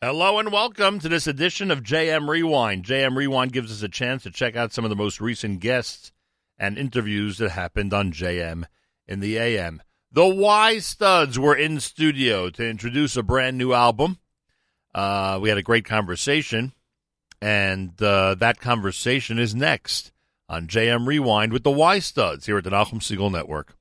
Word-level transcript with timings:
Hello 0.00 0.38
and 0.38 0.52
welcome 0.52 1.00
to 1.00 1.08
this 1.08 1.26
edition 1.26 1.72
of 1.72 1.82
JM 1.82 2.28
Rewind. 2.28 2.84
JM 2.84 3.16
Rewind 3.16 3.52
gives 3.52 3.72
us 3.72 3.82
a 3.82 3.88
chance 3.88 4.22
to 4.22 4.30
check 4.30 4.54
out 4.54 4.72
some 4.72 4.84
of 4.84 4.90
the 4.90 4.94
most 4.94 5.20
recent 5.20 5.58
guests 5.58 6.12
and 6.56 6.78
interviews 6.78 7.38
that 7.38 7.50
happened 7.50 7.92
on 7.92 8.12
JM 8.12 8.62
in 9.08 9.18
the 9.18 9.36
AM. 9.36 9.82
The 10.12 10.24
Y 10.24 10.78
Studs 10.78 11.36
were 11.36 11.56
in 11.56 11.80
studio 11.80 12.48
to 12.48 12.64
introduce 12.64 13.16
a 13.16 13.24
brand 13.24 13.58
new 13.58 13.72
album. 13.72 14.20
Uh, 14.94 15.40
we 15.42 15.48
had 15.48 15.58
a 15.58 15.64
great 15.64 15.84
conversation, 15.84 16.74
and 17.42 18.00
uh, 18.00 18.36
that 18.36 18.60
conversation 18.60 19.40
is 19.40 19.52
next 19.52 20.12
on 20.48 20.68
JM 20.68 21.08
Rewind 21.08 21.52
with 21.52 21.64
the 21.64 21.72
Y 21.72 21.98
Studs 21.98 22.46
here 22.46 22.58
at 22.58 22.62
the 22.62 22.70
Nachum 22.70 23.00
Segal 23.00 23.32
Network. 23.32 23.76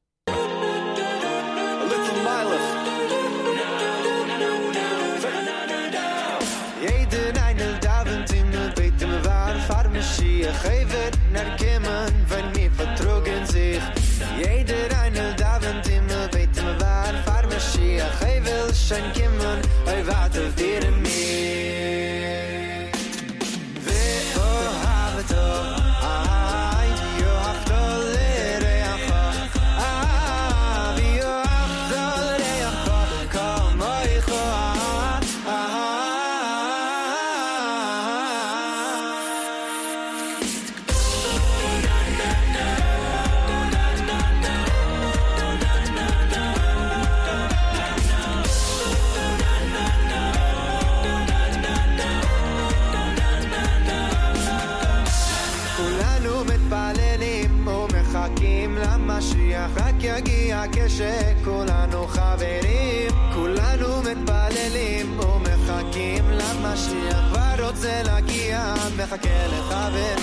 que 69.21 69.27
le 69.27 69.59
sabe 69.69 70.16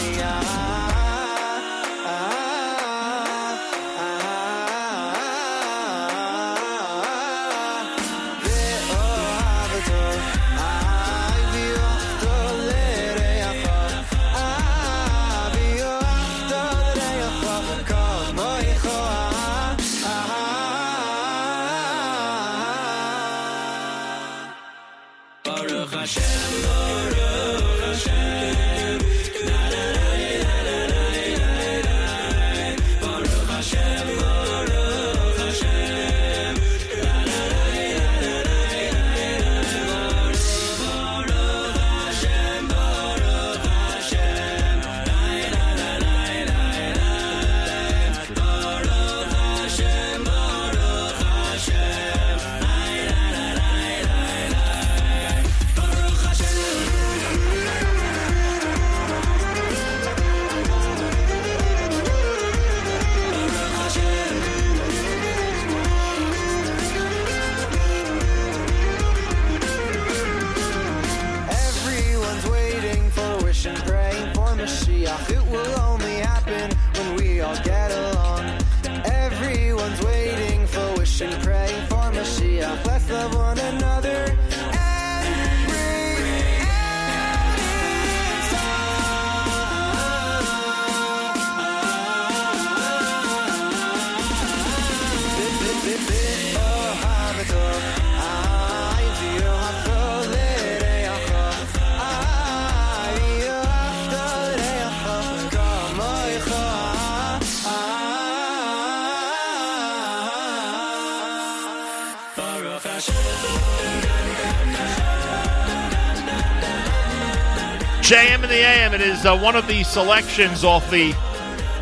It 118.95 119.01
is 119.01 119.27
uh, 119.27 119.37
one 119.37 119.57
of 119.57 119.67
the 119.67 119.83
selections 119.83 120.63
off 120.63 120.89
the 120.89 121.13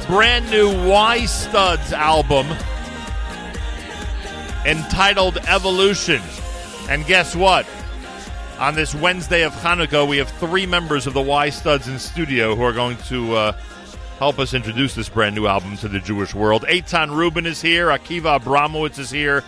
brand 0.06 0.50
new 0.50 0.88
Y 0.88 1.26
Studs 1.26 1.92
album 1.92 2.46
entitled 4.64 5.36
Evolution. 5.46 6.22
And 6.88 7.04
guess 7.04 7.36
what? 7.36 7.66
On 8.58 8.74
this 8.74 8.94
Wednesday 8.94 9.42
of 9.42 9.52
Hanukkah, 9.52 10.08
we 10.08 10.16
have 10.16 10.30
three 10.30 10.64
members 10.64 11.06
of 11.06 11.12
the 11.12 11.20
Y 11.20 11.50
Studs 11.50 11.86
in 11.86 11.98
studio 11.98 12.56
who 12.56 12.62
are 12.62 12.72
going 12.72 12.96
to 13.08 13.34
uh, 13.34 13.52
help 14.18 14.38
us 14.38 14.54
introduce 14.54 14.94
this 14.94 15.10
brand 15.10 15.34
new 15.34 15.46
album 15.46 15.76
to 15.76 15.88
the 15.88 15.98
Jewish 15.98 16.34
world. 16.34 16.62
Eitan 16.62 17.14
Rubin 17.14 17.44
is 17.44 17.60
here. 17.60 17.88
Akiva 17.88 18.40
Abramowitz 18.40 18.98
is 18.98 19.10
here. 19.10 19.44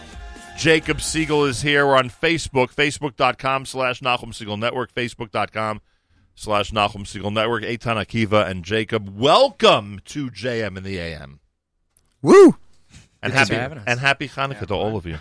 Jacob 0.58 1.00
Siegel 1.00 1.46
is 1.46 1.62
here. 1.62 1.86
We're 1.86 1.96
on 1.96 2.10
Facebook, 2.10 2.74
facebook.com 2.74 3.64
slash 3.64 4.00
Nachum 4.02 4.34
Segal 4.34 4.58
Network, 4.58 4.92
facebook.com 4.92 5.80
slash 6.34 6.70
Nachum 6.70 7.04
Segal 7.04 7.32
Network. 7.32 7.62
Eitan 7.62 7.96
Akiva 7.96 8.46
and 8.48 8.64
Jacob, 8.64 9.08
welcome 9.18 10.00
to 10.06 10.30
JM 10.30 10.76
in 10.76 10.82
the 10.82 10.98
AM. 10.98 11.40
Woo! 12.22 12.56
And 13.22 13.32
Thanks 13.32 13.48
happy 13.48 13.54
for 13.54 13.60
having 13.60 13.78
us. 13.78 13.84
and 13.86 14.00
happy 14.00 14.28
Hanukkah 14.28 14.66
to 14.66 14.74
all 14.74 14.96
of 14.96 15.06
you. 15.06 15.18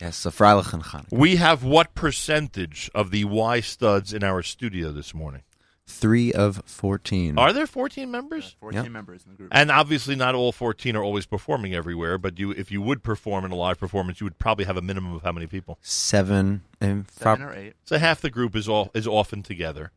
Yes, 0.00 0.16
so 0.16 0.30
Freilichen 0.30 0.82
Chanukah. 0.82 1.06
We 1.16 1.36
have 1.36 1.64
what 1.64 1.94
percentage 1.94 2.90
of 2.94 3.10
the 3.10 3.24
Y 3.24 3.60
studs 3.60 4.12
in 4.12 4.22
our 4.24 4.42
studio 4.42 4.92
this 4.92 5.14
morning? 5.14 5.42
Three 5.88 6.32
of 6.32 6.60
14. 6.66 7.38
Are 7.38 7.52
there 7.52 7.66
14 7.66 8.10
members? 8.10 8.56
14 8.58 8.82
Yep. 8.82 8.90
members 8.92 9.22
in 9.24 9.30
the 9.30 9.36
group. 9.36 9.48
And 9.52 9.70
obviously, 9.70 10.16
not 10.16 10.34
all 10.34 10.50
14 10.50 10.96
are 10.96 11.02
always 11.04 11.26
performing 11.26 11.74
everywhere. 11.74 12.18
But 12.18 12.40
you, 12.40 12.50
if 12.50 12.72
you 12.72 12.82
would 12.82 13.04
perform 13.04 13.44
in 13.44 13.52
a 13.52 13.54
live 13.54 13.78
performance, 13.78 14.20
you 14.20 14.24
would 14.26 14.38
probably 14.40 14.64
have 14.64 14.76
a 14.76 14.82
minimum 14.82 15.14
of 15.14 15.22
how 15.22 15.30
many 15.30 15.46
people? 15.46 15.78
Seven. 15.82 16.62
And 16.80 17.08
Seven 17.12 17.38
prob- 17.46 17.52
or 17.52 17.58
eight. 17.58 17.74
So 17.84 17.98
half 17.98 18.20
the 18.20 18.30
group 18.30 18.56
is 18.56 18.68
all 18.68 18.90
is 18.94 19.06
often 19.06 19.44
together. 19.44 19.92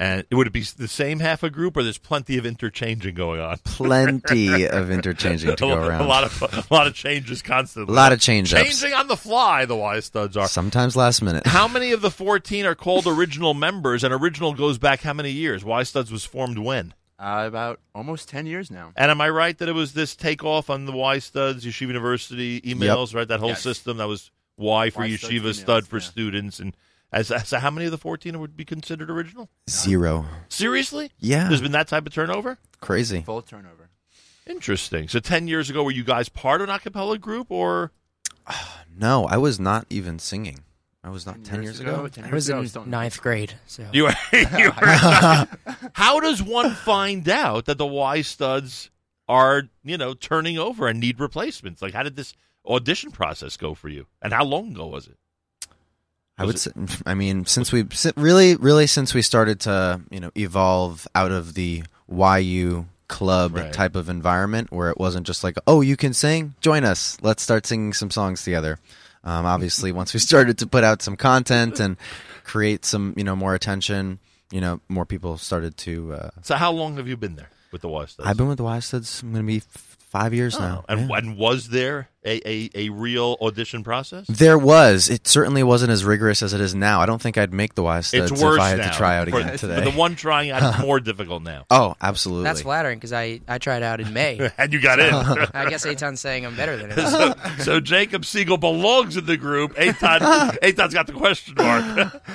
And 0.00 0.24
would 0.32 0.46
it 0.46 0.52
be 0.54 0.62
the 0.62 0.88
same 0.88 1.20
half 1.20 1.42
a 1.42 1.50
group, 1.50 1.76
or 1.76 1.82
there's 1.82 1.98
plenty 1.98 2.38
of 2.38 2.46
interchanging 2.46 3.14
going 3.14 3.38
on? 3.38 3.58
plenty 3.64 4.66
of 4.66 4.90
interchanging 4.90 5.54
to 5.54 5.66
a, 5.66 5.68
go 5.68 5.74
around. 5.76 6.00
a 6.00 6.06
lot 6.06 6.24
of 6.24 6.42
a 6.70 6.74
lot 6.74 6.86
of 6.86 6.94
changes 6.94 7.42
constantly. 7.42 7.92
A 7.92 7.94
lot 7.96 8.10
of 8.10 8.18
change 8.18 8.54
ups. 8.54 8.62
changing 8.62 8.94
on 8.98 9.08
the 9.08 9.16
fly. 9.16 9.66
The 9.66 9.76
Y 9.76 10.00
studs 10.00 10.38
are. 10.38 10.48
Sometimes 10.48 10.96
last 10.96 11.20
minute. 11.20 11.46
How 11.46 11.68
many 11.68 11.92
of 11.92 12.00
the 12.00 12.10
14 12.10 12.64
are 12.64 12.74
called 12.74 13.06
original 13.06 13.52
members? 13.52 14.02
And 14.02 14.14
original 14.14 14.54
goes 14.54 14.78
back 14.78 15.02
how 15.02 15.12
many 15.12 15.32
years? 15.32 15.66
Y 15.66 15.82
Studs 15.82 16.10
was 16.10 16.24
formed 16.24 16.56
when? 16.56 16.94
Uh, 17.18 17.44
about 17.46 17.78
almost 17.94 18.30
10 18.30 18.46
years 18.46 18.70
now. 18.70 18.92
And 18.96 19.10
am 19.10 19.20
I 19.20 19.28
right 19.28 19.58
that 19.58 19.68
it 19.68 19.74
was 19.74 19.92
this 19.92 20.16
takeoff 20.16 20.70
on 20.70 20.86
the 20.86 20.92
Y 20.92 21.18
Studs, 21.18 21.66
Yeshiva 21.66 21.88
University 21.88 22.62
emails, 22.62 23.14
right? 23.14 23.28
That 23.28 23.40
whole 23.40 23.50
Yes. 23.50 23.60
system 23.60 23.98
that 23.98 24.08
was 24.08 24.30
Y 24.56 24.88
for 24.88 25.00
Y 25.02 25.16
Studs 25.16 25.30
Yeshiva 25.30 25.40
emails, 25.50 25.54
Stud 25.56 25.86
for 25.86 25.98
yeah. 25.98 26.04
students 26.04 26.58
and 26.58 26.74
As, 27.12 27.30
as 27.30 27.50
how 27.50 27.70
many 27.70 27.86
of 27.86 27.90
the 27.90 27.98
14 27.98 28.38
would 28.38 28.56
be 28.56 28.64
considered 28.64 29.10
original? 29.10 29.48
Zero. 29.68 30.26
Seriously? 30.48 31.10
Yeah. 31.18 31.48
There's 31.48 31.60
been 31.60 31.72
that 31.72 31.88
type 31.88 32.06
of 32.06 32.14
turnover? 32.14 32.58
Crazy. 32.80 33.22
Full 33.22 33.42
turnover. 33.42 33.90
Interesting. 34.46 35.08
So 35.08 35.18
10 35.20 35.48
years 35.48 35.70
ago, 35.70 35.82
were 35.82 35.90
you 35.90 36.04
guys 36.04 36.28
part 36.28 36.60
of 36.60 36.68
an 36.68 36.74
a 36.74 36.78
cappella 36.78 37.18
group 37.18 37.50
or? 37.50 37.92
No, 38.98 39.24
I 39.24 39.38
was 39.38 39.58
not 39.58 39.86
even 39.88 40.18
singing. 40.18 40.58
I 41.02 41.08
was 41.08 41.24
not 41.24 41.36
10, 41.36 41.44
10 41.44 41.62
years, 41.62 41.64
years 41.64 41.80
ago. 41.80 41.94
ago? 42.00 42.08
10 42.08 42.24
I 42.24 42.26
years 42.26 42.34
was 42.34 42.48
ago, 42.48 42.54
I 42.54 42.58
in 42.58 42.62
was 42.62 42.70
still 42.70 42.84
ninth 42.84 43.22
grade, 43.22 43.54
so 43.66 43.86
You 43.94 44.02
were, 44.02 44.14
you 44.32 44.44
were 44.80 45.48
How 45.94 46.20
does 46.20 46.42
one 46.42 46.72
find 46.72 47.26
out 47.26 47.64
that 47.64 47.78
the 47.78 47.86
Y 47.86 48.20
studs 48.20 48.90
are, 49.26 49.62
you 49.84 49.96
know, 49.96 50.12
turning 50.12 50.58
over 50.58 50.86
and 50.86 51.00
need 51.00 51.18
replacements? 51.18 51.80
Like, 51.80 51.94
how 51.94 52.02
did 52.02 52.16
this 52.16 52.34
audition 52.66 53.10
process 53.10 53.56
go 53.56 53.72
for 53.72 53.88
you? 53.88 54.06
And 54.20 54.34
how 54.34 54.44
long 54.44 54.72
ago 54.72 54.88
was 54.88 55.06
it? 55.06 55.16
I 56.40 56.44
would 56.46 56.58
say, 56.58 56.70
I 57.06 57.14
mean, 57.14 57.44
since 57.46 57.70
we 57.72 57.84
really, 58.16 58.56
really, 58.56 58.86
since 58.86 59.14
we 59.14 59.22
started 59.22 59.60
to, 59.60 60.00
you 60.10 60.20
know, 60.20 60.30
evolve 60.36 61.06
out 61.14 61.30
of 61.32 61.54
the 61.54 61.82
YU 62.10 62.86
club 63.08 63.54
Right. 63.56 63.72
type 63.72 63.96
of 63.96 64.08
environment 64.08 64.70
where 64.72 64.88
it 64.90 64.98
wasn't 64.98 65.26
just 65.26 65.42
like, 65.44 65.56
oh, 65.66 65.80
you 65.80 65.96
can 65.96 66.14
sing, 66.14 66.54
join 66.60 66.84
us, 66.84 67.18
let's 67.22 67.42
start 67.42 67.66
singing 67.66 67.92
some 67.92 68.10
songs 68.10 68.42
together. 68.44 68.78
Um, 69.24 69.44
obviously, 69.46 69.92
once 70.00 70.14
we 70.14 70.20
started 70.20 70.58
to 70.58 70.66
put 70.66 70.82
out 70.84 71.02
some 71.02 71.16
content 71.16 71.78
and 71.80 71.96
create 72.44 72.84
some, 72.84 73.14
you 73.16 73.24
know, 73.24 73.36
more 73.36 73.54
attention, 73.54 74.18
you 74.50 74.60
know, 74.60 74.80
more 74.88 75.04
people 75.04 75.36
started 75.38 75.76
to. 75.78 76.14
Uh, 76.14 76.30
So, 76.42 76.56
how 76.56 76.72
long 76.72 76.96
have 76.96 77.06
you 77.08 77.16
been 77.16 77.36
there 77.36 77.50
with 77.72 77.82
the 77.82 77.88
Y 77.88 78.06
studs? 78.06 78.28
I've 78.28 78.36
been 78.36 78.48
with 78.48 78.58
the 78.58 78.64
Y 78.64 78.78
Studs. 78.80 79.22
I'm 79.22 79.32
going 79.32 79.44
to 79.44 79.52
be 79.52 79.62
five 80.10 80.34
years 80.34 80.58
now. 80.58 80.84
Oh, 80.88 80.92
and, 80.92 81.08
Yeah. 81.08 81.16
and 81.18 81.36
was 81.38 81.68
there 81.68 82.08
a, 82.22 82.46
a, 82.46 82.70
a 82.74 82.88
real 82.90 83.36
audition 83.40 83.82
process? 83.82 84.26
There 84.26 84.58
was. 84.58 85.08
It 85.08 85.26
certainly 85.26 85.62
wasn't 85.62 85.90
as 85.92 86.04
rigorous 86.04 86.42
as 86.42 86.52
it 86.52 86.60
is 86.60 86.74
now. 86.74 87.00
I 87.00 87.06
don't 87.06 87.22
think 87.22 87.38
I'd 87.38 87.54
make 87.54 87.74
the 87.76 87.82
Y 87.82 88.00
Studs 88.02 88.32
It's 88.32 88.42
worse 88.42 88.56
if 88.56 88.60
I 88.60 88.68
had 88.70 88.78
now. 88.78 88.90
to 88.90 88.96
try 88.96 89.16
out 89.16 89.28
again 89.28 89.48
for 89.52 89.56
today. 89.56 89.76
But 89.76 89.90
the 89.92 89.96
one 89.98 90.16
trying 90.16 90.50
out, 90.50 90.74
it's 90.74 90.82
more 90.84 91.00
difficult 91.00 91.42
now. 91.42 91.64
oh, 91.70 91.94
absolutely. 92.02 92.44
that's 92.44 92.60
flattering 92.62 92.98
because 92.98 93.12
I 93.14 93.40
I 93.48 93.56
tried 93.58 93.82
out 93.82 94.00
in 94.00 94.12
May. 94.12 94.50
And 94.58 94.72
you 94.72 94.80
got 94.82 94.98
in. 94.98 95.14
I 95.14 95.70
guess 95.70 95.86
Eitan's 95.86 96.20
saying 96.20 96.44
I'm 96.44 96.56
better 96.56 96.76
than 96.76 96.90
him. 96.90 97.06
so, 97.06 97.34
so 97.60 97.80
Jacob 97.80 98.24
Siegel 98.26 98.58
belongs 98.58 99.16
in 99.16 99.24
the 99.24 99.36
group. 99.38 99.74
Eitan, 99.76 100.18
Eitan's 100.62 100.92
got 100.92 101.06
the 101.06 101.12
question 101.14 101.54
mark. 101.56 102.30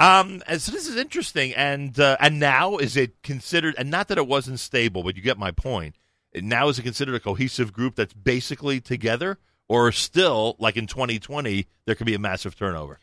um, 0.00 0.42
and 0.46 0.60
so 0.60 0.72
this 0.72 0.86
is 0.88 0.96
interesting. 0.96 1.54
And 1.54 1.98
uh, 1.98 2.16
and 2.20 2.38
now 2.40 2.76
is 2.76 2.96
it 2.96 3.22
considered? 3.22 3.74
And 3.78 3.90
not 3.90 4.08
that 4.08 4.18
it 4.18 4.26
wasn't 4.26 4.60
stable, 4.60 5.02
but 5.02 5.16
you 5.16 5.22
get 5.22 5.38
my 5.38 5.50
point. 5.52 5.94
Now 6.34 6.68
is 6.68 6.78
it 6.78 6.82
considered 6.82 7.14
a 7.14 7.20
cohesive 7.20 7.72
group 7.72 7.94
that's 7.96 8.14
basically 8.14 8.80
together, 8.80 9.38
or 9.68 9.90
still 9.92 10.56
like 10.58 10.76
in 10.76 10.86
2020 10.86 11.66
there 11.86 11.94
could 11.94 12.06
be 12.06 12.14
a 12.14 12.18
massive 12.18 12.56
turnover? 12.56 12.98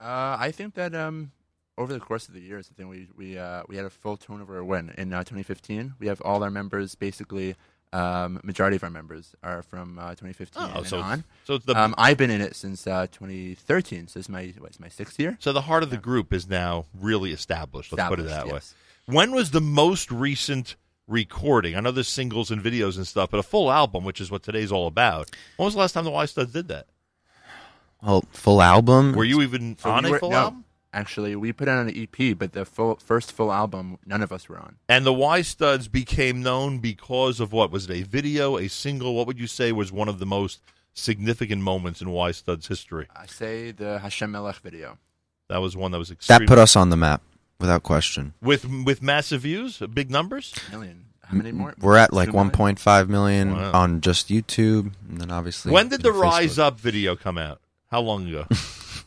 Uh, 0.00 0.36
I 0.38 0.50
think 0.50 0.74
that 0.74 0.94
um, 0.94 1.30
over 1.78 1.92
the 1.92 2.00
course 2.00 2.26
of 2.28 2.34
the 2.34 2.40
years, 2.40 2.68
I 2.70 2.74
think 2.76 2.90
we 2.90 3.08
we 3.16 3.38
uh, 3.38 3.62
we 3.68 3.76
had 3.76 3.84
a 3.84 3.90
full 3.90 4.16
turnover 4.16 4.64
when 4.64 4.92
in 4.98 5.12
uh, 5.12 5.20
2015. 5.20 5.94
We 5.98 6.06
have 6.08 6.20
all 6.22 6.42
our 6.42 6.50
members 6.50 6.94
basically. 6.94 7.54
Um, 7.94 8.40
majority 8.42 8.76
of 8.76 8.84
our 8.84 8.88
members 8.90 9.34
are 9.42 9.60
from 9.62 9.98
uh, 9.98 10.12
2015 10.14 10.62
Oh, 10.62 10.78
and 10.78 10.86
so 10.86 11.00
on. 11.00 11.24
so 11.44 11.58
the 11.58 11.78
Um, 11.78 11.94
I've 11.98 12.16
been 12.16 12.30
in 12.30 12.40
it 12.40 12.56
since 12.56 12.86
uh, 12.86 13.06
2013, 13.08 14.08
so 14.08 14.18
it's 14.18 14.30
my 14.30 14.54
what, 14.58 14.68
it's 14.70 14.80
my 14.80 14.88
sixth 14.88 15.20
year. 15.20 15.36
so 15.40 15.52
the 15.52 15.60
heart 15.60 15.82
of 15.82 15.90
the 15.90 15.98
group 15.98 16.32
is 16.32 16.48
now 16.48 16.86
really 16.98 17.32
established. 17.32 17.92
Let's 17.92 18.08
put 18.08 18.18
it 18.18 18.22
that 18.22 18.44
Established, 18.46 18.74
way. 19.06 19.14
When 19.14 19.32
was 19.32 19.50
the 19.50 19.60
most 19.60 20.10
recent 20.10 20.76
recording? 21.12 21.76
I 21.76 21.80
know 21.80 21.90
there's 21.92 22.08
singles 22.08 22.50
and 22.50 22.62
videos 22.62 22.96
and 22.96 23.06
stuff, 23.06 23.30
but 23.30 23.38
a 23.38 23.42
full 23.44 23.70
album, 23.70 24.04
which 24.04 24.20
is 24.20 24.30
what 24.30 24.42
today's 24.42 24.72
all 24.72 24.86
about. 24.86 25.30
When 25.56 25.66
was 25.66 25.74
the 25.74 25.80
last 25.80 25.92
time 25.92 26.04
the 26.04 26.10
Y 26.10 26.24
Studs 26.24 26.52
did 26.52 26.68
that? 26.68 26.86
well, 28.02 28.24
full 28.32 28.60
album. 28.60 29.12
Were 29.12 29.24
you 29.24 29.42
even 29.42 29.76
So 29.78 29.90
on 29.90 30.04
we 30.04 30.14
a 30.14 30.18
full 30.18 30.30
no, 30.30 30.36
album? 30.36 30.64
Actually, 30.94 31.36
we 31.36 31.52
put 31.52 31.68
out 31.68 31.86
an 31.86 31.94
EP, 31.96 32.36
but 32.36 32.52
the 32.52 32.64
full 32.64 32.96
first 32.96 33.32
full 33.32 33.52
album, 33.52 33.98
none 34.04 34.22
of 34.22 34.32
us 34.32 34.48
were 34.48 34.58
on. 34.58 34.76
And 34.88 35.06
the 35.06 35.12
Y 35.12 35.42
Studs 35.42 35.88
became 35.88 36.42
known 36.42 36.78
because 36.78 37.40
of 37.40 37.52
what? 37.52 37.70
Was 37.70 37.88
it 37.88 37.96
a 37.96 38.02
video, 38.02 38.58
a 38.58 38.68
single? 38.68 39.14
What 39.14 39.26
would 39.26 39.38
you 39.38 39.46
say 39.46 39.72
was 39.72 39.92
one 39.92 40.08
of 40.08 40.18
the 40.18 40.26
most 40.26 40.60
significant 40.94 41.62
moments 41.62 42.02
in 42.02 42.10
Y 42.10 42.32
Studs 42.32 42.66
history? 42.66 43.06
I 43.14 43.26
say 43.26 43.70
the 43.70 44.00
Hashem 44.00 44.32
Melech 44.32 44.56
video. 44.56 44.98
That 45.48 45.58
was 45.58 45.76
one 45.76 45.92
that 45.92 45.98
was 45.98 46.12
that 46.28 46.46
put 46.46 46.58
us 46.58 46.76
on 46.76 46.90
the 46.90 46.96
map 46.96 47.22
without 47.62 47.82
question. 47.82 48.34
with 48.42 48.68
with 48.68 49.00
massive 49.02 49.40
views, 49.42 49.78
big 49.94 50.10
numbers. 50.10 50.52
Million. 50.70 51.06
How 51.24 51.36
many 51.38 51.52
more? 51.52 51.74
We're 51.80 51.96
at 51.96 52.12
like 52.12 52.28
Two 52.28 52.32
million? 52.34 52.50
1.5 52.76 53.08
million 53.08 53.52
Wow. 53.56 53.70
on 53.72 54.00
just 54.02 54.28
YouTube, 54.28 54.92
and 55.08 55.18
then 55.18 55.30
obviously. 55.30 55.72
When 55.72 55.88
did 55.88 56.02
the 56.02 56.10
Facebook. 56.10 56.20
Rise 56.22 56.58
Up 56.58 56.78
video 56.78 57.16
come 57.16 57.38
out? 57.38 57.60
How 57.90 58.00
long 58.02 58.28
ago? 58.28 58.46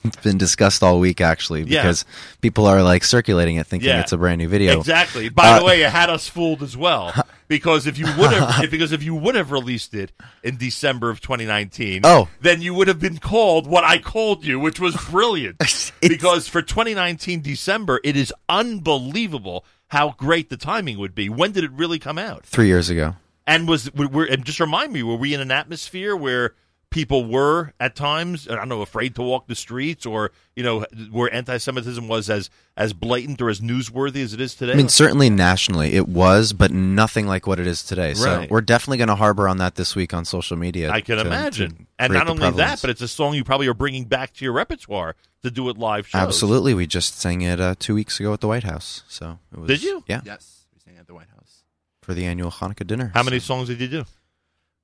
It's 0.03 0.17
been 0.17 0.37
discussed 0.37 0.83
all 0.83 0.99
week 0.99 1.19
actually 1.19 1.63
Yeah. 1.63 1.81
because 1.81 2.05
people 2.39 2.67
are 2.67 2.83
like 2.83 3.03
circulating 3.03 3.55
it 3.55 3.65
thinking 3.65 3.89
Yeah. 3.89 4.01
it's 4.01 4.11
a 4.11 4.17
brand 4.17 4.37
new 4.37 4.47
video. 4.47 4.79
Exactly. 4.79 5.29
By 5.29 5.57
the 5.57 5.63
Uh, 5.63 5.67
way, 5.67 5.81
it 5.81 5.89
had 5.89 6.11
us 6.11 6.27
fooled 6.27 6.61
as 6.61 6.77
well 6.77 7.11
because 7.47 7.86
if 7.88 7.97
you 7.97 8.06
would 8.18 8.31
have 8.31 8.69
because 8.71 8.92
if 8.92 9.03
you 9.03 9.15
would 9.15 9.36
have 9.36 9.51
released 9.51 9.94
it 9.94 10.12
in 10.44 10.57
December 10.57 11.09
of 11.09 11.21
2019, 11.21 12.01
Oh. 12.03 12.27
then 12.42 12.62
you 12.62 12.74
would 12.74 12.88
have 12.88 13.00
been 13.00 13.18
called 13.18 13.68
what 13.68 13.83
I 13.83 13.97
called 14.00 14.45
you, 14.45 14.59
which 14.59 14.80
was 14.80 14.95
brilliant. 15.09 15.57
Because 16.01 16.47
for 16.47 16.62
2019 16.62 17.42
December, 17.42 18.00
it 18.03 18.15
is 18.15 18.31
unbelievable 18.47 19.65
how 19.88 20.12
great 20.12 20.50
the 20.50 20.57
timing 20.57 20.97
would 21.00 21.15
be. 21.15 21.30
When 21.30 21.51
did 21.51 21.63
it 21.63 21.71
really 21.71 22.00
come 22.00 22.18
out? 22.18 22.45
Three 22.45 22.68
years 22.68 22.89
ago. 22.89 23.15
And 23.48 23.68
was 23.68 23.91
were, 23.94 24.07
were- 24.07 24.25
and 24.25 24.45
just 24.45 24.59
remind 24.59 24.91
me, 24.94 25.03
were 25.03 25.15
we 25.15 25.33
in 25.33 25.41
an 25.41 25.51
atmosphere 25.51 26.15
where 26.15 26.53
people 26.95 27.25
were 27.25 27.74
at 27.80 27.94
times, 27.94 28.47
I 28.47 28.56
don't 28.56 28.69
know, 28.69 28.81
afraid 28.81 29.13
to 29.15 29.21
walk 29.21 29.47
the 29.47 29.53
streets, 29.53 30.06
or 30.06 30.31
you 30.56 30.63
know, 30.63 30.86
where 31.12 31.31
anti-Semitism 31.31 32.07
was 32.07 32.30
as 32.30 32.50
as 32.77 32.94
blatant 32.94 33.42
or 33.42 33.50
as 33.50 33.59
newsworthy 33.59 34.24
as 34.24 34.33
it 34.33 34.39
is 34.39 34.56
today? 34.56 34.71
I 34.71 34.75
mean, 34.75 34.88
certainly 34.89 35.30
nationally 35.30 35.94
it 35.94 36.07
was, 36.07 36.53
but 36.53 36.71
nothing 36.71 37.27
like 37.27 37.45
what 37.45 37.59
it 37.59 37.68
is 37.68 37.83
today. 37.83 38.13
So 38.13 38.47
we're 38.50 38.62
definitely 38.62 38.97
going 38.97 39.09
to 39.09 39.15
harbor 39.15 39.47
on 39.50 39.57
that 39.57 39.75
this 39.75 39.94
week 39.95 40.13
on 40.13 40.24
social 40.24 40.56
media. 40.57 40.89
I 40.89 41.01
can 41.01 41.18
to- 41.18 41.24
to 41.24 41.30
imagine. 41.30 41.88
And 42.00 42.13
not 42.13 42.25
the 42.25 42.31
only 42.31 42.51
that, 42.57 42.80
but 42.81 42.89
it's 42.89 43.01
a 43.01 43.07
song 43.07 43.36
you 43.36 43.44
probably 43.44 43.68
are 43.68 43.74
bringing 43.74 44.06
back 44.06 44.33
to 44.36 44.45
your 44.45 44.53
repertoire 44.53 45.15
to 45.44 45.51
do 45.51 45.69
it 45.69 45.77
live 45.77 46.07
shows. 46.07 46.21
absolutely. 46.21 46.74
We 46.74 46.88
just 46.88 47.19
sang 47.19 47.41
it 47.41 47.59
uh, 47.59 47.75
two 47.77 47.94
weeks 47.94 48.19
ago 48.19 48.33
at 48.33 48.39
the 48.41 48.48
White 48.48 48.63
House. 48.63 49.03
So 49.09 49.38
it 49.53 49.59
was, 49.59 49.68
Did 49.68 49.83
you? 49.83 50.03
Yeah, 50.07 50.21
Yes, 50.25 50.65
we 50.74 50.80
sang 50.80 50.98
at 50.98 51.06
the 51.07 51.13
White 51.13 51.30
House. 51.36 51.63
for 52.01 52.13
the 52.13 52.25
annual 52.25 52.51
Hanukkah 52.51 52.88
dinner. 52.88 53.12
How 53.13 53.21
many 53.24 53.39
songs 53.39 53.68
did 53.68 53.80
you 53.81 53.88
do? 53.89 54.06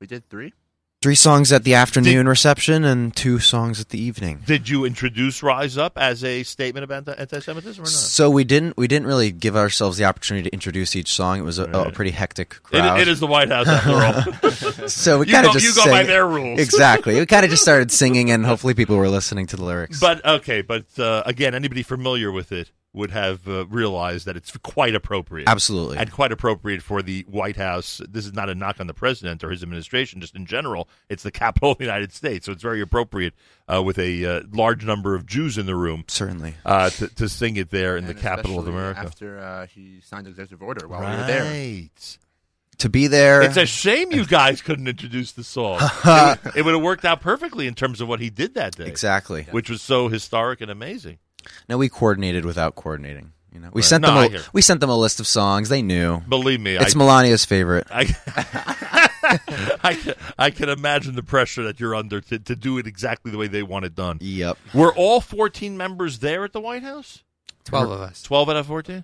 We 0.02 0.08
did 0.08 0.30
three. 0.30 0.54
Three 1.02 1.16
songs 1.16 1.52
at 1.52 1.64
the 1.64 1.74
afternoon 1.74 2.28
reception 2.28 2.84
and 2.84 3.16
two 3.16 3.40
songs 3.40 3.82
at 3.82 3.90
the 3.90 4.00
evening. 4.00 4.44
Did 4.46 4.70
you 4.70 4.86
introduce 4.86 5.42
Rise 5.42 5.76
Up 5.76 5.98
as 5.98 6.24
a 6.24 6.44
statement 6.44 6.84
about 6.84 7.08
anti- 7.08 7.20
anti-Semitism 7.20 7.82
or 7.82 7.86
not? 7.86 7.90
So 7.92 8.30
we 8.30 8.44
didn't 8.44 8.78
we 8.78 8.88
didn't 8.88 9.08
really 9.08 9.32
give 9.32 9.56
ourselves 9.56 9.98
the 9.98 10.06
opportunity 10.06 10.48
to 10.48 10.54
introduce 10.54 10.96
each 10.96 11.12
song. 11.12 11.40
It 11.40 11.42
was 11.42 11.58
a, 11.58 11.64
a 11.72 11.92
pretty 11.92 12.12
hectic 12.12 12.52
It, 12.54 12.64
crowd. 12.64 13.00
it 13.00 13.08
is 13.08 13.20
the 13.20 13.26
White 13.26 13.50
House 13.50 13.68
after 13.68 13.92
all. 13.96 14.88
So 14.90 15.20
we 15.22 15.26
You 15.26 15.34
kind 15.34 15.46
go- 15.46 15.50
of 15.50 15.54
just 15.56 15.66
you 15.66 15.74
go 15.84 15.90
by 15.90 15.98
sang- 16.02 16.06
their 16.08 16.28
rules. 16.28 16.60
exactly. 16.66 17.20
We 17.20 17.26
kind 17.26 17.46
of 17.46 17.50
just 17.50 17.64
started 17.64 17.92
singing, 17.92 18.30
and 18.30 18.46
hopefully 18.46 18.76
people 18.76 18.96
were 18.96 19.10
listening 19.10 19.48
to 19.48 19.58
the 19.58 19.64
lyrics. 19.66 20.00
But 20.00 20.24
okay, 20.24 20.62
but 20.62 20.86
uh, 21.00 21.24
again, 21.26 21.56
anybody 21.56 21.82
familiar 21.82 22.32
with 22.32 22.52
it 22.52 22.70
would 22.94 23.12
have 23.12 23.48
uh, 23.48 23.66
realized 23.68 24.26
that 24.26 24.36
it's 24.36 24.56
quite 24.58 24.96
appropriate. 24.96 25.48
absolutely, 25.48 25.98
And 25.98 26.12
quite 26.12 26.32
appropriate 26.32 26.82
for 26.82 27.02
the 27.02 27.26
White 27.30 27.56
House. 27.56 28.02
This 28.10 28.26
is 28.26 28.34
not 28.34 28.50
a 28.50 28.56
knock 28.56 28.80
on 28.80 28.88
the 28.88 28.94
president 28.94 29.44
or 29.44 29.50
his 29.50 29.64
administration, 29.64 30.20
just 30.20 30.36
in 30.36 30.46
general. 30.46 30.90
It's 31.10 31.24
the 31.24 31.32
capital 31.32 31.72
of 31.72 31.78
the 31.78 31.86
United 31.86 32.12
States, 32.12 32.46
so 32.46 32.52
it's 32.52 32.62
very 32.62 32.82
appropriate 32.82 33.34
uh, 33.72 33.82
with 33.82 33.98
a 33.98 34.26
uh, 34.26 34.42
large 34.52 34.86
number 34.86 35.16
of 35.16 35.26
Jews 35.26 35.58
in 35.58 35.66
the 35.66 35.76
room 35.76 36.04
certainly. 36.08 36.56
uh, 36.66 36.90
to, 36.92 37.08
to 37.08 37.30
sing 37.30 37.56
it 37.56 37.70
there 37.70 37.96
in 37.96 38.06
And 38.06 38.16
the 38.16 38.22
capital 38.22 38.60
of 38.60 38.68
America. 38.68 39.00
After 39.00 39.40
uh, 39.40 39.68
he 39.68 40.02
signed 40.02 40.26
the 40.26 40.32
executive 40.32 40.62
order 40.62 40.88
while 40.88 41.00
we 41.00 41.06
were 41.06 41.28
there. 41.28 41.44
Right. 41.44 42.18
To 42.80 42.90
be 42.90 43.06
there, 43.06 43.44
It's 43.44 43.58
a 43.58 43.68
shame 43.68 44.12
you 44.12 44.26
guys 44.26 44.64
couldn't 44.64 44.88
introduce 44.88 45.34
the 45.34 45.44
song. 45.44 45.80
it, 45.82 46.04
would, 46.44 46.56
it 46.56 46.66
would 46.66 46.74
have 46.74 46.82
worked 46.82 47.06
out 47.06 47.22
perfectly 47.22 47.68
in 47.68 47.76
terms 47.76 48.02
of 48.02 48.08
what 48.08 48.20
he 48.20 48.32
did 48.32 48.56
that 48.56 48.76
day, 48.76 48.88
exactly. 48.88 49.44
which 49.52 49.70
was 49.70 49.84
so 49.84 50.08
historic 50.08 50.62
and 50.62 50.72
amazing. 50.72 51.20
No, 51.70 51.78
we 51.78 51.90
coordinated 51.90 52.46
without 52.46 52.76
coordinating. 52.76 53.34
You 53.54 53.60
know, 53.60 53.70
we 53.74 53.82
Right. 53.82 53.88
sent 53.88 54.02
No, 54.04 54.22
them 54.22 54.36
a, 54.36 54.40
we 54.54 54.62
sent 54.62 54.80
them 54.80 54.90
a 54.90 54.98
list 54.98 55.20
of 55.20 55.28
songs. 55.28 55.68
They 55.70 55.82
knew. 55.82 56.22
Believe 56.22 56.62
me, 56.62 56.76
It's 56.76 56.96
I, 56.96 57.00
Melania's 57.00 57.44
favorite. 57.44 57.86
I, 57.92 58.16
I, 59.84 59.94
can, 59.94 60.14
I 60.38 60.50
can 60.52 60.70
imagine 60.70 61.16
the 61.16 61.24
pressure 61.24 61.64
that 61.64 61.80
you're 61.80 61.96
under 61.96 62.22
to, 62.22 62.40
to 62.40 62.56
do 62.56 62.78
it 62.78 62.88
exactly 62.88 63.32
the 63.32 63.38
way 63.38 63.48
they 63.48 63.64
want 63.64 63.86
it 63.86 63.96
done. 63.96 64.18
Yep. 64.22 64.58
Were 64.74 64.94
all 64.94 65.22
14 65.22 65.76
members 65.78 66.20
there 66.20 66.44
at 66.46 66.54
the 66.54 66.62
White 66.62 66.84
House? 66.84 67.24
Twelve 67.64 67.92
of 67.92 68.02
us. 68.02 68.24
12 68.24 68.50
out 68.50 68.56
of 68.56 68.68
14? 68.68 69.04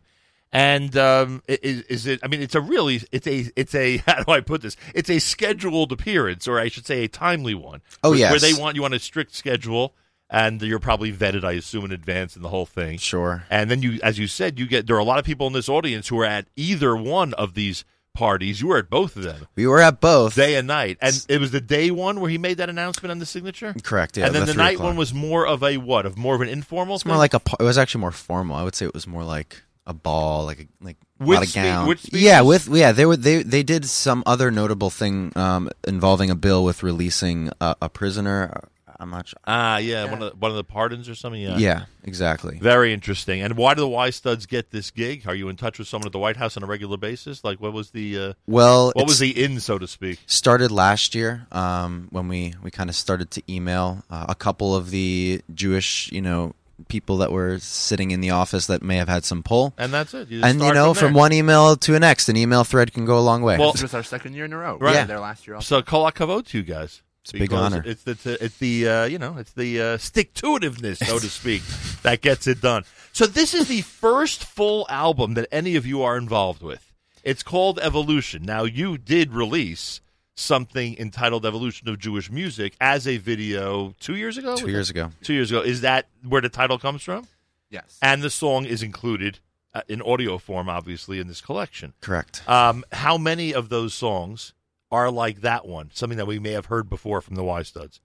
And 0.51 0.95
um, 0.97 1.43
is, 1.47 1.81
is 1.83 2.07
it? 2.07 2.21
I 2.23 2.27
mean, 2.27 2.41
it's 2.41 2.55
a 2.55 2.61
really, 2.61 3.01
it's 3.11 3.27
a, 3.27 3.45
it's 3.57 3.75
a. 3.75 3.97
How 4.07 4.23
do 4.23 4.31
I 4.31 4.39
put 4.39 4.61
this? 4.61 4.77
It's 4.95 5.09
a 5.09 5.19
scheduled 5.19 5.91
appearance, 5.91 6.47
or 6.47 6.57
I 6.57 6.69
should 6.69 6.85
say, 6.87 7.03
a 7.03 7.07
timely 7.09 7.53
one. 7.53 7.81
Oh, 8.01 8.11
where, 8.11 8.19
yes. 8.19 8.31
where 8.31 8.39
they 8.39 8.53
want 8.59 8.77
you 8.77 8.85
on 8.85 8.93
a 8.93 8.99
strict 8.99 9.35
schedule, 9.35 9.93
and 10.29 10.61
you're 10.61 10.79
probably 10.79 11.11
vetted, 11.13 11.43
I 11.43 11.53
assume, 11.53 11.85
in 11.85 11.91
advance 11.91 12.35
in 12.35 12.41
the 12.41 12.49
whole 12.49 12.65
thing. 12.65 12.97
Sure. 12.97 13.43
And 13.49 13.69
then 13.71 13.81
you, 13.81 13.99
as 14.03 14.17
you 14.19 14.27
said, 14.27 14.59
you 14.59 14.65
get 14.67 14.87
there 14.87 14.95
are 14.95 14.99
a 14.99 15.03
lot 15.05 15.19
of 15.19 15.25
people 15.25 15.47
in 15.47 15.53
this 15.53 15.69
audience 15.69 16.07
who 16.09 16.19
are 16.19 16.25
at 16.25 16.47
either 16.55 16.95
one 16.95 17.33
of 17.35 17.53
these 17.53 17.85
parties. 18.13 18.59
You 18.61 18.67
were 18.67 18.77
at 18.79 18.89
both 18.89 19.15
of 19.15 19.23
them, 19.23 19.47
We 19.55 19.67
were 19.67 19.79
at 19.79 20.01
both. 20.01 20.35
day 20.35 20.55
and 20.55 20.67
night. 20.67 20.97
And 21.01 21.23
it 21.29 21.39
was 21.39 21.51
the 21.51 21.61
day 21.61 21.91
one 21.91 22.19
where 22.19 22.29
he 22.31 22.37
made 22.37 22.57
that 22.57 22.69
announcement 22.69 23.11
on 23.11 23.19
the 23.19 23.25
signature. 23.27 23.75
Correct. 23.83 24.17
Yeah. 24.17 24.25
and 24.25 24.35
then 24.35 24.45
the, 24.47 24.53
three 24.53 24.63
night 24.63 24.73
o'clock. 24.75 24.87
one 24.87 24.95
was 24.97 25.13
more 25.13 25.45
of 25.45 25.61
a 25.63 25.77
what? 25.77 26.05
Of 26.05 26.17
more 26.17 26.33
of 26.35 26.41
an 26.41 26.49
informal. 26.49 26.95
It's 26.95 27.05
more 27.05 27.15
like 27.17 27.33
a. 27.33 27.41
It 27.59 27.63
was 27.63 27.77
actually 27.77 28.01
more 28.01 28.11
formal. 28.11 28.55
I 28.55 28.63
would 28.63 28.75
say 28.75 28.85
it 28.85 28.93
was 28.93 29.05
more 29.07 29.23
like 29.23 29.61
a 29.85 29.93
ball, 29.93 30.45
like 30.45 30.59
a 30.61 30.67
like 30.81 30.97
With 31.19 31.43
of 31.43 31.47
spe- 31.49 31.55
gown. 31.55 31.87
with 31.87 32.11
yeah, 32.11 32.41
with 32.41 32.67
yeah, 32.67 32.91
they 32.91 33.05
were 33.05 33.15
they 33.17 33.43
they 33.43 33.61
did 33.63 33.85
some 33.85 34.23
other 34.25 34.49
notable 34.51 34.89
thing 34.89 35.31
um, 35.37 35.69
involving 35.87 36.29
a 36.31 36.35
bill 36.35 36.63
with 36.65 36.83
releasing 36.83 37.51
a, 37.61 37.75
a 37.83 37.87
prisoner. 37.89 38.67
I'm 38.99 39.09
not 39.09 39.27
sure. 39.27 39.39
ah, 39.45 39.77
yeah, 39.77 40.05
Yeah. 40.05 40.11
one 40.11 40.21
of 40.23 40.31
the, 40.31 40.37
one 40.37 40.51
of 40.51 40.57
the 40.57 40.63
pardons 40.63 41.07
or 41.07 41.15
something. 41.15 41.41
Yeah. 41.41 41.57
Yeah, 41.57 41.85
exactly. 42.03 42.57
Very 42.59 42.93
interesting. 42.93 43.41
And 43.41 43.55
why 43.55 43.73
do 43.73 43.81
the 43.81 43.87
Y 43.87 44.09
Studs 44.09 44.45
get 44.45 44.71
this 44.71 44.89
gig? 44.91 45.27
Are 45.27 45.35
you 45.35 45.49
in 45.49 45.55
touch 45.55 45.77
with 45.79 45.87
someone 45.87 46.07
at 46.07 46.11
the 46.13 46.19
White 46.19 46.37
House 46.37 46.57
on 46.57 46.63
a 46.63 46.65
regular 46.65 46.97
basis? 46.97 47.43
Like, 47.43 47.61
what 47.61 47.73
was 47.73 47.91
the 47.91 48.17
uh, 48.17 48.33
Well, 48.47 48.91
what 48.95 49.05
was 49.07 49.19
the 49.19 49.43
in, 49.43 49.59
so 49.59 49.77
to 49.77 49.87
speak? 49.87 50.19
started 50.25 50.71
last 50.71 51.13
year 51.15 51.45
um, 51.51 52.07
when 52.11 52.27
we, 52.27 52.53
we 52.63 52.71
kind 52.71 52.89
of 52.89 52.95
started 52.95 53.29
to 53.31 53.43
email 53.51 54.03
uh, 54.09 54.25
a 54.29 54.35
couple 54.35 54.75
of 54.75 54.89
the 54.89 55.41
Jewish, 55.53 56.11
you 56.11 56.21
know, 56.21 56.53
people 56.89 57.17
that 57.17 57.31
were 57.31 57.57
sitting 57.59 58.11
in 58.11 58.21
the 58.21 58.29
office 58.29 58.67
that 58.67 58.83
may 58.83 58.97
have 58.97 59.09
had 59.09 59.25
some 59.25 59.41
pull. 59.41 59.73
And 59.79 59.91
that's 59.91 60.13
it. 60.13 60.29
You 60.29 60.41
And 60.43 60.61
you 60.61 60.73
know, 60.73 60.93
from, 60.93 61.07
from, 61.09 61.13
one 61.15 61.33
email 61.33 61.75
to 61.75 61.91
the 61.91 61.99
next, 61.99 62.29
an 62.29 62.37
email 62.37 62.63
thread 62.63 62.93
can 62.93 63.03
go 63.05 63.17
a 63.17 63.21
long 63.21 63.41
way. 63.41 63.57
Well- 63.57 63.71
This 63.71 63.81
was 63.81 63.93
our 63.95 64.03
second 64.03 64.35
year 64.35 64.45
in 64.45 64.53
a 64.53 64.57
row. 64.57 64.77
Right. 64.77 64.93
We 64.93 64.99
were 65.01 65.05
there 65.05 65.19
last 65.19 65.47
year. 65.47 65.55
Also. 65.55 65.77
So 65.77 65.81
kol 65.81 66.09
hakavod 66.09 66.45
to 66.47 66.57
you 66.59 66.63
guys. 66.63 67.01
It's 67.27 67.33
a 67.33 67.39
big 67.39 67.53
honor. 67.53 67.83
It's 67.85 68.03
the 68.03 68.37
it's 68.39 68.57
the 68.57 68.87
uh, 68.87 69.05
you 69.05 69.19
know 69.19 69.37
it's 69.37 69.51
the 69.51 69.81
uh, 69.81 69.97
stick 69.97 70.33
to 70.35 70.57
itiveness, 70.57 71.05
so 71.05 71.19
to 71.19 71.29
speak, 71.29 71.61
that 72.03 72.21
gets 72.21 72.47
it 72.47 72.61
done. 72.61 72.83
So 73.11 73.25
this 73.25 73.53
is 73.53 73.67
the 73.67 73.81
first 73.81 74.45
full 74.45 74.85
album 74.89 75.33
that 75.33 75.47
any 75.51 75.75
of 75.75 75.85
you 75.85 76.03
are 76.03 76.17
involved 76.17 76.61
with. 76.61 76.93
It's 77.23 77.43
called 77.43 77.79
Evolution. 77.81 78.43
Now 78.43 78.63
you 78.63 78.97
did 78.97 79.33
release 79.33 79.99
something 80.35 80.95
entitled 80.97 81.45
Evolution 81.45 81.89
of 81.89 81.99
Jewish 81.99 82.31
Music 82.31 82.75
as 82.79 83.05
a 83.07 83.17
video 83.17 83.93
two 83.99 84.15
years 84.15 84.37
ago. 84.37 84.55
Two 84.55 84.69
years 84.69 84.87
that- 84.87 84.95
ago. 84.95 85.11
Two 85.21 85.33
years 85.33 85.51
ago. 85.51 85.61
Is 85.61 85.81
that 85.81 86.07
where 86.25 86.41
the 86.41 86.49
title 86.49 86.79
comes 86.79 87.03
from? 87.03 87.27
yes. 87.69 87.97
And 88.01 88.21
the 88.21 88.29
song 88.29 88.65
is 88.65 88.81
included 88.81 89.39
uh, 89.73 89.81
in 89.89 90.01
audio 90.01 90.37
form, 90.37 90.69
obviously, 90.69 91.19
in 91.19 91.27
this 91.27 91.41
collection. 91.41 91.93
Correct. 91.99 92.47
Um, 92.47 92.85
how 92.93 93.17
many 93.17 93.53
of 93.53 93.67
those 93.67 93.93
songs 93.93 94.53
are 94.91 95.11
like 95.11 95.41
that 95.41 95.67
one? 95.67 95.91
Something 95.93 96.17
that 96.17 96.27
we 96.27 96.39
may 96.39 96.51
have 96.51 96.67
heard 96.67 96.89
before 96.89 97.21
from 97.21 97.35
the 97.35 97.43
Y 97.43 97.63
Studs. 97.63 97.99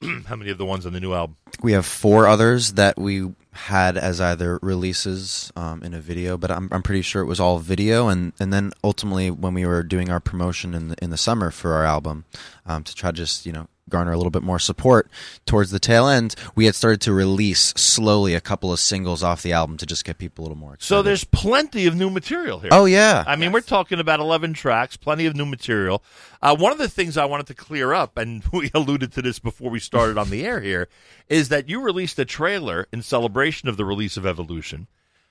how 0.26 0.36
many 0.36 0.50
of 0.50 0.58
the 0.58 0.64
ones 0.64 0.86
on 0.86 0.92
the 0.92 1.00
new 1.00 1.12
album? 1.12 1.36
We 1.60 1.72
have 1.72 1.84
four 1.84 2.26
others 2.26 2.74
that 2.74 2.98
we 2.98 3.32
had 3.50 3.96
as 3.96 4.20
either 4.20 4.58
releases 4.62 5.52
um, 5.56 5.82
in 5.82 5.92
a 5.92 6.00
video, 6.00 6.36
but 6.36 6.50
I'm, 6.50 6.68
I'm 6.70 6.82
pretty 6.82 7.02
sure 7.02 7.20
it 7.22 7.26
was 7.26 7.40
all 7.40 7.58
video. 7.58 8.08
And, 8.08 8.32
and 8.38 8.52
then 8.52 8.72
ultimately, 8.84 9.30
when 9.30 9.54
we 9.54 9.66
were 9.66 9.82
doing 9.82 10.10
our 10.10 10.20
promotion 10.20 10.74
in 10.74 10.88
the, 10.88 10.96
in 11.02 11.10
the 11.10 11.16
summer 11.16 11.50
for 11.50 11.74
our 11.74 11.84
album, 11.84 12.26
um, 12.64 12.84
to 12.84 12.94
try 12.94 13.10
to 13.10 13.16
just 13.16 13.44
you 13.44 13.52
know 13.52 13.66
garner 13.88 14.12
a 14.12 14.16
little 14.16 14.30
bit 14.30 14.42
more 14.42 14.58
support 14.58 15.10
towards 15.46 15.70
the 15.70 15.78
tail 15.78 16.06
end, 16.08 16.34
we 16.54 16.66
had 16.66 16.74
started 16.74 17.00
to 17.02 17.12
release 17.12 17.72
slowly 17.76 18.34
a 18.34 18.40
couple 18.40 18.72
of 18.72 18.78
singles 18.78 19.22
off 19.22 19.42
the 19.42 19.52
album 19.52 19.76
to 19.78 19.86
just 19.86 20.04
get 20.04 20.18
people 20.18 20.42
a 20.42 20.44
little 20.44 20.58
more. 20.58 20.74
Excited. 20.74 20.88
So 20.88 21.02
there's 21.02 21.24
plenty 21.24 21.86
of 21.86 21.96
new 21.96 22.10
material 22.10 22.60
here. 22.60 22.70
oh 22.72 22.84
yeah, 22.84 23.24
I 23.26 23.36
mean, 23.36 23.52
we're 23.52 23.60
talking 23.60 24.00
about 24.00 24.20
11 24.20 24.52
tracks, 24.54 24.96
plenty 24.96 25.26
of 25.26 25.34
new 25.34 25.46
material. 25.46 26.02
Uh, 26.40 26.56
one 26.56 26.72
of 26.72 26.78
the 26.78 26.88
things 26.88 27.16
I 27.16 27.24
wanted 27.24 27.46
to 27.48 27.54
clear 27.54 27.92
up, 27.92 28.16
and 28.16 28.44
we 28.52 28.70
alluded 28.74 29.12
to 29.12 29.22
this 29.22 29.38
before 29.38 29.70
we 29.70 29.80
started 29.80 30.18
on 30.18 30.30
the 30.30 30.44
air 30.44 30.60
here, 30.60 30.88
is 31.28 31.48
that 31.48 31.68
you 31.68 31.80
released 31.80 32.18
a 32.18 32.24
trailer 32.24 32.86
in 32.92 33.02
celebration 33.02 33.68
of 33.68 33.76
the 33.76 33.84
release 33.84 34.16
of 34.16 34.26
Evolution. 34.26 34.86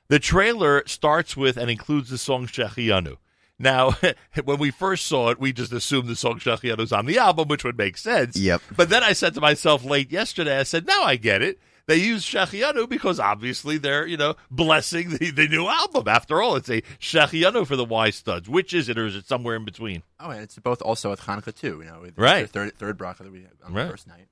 The 0.10 0.20
trailer 0.20 0.84
starts 0.86 1.36
with 1.36 1.58
and 1.58 1.70
includes 1.70 2.10
the 2.10 2.18
song 2.18 2.48
Shechianu. 2.48 3.18
Now, 3.60 3.96
when 4.46 4.60
we 4.60 4.72
first 4.72 5.08
saw 5.08 5.30
it, 5.30 5.40
we 5.40 5.52
just 5.54 5.72
assumed 5.74 6.08
the 6.08 6.16
song 6.16 6.40
Shechianu 6.40 6.82
is 6.82 6.92
on 6.92 7.06
the 7.06 7.18
album, 7.18 7.48
which 7.48 7.64
would 7.64 7.78
make 7.78 7.98
sense. 7.98 8.36
Yep. 8.38 8.62
But 8.76 8.90
then 8.90 9.04
I 9.04 9.14
said 9.14 9.34
to 9.36 9.42
myself 9.42 9.84
late 9.84 10.12
yesterday, 10.12 10.60
I 10.60 10.64
said, 10.64 10.86
now 10.86 11.04
I 11.04 11.16
get 11.16 11.42
it. 11.42 11.60
They 11.88 11.96
use 11.96 12.26
Shechianu 12.26 12.90
because 12.90 13.18
obviously 13.18 13.78
they're, 13.78 14.06
you 14.06 14.18
know, 14.18 14.36
blessing 14.52 15.10
the, 15.10 15.32
the 15.32 15.48
new 15.48 15.68
album. 15.68 16.08
After 16.10 16.42
all, 16.42 16.58
it's 16.58 16.70
a 16.70 16.82
Shechianu 17.00 17.66
for 17.66 17.78
the 17.78 17.86
Y 17.86 18.10
Studs. 18.10 18.50
Which 18.50 18.74
is 18.74 18.90
it, 18.90 18.98
or 19.00 19.06
is 19.06 19.16
it 19.16 19.26
somewhere 19.26 19.56
in 19.56 19.64
between? 19.64 20.04
Oh, 20.20 20.30
and 20.30 20.42
it's 20.42 20.60
both 20.60 20.82
also 20.82 21.10
with 21.12 21.22
Hanukkah 21.22 21.56
too. 21.56 21.80
You 21.82 21.86
know, 21.90 22.00
with 22.02 22.18
Right. 22.18 22.42
The 22.42 22.48
third 22.52 22.78
third 22.78 22.98
bracha 22.98 23.20
that 23.20 23.32
we 23.32 23.44
had 23.44 23.52
on 23.66 23.74
Right. 23.74 23.86
the 23.86 23.92
first 23.92 24.06
night. 24.06 24.28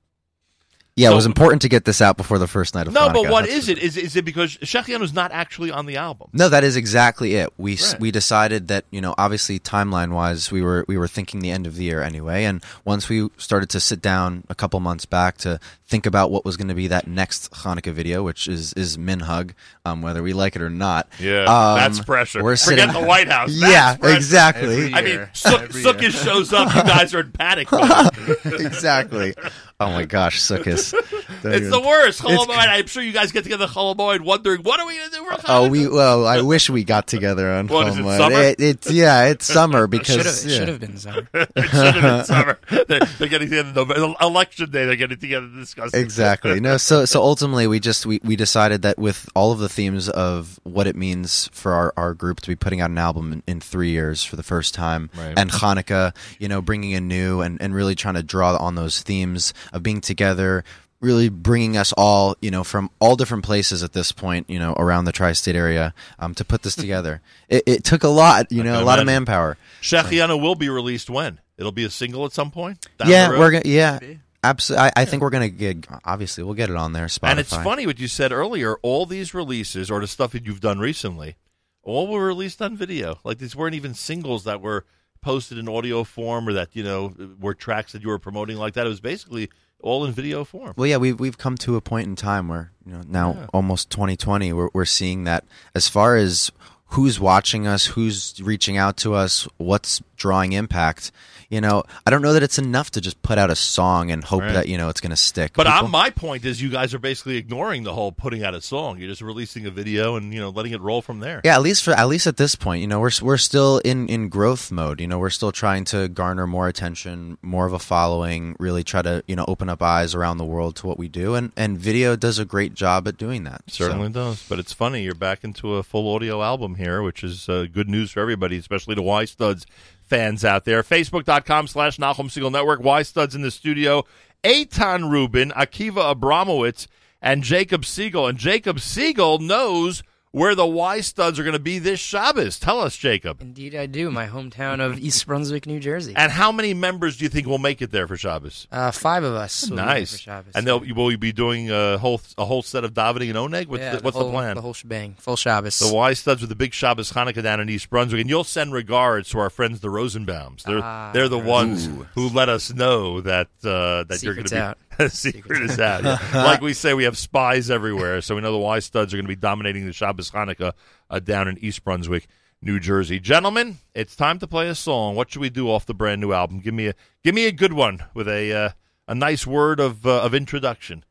Yeah. 0.96 1.08
so- 1.08 1.12
it 1.12 1.14
was 1.16 1.26
important 1.26 1.62
to 1.62 1.68
get 1.68 1.84
this 1.84 2.00
out 2.00 2.16
before 2.16 2.38
the 2.38 2.46
first 2.46 2.74
night 2.74 2.86
of 2.86 2.92
No, 2.92 3.08
but 3.08 3.24
Hanukkah, 3.24 3.30
what 3.30 3.44
that's 3.44 3.54
is 3.56 3.64
for 3.66 3.70
it? 3.72 3.78
Is, 3.78 3.96
is 3.96 4.16
it 4.16 4.24
because 4.24 4.56
Shechianu 4.58 5.02
is 5.02 5.12
not 5.14 5.30
actually 5.32 5.70
on 5.70 5.86
the 5.86 5.96
album? 5.96 6.28
No, 6.32 6.48
that 6.48 6.64
is 6.64 6.76
exactly 6.76 7.34
it. 7.36 7.50
We 7.58 7.76
Right. 7.76 8.00
we 8.00 8.10
decided 8.10 8.68
that 8.68 8.84
you 8.90 9.00
know 9.00 9.14
obviously 9.18 9.58
timeline 9.58 10.10
wise 10.12 10.50
we 10.50 10.62
were 10.62 10.84
we 10.88 10.96
were 10.98 11.08
thinking 11.08 11.40
the 11.40 11.50
end 11.50 11.66
of 11.66 11.76
the 11.76 11.84
year 11.84 12.02
anyway, 12.02 12.44
and 12.44 12.62
once 12.84 13.08
we 13.08 13.28
started 13.36 13.68
to 13.70 13.80
sit 13.80 14.00
down 14.02 14.44
a 14.48 14.54
couple 14.54 14.80
months 14.80 15.04
back 15.04 15.36
to 15.38 15.60
think 15.88 16.04
about 16.04 16.32
what 16.32 16.44
was 16.44 16.56
going 16.56 16.66
to 16.66 16.74
be 16.74 16.88
that 16.88 17.06
next 17.06 17.50
Hanukkah 17.52 17.92
video, 17.92 18.22
which 18.24 18.48
is 18.48 18.72
is 18.72 18.96
Minhug, 18.96 19.52
um, 19.84 20.02
whether 20.02 20.22
we 20.22 20.32
like 20.32 20.56
it 20.56 20.62
or 20.62 20.70
not. 20.70 21.08
Yeah, 21.20 21.44
um, 21.44 21.76
that's 21.78 22.00
pressure. 22.00 22.42
We're 22.42 22.56
Forget 22.56 22.88
sitting, 22.88 23.00
the 23.02 23.06
White 23.06 23.28
House. 23.28 23.50
That's 23.60 23.72
yeah, 23.72 23.96
pressure. 23.96 24.16
exactly, 24.16 24.94
I 24.94 25.02
mean, 25.02 25.12
year. 25.14 25.30
Sook, 25.34 25.62
Every 25.62 26.10
shows 26.10 26.52
up. 26.52 26.74
You 26.74 26.82
guys 26.82 27.14
are 27.14 27.20
in 27.20 27.32
panic 27.32 27.68
exactly. 28.44 29.34
Oh 29.78 29.90
my 29.92 30.04
gosh, 30.06 30.40
Sukkot. 30.40 30.92
Don't 31.42 31.52
It's 31.52 31.66
even- 31.66 31.70
the 31.70 31.80
worst. 31.80 32.24
It's- 32.24 32.38
Chol 32.38 32.46
Hamoed. 32.46 32.56
I'm 32.68 32.86
sure 32.86 33.02
you 33.02 33.12
guys 33.12 33.30
get 33.30 33.42
together 33.42 33.66
Chol 33.66 33.94
Hamoed 33.94 34.20
wondering, 34.22 34.62
what 34.62 34.80
are 34.80 34.86
we 34.86 34.96
going 34.96 35.10
to 35.10 35.16
do 35.16 35.24
for 35.24 35.36
Oh, 35.48 35.68
we 35.68 35.86
well. 35.86 36.26
I 36.26 36.40
wish 36.54 36.70
we 36.70 36.82
got 36.82 37.06
together 37.06 37.50
on 37.52 37.68
What, 37.68 37.88
is 37.88 37.98
it, 37.98 38.02
Hallmark. 38.02 38.18
summer? 38.32 38.42
It, 38.42 38.60
it's 38.60 38.90
yeah, 38.90 39.24
it's 39.26 39.44
summer 39.52 39.86
because 39.86 40.42
Should 40.50 40.68
have 40.68 40.80
yeah. 40.80 40.86
been 40.88 40.96
summer. 40.96 41.28
it 41.34 41.48
should 41.54 41.94
have 41.94 42.02
been 42.02 42.24
summer. 42.24 42.58
They're, 42.88 43.00
they're 43.18 43.28
getting 43.28 43.50
together. 43.50 43.72
November- 43.74 44.14
Election 44.20 44.70
day, 44.70 44.86
they're 44.86 44.96
getting 44.96 45.18
together 45.18 45.46
to 45.46 45.54
discuss 45.56 45.92
exactly 45.92 46.58
no 46.60 46.76
so 46.78 47.04
so 47.04 47.20
ultimately 47.22 47.66
we 47.66 47.78
just 47.80 48.06
we, 48.06 48.18
we 48.24 48.34
decided 48.36 48.82
that 48.82 48.98
with 48.98 49.28
all 49.34 49.52
of 49.52 49.58
the 49.58 49.68
themes 49.68 50.08
of 50.08 50.58
what 50.62 50.86
it 50.86 50.96
means 50.96 51.50
for 51.52 51.72
our, 51.72 51.92
our 51.96 52.14
group 52.14 52.40
to 52.40 52.48
be 52.48 52.56
putting 52.56 52.80
out 52.80 52.90
an 52.90 52.98
album 52.98 53.32
in, 53.32 53.42
in 53.46 53.60
three 53.60 53.90
years 53.90 54.24
for 54.24 54.36
the 54.36 54.42
first 54.42 54.74
time 54.74 55.10
Right. 55.16 55.34
and 55.38 55.50
hanukkah 55.50 56.14
you 56.38 56.48
know 56.48 56.62
bringing 56.62 56.92
in 56.92 57.08
new 57.08 57.40
and, 57.40 57.60
and 57.60 57.74
really 57.74 57.94
trying 57.94 58.14
to 58.14 58.22
draw 58.22 58.56
on 58.56 58.74
those 58.74 59.02
themes 59.02 59.52
of 59.72 59.82
being 59.82 60.00
together 60.00 60.64
really 61.00 61.28
bringing 61.28 61.76
us 61.76 61.92
all 61.96 62.36
you 62.40 62.50
know 62.50 62.64
from 62.64 62.90
all 63.00 63.16
different 63.16 63.44
places 63.44 63.82
at 63.82 63.92
this 63.92 64.12
point 64.12 64.48
you 64.48 64.58
know 64.58 64.72
around 64.78 65.04
the 65.04 65.12
tri-state 65.12 65.54
area 65.54 65.92
um, 66.18 66.34
to 66.34 66.44
put 66.44 66.62
this 66.62 66.74
together 66.84 67.20
it, 67.48 67.62
it 67.66 67.84
took 67.84 68.02
a 68.02 68.08
lot 68.08 68.50
you 68.50 68.62
know 68.62 68.74
can 68.74 68.82
a 68.82 68.84
lot 68.84 68.98
of 68.98 69.02
imagine. 69.02 69.24
manpower 69.24 69.56
Shechianu 69.82 70.40
will 70.40 70.54
be 70.54 70.68
released 70.68 71.10
when? 71.10 71.38
It'll 71.58 71.72
be 71.72 71.84
a 71.84 71.90
single 71.90 72.24
at 72.24 72.32
some 72.32 72.50
point? 72.50 72.86
down 72.98 73.08
yeah 73.08 73.26
the 73.26 73.32
road? 73.34 73.40
we're 73.40 73.50
gonna 73.50 73.62
yeah 73.66 73.98
absolutely 74.42 74.86
I, 74.96 75.02
I 75.02 75.04
think 75.04 75.22
we're 75.22 75.30
gonna 75.30 75.48
get 75.48 75.86
obviously 76.04 76.44
we'll 76.44 76.54
get 76.54 76.70
it 76.70 76.76
on 76.76 76.92
there 76.92 77.06
Spotify. 77.06 77.30
And 77.30 77.40
it's 77.40 77.54
funny 77.54 77.86
what 77.86 77.98
you 77.98 78.08
said 78.08 78.32
earlier. 78.32 78.76
All 78.82 79.04
these 79.06 79.34
releases, 79.34 79.90
or 79.90 80.00
the 80.00 80.06
stuff 80.06 80.32
that 80.32 80.46
you've 80.46 80.60
done 80.60 80.78
recently, 80.78 81.36
all 81.82 82.06
were 82.08 82.24
released 82.24 82.62
on 82.62 82.76
video. 82.76 83.18
Like 83.24 83.38
these 83.38 83.54
weren't 83.56 83.74
even 83.74 83.94
singles 83.94 84.44
that 84.44 84.60
were 84.60 84.84
posted 85.26 85.58
in 85.58 85.68
audio 85.68 86.04
form, 86.04 86.48
or 86.48 86.52
that 86.52 86.68
you 86.72 86.84
know 86.84 87.12
were 87.40 87.52
tracks 87.54 87.90
that 87.92 88.02
you 88.02 88.08
were 88.08 88.18
promoting 88.18 88.56
like 88.56 88.74
that. 88.74 88.86
It 88.86 88.88
was 88.88 89.00
basically 89.00 89.50
all 89.80 90.04
in 90.06 90.12
video 90.12 90.44
form. 90.44 90.72
Well, 90.76 90.86
yeah, 90.86 90.98
we've 90.98 91.18
we've 91.18 91.36
come 91.36 91.56
to 91.58 91.74
a 91.76 91.80
point 91.80 92.06
in 92.06 92.14
time 92.16 92.46
where 92.48 92.70
you 92.86 92.92
know 92.92 93.02
now 93.06 93.32
Yeah. 93.34 93.46
almost 93.52 93.90
2020, 93.90 94.52
we're 94.52 94.70
we're 94.72 94.84
seeing 94.84 95.24
that 95.24 95.44
as 95.74 95.88
far 95.88 96.16
as 96.16 96.52
who's 96.90 97.18
watching 97.18 97.66
us, 97.66 97.86
who's 97.86 98.40
reaching 98.40 98.76
out 98.76 98.96
to 98.98 99.14
us, 99.14 99.48
what's 99.56 100.00
drawing 100.16 100.52
impact. 100.52 101.12
You 101.48 101.60
know, 101.60 101.84
I 102.04 102.10
don't 102.10 102.22
know 102.22 102.32
that 102.32 102.42
it's 102.42 102.58
enough 102.58 102.90
to 102.92 103.00
just 103.00 103.22
put 103.22 103.38
out 103.38 103.50
a 103.50 103.54
song 103.56 104.10
and 104.10 104.24
hope 104.24 104.40
Right. 104.42 104.52
that 104.54 104.68
you 104.68 104.76
know 104.76 104.88
it's 104.88 105.00
going 105.00 105.10
to 105.10 105.16
stick. 105.16 105.52
But 105.54 105.66
People- 105.68 105.86
uh, 105.86 105.88
my 105.88 106.10
point 106.10 106.44
is, 106.44 106.60
you 106.60 106.68
guys 106.70 106.92
are 106.92 106.98
basically 106.98 107.36
ignoring 107.36 107.84
the 107.84 107.94
whole 107.94 108.10
putting 108.10 108.42
out 108.42 108.52
a 108.54 108.60
song. 108.60 108.98
You're 108.98 109.08
just 109.08 109.22
releasing 109.22 109.64
a 109.64 109.70
video 109.70 110.16
and 110.16 110.34
you 110.34 110.40
know 110.40 110.48
letting 110.50 110.72
it 110.72 110.80
roll 110.80 111.02
from 111.02 111.20
there. 111.20 111.40
yeah, 111.44 111.54
at 111.54 111.62
least 111.62 111.84
for 111.84 111.92
at 111.92 112.08
least 112.08 112.26
at 112.26 112.36
this 112.36 112.56
point, 112.56 112.80
you 112.80 112.88
know, 112.88 112.98
we're 112.98 113.12
we're 113.22 113.36
still 113.36 113.78
in 113.84 114.08
in 114.08 114.28
growth 114.28 114.72
mode. 114.72 115.00
You 115.00 115.06
know, 115.06 115.20
we're 115.20 115.30
still 115.30 115.52
trying 115.52 115.84
to 115.86 116.08
garner 116.08 116.48
more 116.48 116.66
attention, 116.66 117.38
more 117.42 117.64
of 117.66 117.72
a 117.72 117.78
following, 117.78 118.56
really 118.58 118.82
try 118.82 119.02
to 119.02 119.22
you 119.28 119.36
know 119.36 119.44
open 119.46 119.68
up 119.68 119.80
eyes 119.82 120.16
around 120.16 120.38
the 120.38 120.44
world 120.44 120.74
to 120.76 120.86
what 120.88 120.98
we 120.98 121.06
do, 121.06 121.36
and 121.36 121.52
and 121.56 121.78
video 121.78 122.16
does 122.16 122.40
a 122.40 122.44
great 122.44 122.74
job 122.74 123.06
at 123.06 123.16
doing 123.16 123.44
that. 123.44 123.62
So- 123.68 123.84
Certainly 123.84 124.08
does. 124.10 124.44
But 124.48 124.58
it's 124.58 124.72
funny, 124.72 125.04
you're 125.04 125.14
back 125.14 125.44
into 125.44 125.74
a 125.76 125.84
full 125.84 126.12
audio 126.12 126.42
album 126.42 126.74
here, 126.74 127.02
which 127.02 127.22
is 127.22 127.48
uh, 127.48 127.66
good 127.72 127.88
news 127.88 128.10
for 128.10 128.18
everybody, 128.20 128.56
especially 128.56 128.96
the 128.96 129.02
Y 129.02 129.24
Studs 129.26 129.64
fans 130.06 130.44
out 130.44 130.64
there. 130.64 130.82
Facebook.com 130.82 131.66
slash 131.66 131.98
Nachum 131.98 132.26
Segal 132.26 132.50
Network. 132.50 132.80
Y 132.80 133.02
Studs 133.02 133.34
in 133.34 133.42
the 133.42 133.50
studio. 133.50 134.04
Eitan 134.44 135.10
Rubin, 135.10 135.50
Akiva 135.50 136.14
Abramowitz, 136.14 136.86
and 137.20 137.42
Jacob 137.42 137.84
Siegel. 137.84 138.26
And 138.26 138.38
Jacob 138.38 138.80
Siegel 138.80 139.38
knows 139.38 140.02
where 140.36 140.54
the 140.54 140.66
Y 140.66 141.00
Studs 141.00 141.38
are 141.38 141.44
going 141.44 141.54
to 141.54 141.58
be 141.58 141.78
this 141.78 141.98
Shabbos. 141.98 142.58
Tell 142.58 142.78
us, 142.78 142.94
Jacob. 142.94 143.40
Indeed, 143.40 143.74
I 143.74 143.86
do. 143.86 144.10
My 144.10 144.26
hometown 144.26 144.84
of 144.84 144.98
East 144.98 145.26
Brunswick, 145.26 145.64
New 145.64 145.80
Jersey. 145.80 146.12
And 146.14 146.30
how 146.30 146.52
many 146.52 146.74
members 146.74 147.16
do 147.16 147.24
you 147.24 147.30
think 147.30 147.46
will 147.46 147.56
make 147.56 147.80
it 147.80 147.90
there 147.90 148.06
for 148.06 148.18
Shabbos? 148.18 148.68
Uh, 148.70 148.90
five 148.90 149.24
of 149.24 149.32
us. 149.34 149.62
will 149.62 149.78
be 149.78 149.82
nice. 149.82 150.20
For 150.20 150.44
And 150.54 150.66
they'll, 150.66 150.80
will 150.80 151.10
you 151.10 151.16
be 151.16 151.32
doing 151.32 151.70
a 151.70 151.96
whole 151.96 152.20
a 152.36 152.44
whole 152.44 152.60
set 152.60 152.84
of 152.84 152.92
davening 152.92 153.30
and 153.30 153.38
oneg? 153.38 153.68
What's, 153.68 153.80
yeah, 153.80 153.96
the, 153.96 154.02
what's 154.02 154.14
the, 154.14 154.24
whole, 154.24 154.32
plan? 154.32 154.56
The 154.56 154.60
whole 154.60 154.74
shebang. 154.74 155.14
Full 155.18 155.36
Shabbos. 155.36 155.78
The 155.78 155.94
Y 155.94 156.12
Studs 156.12 156.42
with 156.42 156.50
the 156.50 156.54
big 156.56 156.74
Shabbos 156.74 157.12
Hanukkah 157.12 157.42
down 157.42 157.60
in 157.60 157.70
East 157.70 157.88
Brunswick, 157.88 158.20
and 158.20 158.28
you'll 158.28 158.44
send 158.44 158.74
regards 158.74 159.30
to 159.30 159.38
our 159.38 159.48
friends 159.48 159.80
the 159.80 159.88
Rosenbaums. 159.88 160.64
They're 160.64 160.82
Ah, 160.82 161.12
they're 161.14 161.30
the 161.30 161.38
ones 161.38 161.88
Ooh. 161.88 162.06
who 162.14 162.28
let 162.28 162.50
us 162.50 162.74
know 162.74 163.22
that 163.22 163.48
uh, 163.64 164.04
that 164.04 164.22
you're 164.22 164.34
going 164.34 164.46
to 164.48 164.54
be. 164.54 164.60
out. 164.60 164.76
Secret 165.08 165.62
is 165.62 165.78
out. 165.80 166.04
yeah. 166.04 166.18
like 166.34 166.60
we 166.60 166.72
say, 166.72 166.94
we 166.94 167.04
have 167.04 167.16
spies 167.18 167.70
everywhere, 167.70 168.20
so 168.20 168.34
we 168.34 168.40
know 168.40 168.52
the 168.52 168.58
Y 168.58 168.78
Studs 168.80 169.12
are 169.12 169.16
going 169.16 169.24
to 169.24 169.28
be 169.28 169.36
dominating 169.36 169.86
the 169.86 169.92
Shabbos 169.92 170.30
Hanukkah 170.30 170.72
uh, 171.10 171.18
down 171.20 171.48
in 171.48 171.58
East 171.58 171.84
Brunswick, 171.84 172.26
New 172.62 172.80
Jersey. 172.80 173.20
Gentlemen, 173.20 173.78
it's 173.94 174.16
time 174.16 174.38
to 174.38 174.46
play 174.46 174.68
a 174.68 174.74
song. 174.74 175.14
What 175.14 175.30
should 175.30 175.40
we 175.42 175.50
do 175.50 175.70
off 175.70 175.86
the 175.86 175.94
brand 175.94 176.20
new 176.20 176.32
album? 176.32 176.60
Give 176.60 176.74
me 176.74 176.88
a 176.88 176.94
give 177.22 177.34
me 177.34 177.46
a 177.46 177.52
good 177.52 177.72
one 177.72 178.04
with 178.14 178.28
a 178.28 178.52
uh, 178.52 178.70
a 179.08 179.14
nice 179.14 179.46
word 179.46 179.80
of 179.80 180.06
uh, 180.06 180.22
of 180.22 180.34
introduction. 180.34 181.04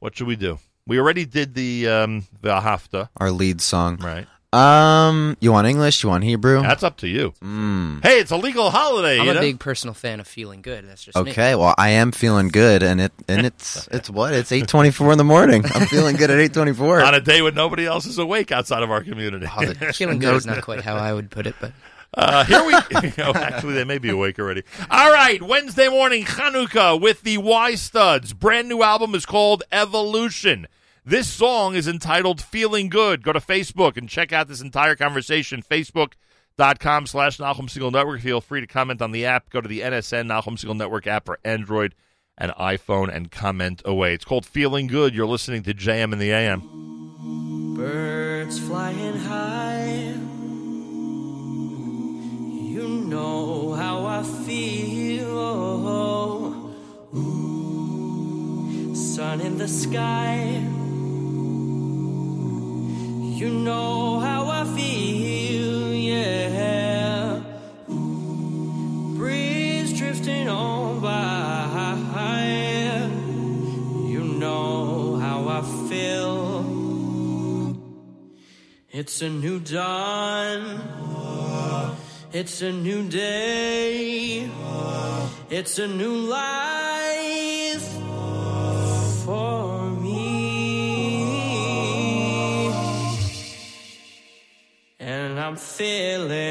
What 0.00 0.16
should 0.16 0.26
we 0.26 0.36
do? 0.36 0.58
We 0.86 0.98
already 0.98 1.26
did 1.26 1.54
the 1.54 1.88
um, 1.88 2.26
the 2.40 2.60
Hafta, 2.60 3.10
Our 3.18 3.30
lead 3.30 3.60
song. 3.60 3.98
right? 3.98 4.26
Um, 4.50 5.36
you 5.40 5.52
want 5.52 5.66
English? 5.66 6.02
You 6.02 6.08
want 6.08 6.24
Hebrew? 6.24 6.62
That's 6.62 6.82
up 6.82 6.96
to 6.98 7.08
you. 7.08 7.34
Mm. 7.42 8.02
Hey, 8.02 8.18
it's 8.18 8.30
a 8.30 8.36
legal 8.36 8.70
holiday. 8.70 9.18
I'm 9.18 9.26
you 9.26 9.30
a 9.32 9.34
know? 9.34 9.40
big 9.40 9.58
personal 9.60 9.92
fan 9.92 10.20
of 10.20 10.26
feeling 10.26 10.62
good. 10.62 10.88
That's 10.88 11.04
just 11.04 11.16
me. 11.22 11.30
Okay, 11.30 11.54
well, 11.54 11.74
I 11.76 11.90
am 11.90 12.12
feeling 12.12 12.48
good, 12.48 12.82
and 12.82 12.98
it 12.98 13.12
and 13.28 13.44
it's 13.44 13.86
it's 13.92 14.08
what 14.08 14.32
it's 14.32 14.50
eight 14.50 14.66
twenty 14.66 14.90
four 14.90 15.12
in 15.12 15.18
the 15.18 15.24
morning. 15.24 15.64
I'm 15.74 15.86
feeling 15.86 16.16
good 16.16 16.30
at 16.30 16.38
eight 16.38 16.54
twenty 16.54 16.72
four. 16.72 17.02
on 17.02 17.14
a 17.14 17.20
day 17.20 17.42
when 17.42 17.54
nobody 17.54 17.84
else 17.84 18.06
is 18.06 18.16
awake 18.16 18.50
outside 18.50 18.82
of 18.82 18.90
our 18.90 19.04
community. 19.04 19.46
Feeling 19.92 20.18
good 20.18 20.34
is 20.34 20.46
not 20.46 20.62
quite 20.62 20.80
how 20.80 20.96
I 20.96 21.12
would 21.12 21.30
put 21.30 21.46
it, 21.46 21.54
but 21.60 21.72
Uh, 22.14 22.42
here 22.44 22.64
we 22.64 22.72
oh, 23.18 23.34
actually 23.34 23.74
they 23.74 23.84
may 23.84 23.98
be 23.98 24.08
awake 24.08 24.38
already. 24.38 24.62
All 24.90 25.12
right, 25.12 25.42
Wednesday 25.42 25.88
morning 25.90 26.24
Chanukah 26.24 26.98
with 26.98 27.20
the 27.20 27.36
Y 27.36 27.74
Studs. 27.74 28.32
Brand 28.32 28.66
new 28.70 28.82
album 28.82 29.14
is 29.14 29.26
called 29.26 29.62
Evolution. 29.70 30.68
This 31.08 31.26
song 31.26 31.74
is 31.74 31.88
entitled 31.88 32.38
Feeling 32.38 32.90
Good. 32.90 33.22
Go 33.22 33.32
to 33.32 33.40
Facebook 33.40 33.96
and 33.96 34.10
check 34.10 34.30
out 34.30 34.46
this 34.46 34.60
entire 34.60 34.94
conversation. 34.94 35.62
Facebook.com 35.62 37.06
slash 37.06 37.38
Nachum 37.38 37.62
Segal 37.62 37.90
Network. 37.90 38.20
Feel 38.20 38.42
free 38.42 38.60
to 38.60 38.66
comment 38.66 39.00
on 39.00 39.12
the 39.12 39.24
app. 39.24 39.48
Go 39.48 39.62
to 39.62 39.68
the 39.68 39.80
NSN 39.80 40.26
Nachum 40.26 40.62
Segal 40.62 40.76
Network 40.76 41.06
app 41.06 41.24
for 41.24 41.38
Android 41.46 41.94
and 42.36 42.52
iPhone 42.52 43.08
and 43.08 43.30
comment 43.30 43.80
away. 43.86 44.12
It's 44.12 44.26
called 44.26 44.44
Feeling 44.44 44.86
Good. 44.86 45.14
You're 45.14 45.26
listening 45.26 45.62
to 45.62 45.72
JM 45.72 46.12
in 46.12 46.18
the 46.18 46.30
AM. 46.30 47.74
Birds 47.74 48.58
flying 48.58 49.16
high. 49.16 50.12
You 52.68 52.86
know 52.86 53.72
how 53.72 54.04
I 54.04 54.22
feel. 54.44 55.38
Sun 58.94 59.40
in 59.40 59.56
the 59.56 59.68
sky. 59.68 60.87
You 63.38 63.50
know 63.50 64.18
how 64.18 64.50
I 64.50 64.64
feel, 64.64 65.94
yeah. 65.94 67.40
Breeze 69.16 69.96
drifting 69.96 70.48
on 70.48 71.00
by. 71.00 71.46
You 74.12 74.24
know 74.24 75.14
how 75.18 75.46
I 75.46 75.62
feel. 75.88 77.76
It's 78.90 79.22
a 79.22 79.28
new 79.30 79.60
dawn. 79.60 80.80
It's 82.32 82.60
a 82.62 82.72
new 82.72 83.08
day. 83.08 84.50
It's 85.48 85.78
a 85.78 85.86
new 85.86 86.16
life 86.26 87.97
feeling 95.58 96.47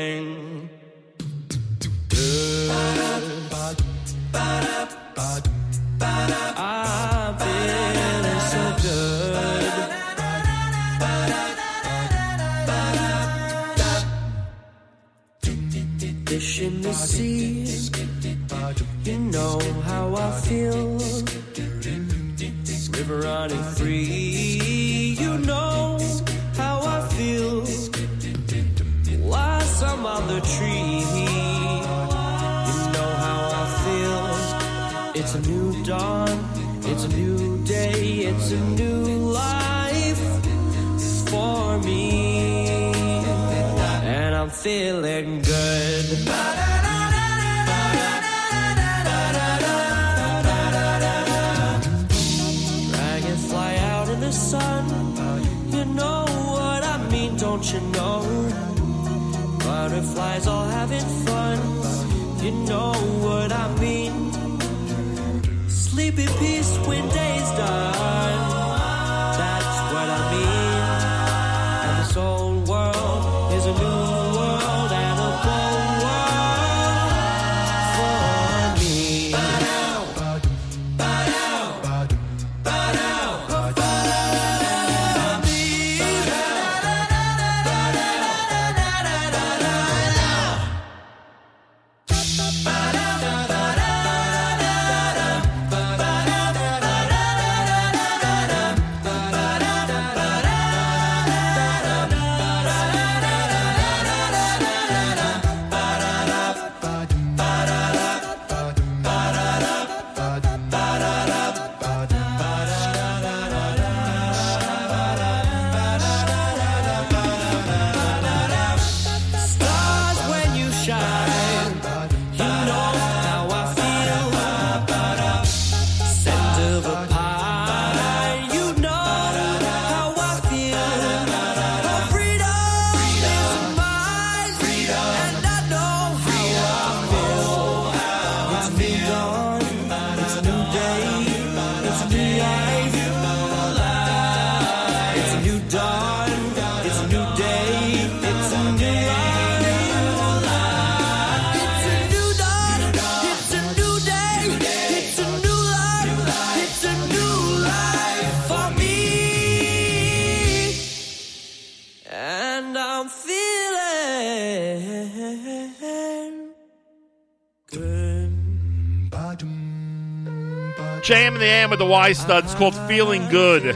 JM 171.68 171.74
in 171.74 171.80
the 171.80 171.80
AM 171.80 171.80
with 171.80 171.80
the 171.80 171.86
Y 171.86 172.14
Studs 172.14 172.56
called 172.56 172.76
Feeling 172.88 173.28
Good. 173.30 173.76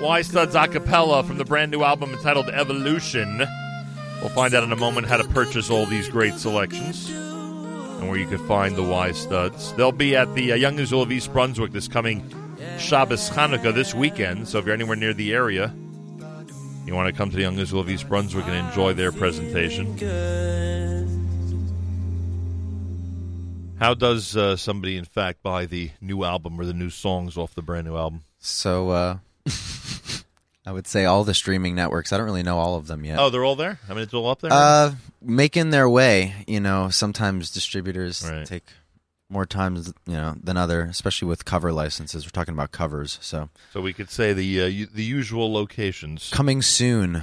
Y 0.00 0.22
Studs 0.22 0.54
a 0.54 0.68
cappella 0.68 1.22
from 1.24 1.38
the 1.38 1.44
brand 1.44 1.70
new 1.70 1.82
album 1.82 2.12
entitled 2.12 2.48
Evolution. 2.50 3.38
We'll 4.20 4.30
find 4.30 4.54
out 4.54 4.64
in 4.64 4.72
a 4.72 4.76
moment 4.76 5.06
how 5.06 5.16
to 5.16 5.28
purchase 5.28 5.70
all 5.70 5.86
these 5.86 6.08
great 6.08 6.34
selections 6.34 7.08
and 7.08 8.08
where 8.08 8.18
you 8.18 8.26
can 8.26 8.38
find 8.46 8.76
the 8.76 8.82
Y 8.82 9.12
Studs. 9.12 9.72
They'll 9.74 9.92
be 9.92 10.16
at 10.16 10.34
the 10.34 10.52
uh, 10.52 10.56
Young 10.56 10.78
Israel 10.78 11.02
of 11.02 11.12
East 11.12 11.32
Brunswick 11.32 11.72
this 11.72 11.88
coming 11.88 12.22
Shabbos 12.78 13.30
Hanukkah 13.30 13.74
this 13.74 13.94
weekend. 13.94 14.48
So 14.48 14.58
if 14.58 14.66
you're 14.66 14.74
anywhere 14.74 14.96
near 14.96 15.14
the 15.14 15.32
area, 15.32 15.74
you 16.86 16.94
want 16.94 17.06
to 17.06 17.12
come 17.16 17.30
to 17.30 17.36
the 17.36 17.42
Young 17.42 17.58
Israel 17.58 17.82
of 17.82 17.90
East 17.90 18.08
Brunswick 18.08 18.46
and 18.46 18.54
enjoy 18.54 18.92
their 18.92 19.12
presentation. 19.12 20.97
How 23.78 23.94
does 23.94 24.36
uh, 24.36 24.56
somebody, 24.56 24.96
in 24.96 25.04
fact, 25.04 25.42
buy 25.42 25.66
the 25.66 25.90
new 26.00 26.24
album 26.24 26.60
or 26.60 26.64
the 26.64 26.72
new 26.74 26.90
songs 26.90 27.36
off 27.36 27.54
the 27.54 27.62
brand 27.62 27.86
new 27.86 27.96
album? 27.96 28.24
So 28.38 28.90
uh, 28.90 29.18
I 30.66 30.72
would 30.72 30.86
say 30.86 31.04
all 31.04 31.24
the 31.24 31.34
streaming 31.34 31.74
networks. 31.74 32.12
I 32.12 32.16
don't 32.18 32.26
really 32.26 32.42
know 32.42 32.58
all 32.58 32.74
of 32.76 32.86
them 32.86 33.04
yet. 33.04 33.18
Oh, 33.18 33.30
they're 33.30 33.44
all 33.44 33.56
there. 33.56 33.78
I 33.88 33.94
mean, 33.94 34.02
it's 34.02 34.14
all 34.14 34.28
up 34.28 34.40
there. 34.40 34.52
Uh, 34.52 34.94
making 35.22 35.70
their 35.70 35.88
way. 35.88 36.34
You 36.46 36.60
know, 36.60 36.88
sometimes 36.90 37.50
distributors 37.50 38.28
Right. 38.28 38.46
take 38.46 38.64
more 39.30 39.46
times, 39.46 39.92
you 40.06 40.14
know, 40.14 40.34
than 40.42 40.56
other, 40.56 40.82
especially 40.82 41.28
with 41.28 41.44
cover 41.44 41.72
licenses. 41.72 42.24
We're 42.26 42.30
talking 42.30 42.54
about 42.54 42.70
covers, 42.72 43.18
so 43.22 43.48
so 43.72 43.80
we 43.80 43.92
could 43.92 44.10
say 44.10 44.32
the 44.32 44.62
uh, 44.62 44.66
u- 44.66 44.86
the 44.92 45.04
usual 45.04 45.52
locations. 45.52 46.30
coming 46.32 46.62
soon. 46.62 47.22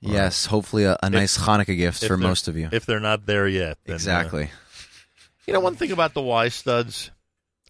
Yes, 0.00 0.46
hopefully 0.46 0.84
a, 0.84 0.96
a 1.02 1.10
nice 1.10 1.36
Hanukkah 1.38 1.76
gift 1.76 2.02
if 2.02 2.08
for 2.08 2.16
they're- 2.16 2.28
most 2.28 2.46
of 2.48 2.56
you. 2.56 2.68
If 2.70 2.86
they're 2.86 3.00
not 3.00 3.26
there 3.26 3.48
yet, 3.48 3.78
then, 3.84 3.94
uh, 3.94 3.96
exactly. 3.96 4.50
You 5.46 5.54
know, 5.54 5.60
one 5.60 5.76
thing 5.76 5.92
about 5.92 6.14
the 6.14 6.22
Y 6.22 6.48
studs, 6.48 7.10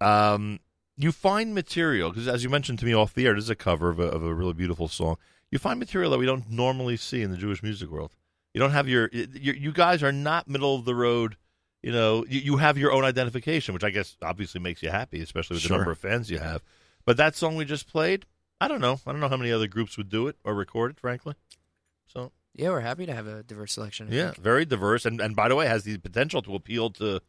um, 0.00 0.60
you 0.96 1.12
find 1.12 1.54
material 1.54 2.10
because, 2.10 2.26
as 2.28 2.42
you 2.42 2.48
mentioned 2.50 2.78
to 2.80 2.86
me 2.86 2.94
off 2.94 3.14
the 3.14 3.26
air, 3.26 3.34
this 3.34 3.44
is 3.44 3.50
a 3.50 3.54
cover 3.56 3.90
of 3.90 3.98
a, 4.00 4.04
of 4.04 4.22
a 4.24 4.32
really 4.34 4.54
beautiful 4.54 4.88
song. 4.88 5.16
You 5.50 5.58
find 5.58 5.78
material 5.78 6.10
that 6.12 6.18
we 6.18 6.26
don't 6.26 6.50
normally 6.50 6.96
see 6.96 7.22
in 7.22 7.30
the 7.30 7.36
Jewish 7.36 7.62
music 7.62 7.90
world. 7.90 8.12
You 8.54 8.60
don't 8.60 8.70
have 8.72 8.88
your, 8.88 9.10
you, 9.12 9.52
you 9.52 9.72
guys 9.72 10.02
are 10.02 10.12
not 10.12 10.48
middle 10.48 10.74
of 10.74 10.84
the 10.86 10.94
road. 10.94 11.36
You 11.82 11.92
know, 11.92 12.24
you, 12.26 12.40
you 12.40 12.56
have 12.56 12.78
your 12.78 12.92
own 12.92 13.04
identification, 13.04 13.74
which 13.74 13.84
I 13.84 13.90
guess 13.90 14.16
obviously 14.22 14.60
makes 14.60 14.82
you 14.82 14.88
happy, 14.90 15.20
especially 15.20 15.54
with 15.56 15.64
the 15.64 15.76
number 15.76 15.90
of 15.90 15.98
fans 15.98 16.30
you 16.30 16.38
have. 16.38 16.62
But 17.04 17.18
that 17.18 17.36
song 17.36 17.56
we 17.56 17.64
just 17.66 17.86
played, 17.86 18.24
I 18.60 18.66
don't 18.68 18.80
know. 18.80 18.98
I 19.06 19.12
don't 19.12 19.20
know 19.20 19.28
how 19.28 19.36
many 19.36 19.52
other 19.52 19.68
groups 19.68 19.98
would 19.98 20.08
do 20.08 20.26
it 20.26 20.36
or 20.42 20.54
record 20.54 20.92
it, 20.92 20.98
frankly. 21.00 21.34
So 22.06 22.32
Yeah, 22.54 22.70
we're 22.70 22.80
happy 22.80 23.04
to 23.06 23.14
have 23.14 23.26
a 23.26 23.42
diverse 23.42 23.74
selection. 23.74 24.08
I 24.10 24.14
yeah, 24.16 24.30
think. 24.30 24.42
very 24.42 24.64
diverse, 24.64 25.04
and 25.04 25.20
and 25.20 25.36
by 25.36 25.48
the 25.48 25.54
way, 25.54 25.66
has 25.66 25.84
the 25.84 25.98
potential 25.98 26.40
to 26.42 26.54
appeal 26.54 26.90
to 26.92 27.20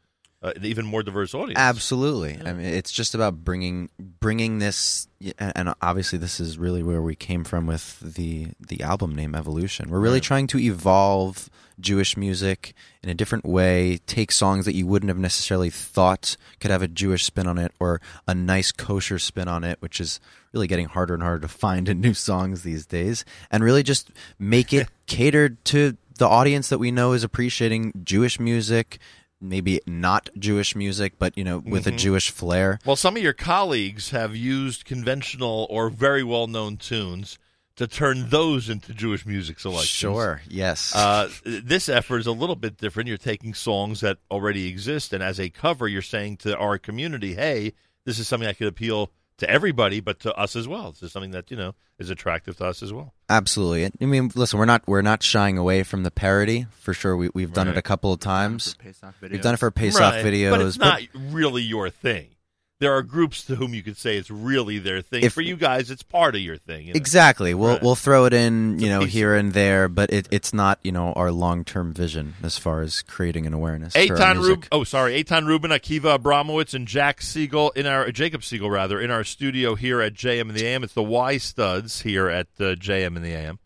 uh, 0.44 0.54
an 0.56 0.66
even 0.66 0.86
more 0.86 1.02
diverse 1.04 1.34
audience. 1.34 1.58
Absolutely. 1.60 2.40
I 2.46 2.54
mean, 2.54 2.66
it's 2.66 2.92
just 2.92 3.16
about 3.16 3.44
bringing 3.44 3.90
bringing 4.20 4.60
this, 4.60 5.08
and 5.40 5.52
and 5.56 5.74
obviously, 5.82 6.20
this 6.20 6.40
is 6.40 6.58
really 6.58 6.84
where 6.84 7.02
we 7.02 7.16
came 7.16 7.44
from 7.44 7.66
with 7.66 8.00
the 8.00 8.50
the 8.60 8.82
album 8.82 9.16
name 9.16 9.34
Evolution. 9.36 9.90
We're 9.90 10.00
really 10.00 10.16
Right. 10.18 10.24
trying 10.24 10.48
to 10.48 10.60
evolve 10.60 11.50
Jewish 11.80 12.18
music 12.18 12.74
in 13.04 13.10
a 13.10 13.14
different 13.14 13.46
way. 13.46 14.00
Take 14.08 14.32
songs 14.32 14.66
that 14.66 14.76
you 14.76 14.86
wouldn't 14.88 15.10
have 15.10 15.18
necessarily 15.18 15.70
thought 15.70 16.38
could 16.60 16.72
have 16.72 16.82
a 16.82 16.88
Jewish 16.88 17.24
spin 17.24 17.48
on 17.48 17.58
it, 17.58 17.72
or 17.80 18.00
a 18.28 18.36
nice 18.36 18.72
kosher 18.72 19.20
spin 19.20 19.48
on 19.48 19.64
it, 19.64 19.78
which 19.82 20.00
is 20.00 20.20
really 20.54 20.68
getting 20.68 20.88
harder 20.88 21.14
and 21.14 21.22
harder 21.24 21.42
to 21.42 21.48
find 21.48 21.90
in 21.90 22.00
new 22.02 22.14
songs 22.14 22.62
these 22.64 22.86
days, 22.86 23.26
and 23.52 23.64
really 23.64 23.84
just 23.84 24.12
make 24.40 24.72
it 24.74 24.88
catered 25.08 25.64
to 25.66 25.98
the 26.20 26.28
audience 26.28 26.70
that 26.70 26.80
we 26.80 26.92
know 26.92 27.14
is 27.14 27.24
appreciating 27.24 27.92
Jewish 28.04 28.40
music. 28.40 29.00
Maybe 29.40 29.82
not 29.86 30.30
Jewish 30.38 30.76
music, 30.76 31.14
but 31.20 31.38
you 31.38 31.44
know, 31.44 31.60
with 31.60 31.86
a 31.86 31.92
Jewish 31.92 32.32
flair. 32.32 32.80
Well, 32.86 32.96
some 32.96 33.16
of 33.16 33.22
your 33.22 33.34
colleagues 33.34 34.10
have 34.10 34.36
used 34.36 34.84
conventional 34.84 35.68
or 35.70 35.90
very 35.90 36.24
well 36.24 36.48
known 36.48 36.78
tunes 36.78 37.38
to 37.76 37.86
turn 37.86 38.30
those 38.30 38.70
into 38.70 38.94
Jewish 38.94 39.26
music 39.26 39.60
selections. 39.60 39.90
Sure. 39.90 40.42
Yes. 40.50 40.96
Uh, 40.96 41.30
this 41.46 41.88
effort 41.88 42.18
is 42.18 42.28
a 42.28 42.32
little 42.32 42.56
bit 42.56 42.78
different. 42.78 43.08
You're 43.08 43.18
taking 43.18 43.54
songs 43.54 44.02
that 44.02 44.18
already 44.32 44.68
exist, 44.68 45.14
and 45.14 45.22
as 45.22 45.40
a 45.40 45.50
cover, 45.50 45.88
you're 45.88 46.02
saying 46.02 46.38
to 46.38 46.58
our 46.58 46.80
community, 46.80 47.36
hey, 47.36 47.74
this 48.06 48.18
is 48.18 48.28
something 48.28 48.48
that 48.48 48.58
could 48.58 48.68
appeal 48.68 49.12
to 49.38 49.50
everybody, 49.50 50.00
but 50.00 50.20
to 50.22 50.34
us 50.36 50.56
as 50.56 50.68
well. 50.68 50.92
This 50.92 51.04
is 51.04 51.12
something 51.12 51.32
that, 51.32 51.52
you 51.52 51.58
know, 51.58 51.76
is 52.00 52.10
attractive 52.10 52.58
to 52.58 52.66
us 52.66 52.82
as 52.84 52.92
well. 52.94 53.14
Absolutely. 53.30 53.86
I 53.86 54.06
mean, 54.06 54.32
listen, 54.36 54.58
we're 54.60 54.66
not 54.66 54.84
we're 54.88 55.02
not 55.02 55.24
shying 55.24 55.58
away 55.58 55.84
from 55.84 56.04
the 56.04 56.12
parody 56.12 56.66
for 56.80 56.94
sure. 56.94 57.16
We 57.18 57.30
we've 57.34 57.54
done 57.54 57.68
Right. 57.68 57.76
it 57.76 57.80
a 57.80 57.84
couple 57.84 58.14
of 58.14 58.20
times. 58.20 58.76
We've 59.22 59.42
done 59.42 59.54
it 59.54 59.58
for 59.58 59.72
videos. 59.72 59.76
Pesach 59.76 60.00
Right, 60.02 60.26
videos, 60.26 60.50
But 60.52 60.62
it's 60.62 60.78
not 60.78 61.02
really 61.32 61.64
your 61.64 61.90
thing. 61.90 62.30
There 62.80 62.94
are 62.96 63.02
groups 63.02 63.44
to 63.46 63.56
whom 63.56 63.74
you 63.74 63.82
could 63.82 63.98
say 63.98 64.18
it's 64.18 64.30
really 64.30 64.78
their 64.78 65.02
thing. 65.02 65.24
If- 65.24 65.34
For 65.34 65.42
you 65.42 65.56
guys, 65.56 65.90
it's 65.90 66.04
part 66.04 66.36
of 66.36 66.42
your 66.42 66.58
thing. 66.58 66.86
you 66.88 66.94
know? 66.94 66.98
Exactly. 66.98 67.56
We'll 67.56 67.72
Right. 67.74 67.82
we'll 67.82 67.96
throw 67.96 68.26
it 68.26 68.34
in, 68.34 68.76
It's 68.76 68.84
you 68.84 68.90
know, 68.90 69.02
here 69.02 69.34
and 69.36 69.52
there, 69.54 69.88
but 69.90 70.14
it, 70.14 70.28
it's 70.30 70.54
not, 70.54 70.78
you 70.84 70.92
know, 70.92 71.12
our 71.14 71.32
long 71.32 71.64
term 71.66 71.92
vision 71.92 72.36
as 72.44 72.60
far 72.60 72.82
as 72.82 73.02
creating 73.02 73.48
an 73.48 73.54
awareness. 73.54 73.94
Eitan. 73.96 74.48
Rub- 74.48 74.66
oh, 74.72 74.84
sorry, 74.84 75.24
Eitan 75.24 75.48
Rubin, 75.48 75.72
Akiva 75.72 76.20
Abramowitz, 76.20 76.76
and 76.76 76.88
Jack 76.88 77.24
Siegel 77.24 77.72
in 77.72 77.88
our 77.88 78.12
Jacob 78.12 78.44
Siegel 78.44 78.70
rather 78.70 79.02
in 79.02 79.10
our 79.10 79.24
studio 79.24 79.74
here 79.74 80.00
at 80.00 80.14
JM 80.14 80.50
in 80.50 80.54
the 80.56 80.66
AM. 80.66 80.84
It's 80.84 80.94
the 80.94 81.02
Y 81.02 81.38
Studs 81.38 82.02
here 82.04 82.30
at 82.30 82.48
uh, 82.60 82.76
JM 82.76 83.16
in 83.16 83.24
the 83.24 83.34
AM. 83.34 83.58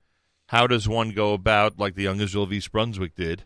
How 0.48 0.68
does 0.68 0.88
one 0.88 1.12
go 1.12 1.34
about, 1.34 1.78
like 1.78 1.96
the 1.96 2.04
Young 2.04 2.22
Israel 2.22 2.46
of 2.46 2.54
East 2.54 2.72
Brunswick 2.72 3.16
did, 3.16 3.44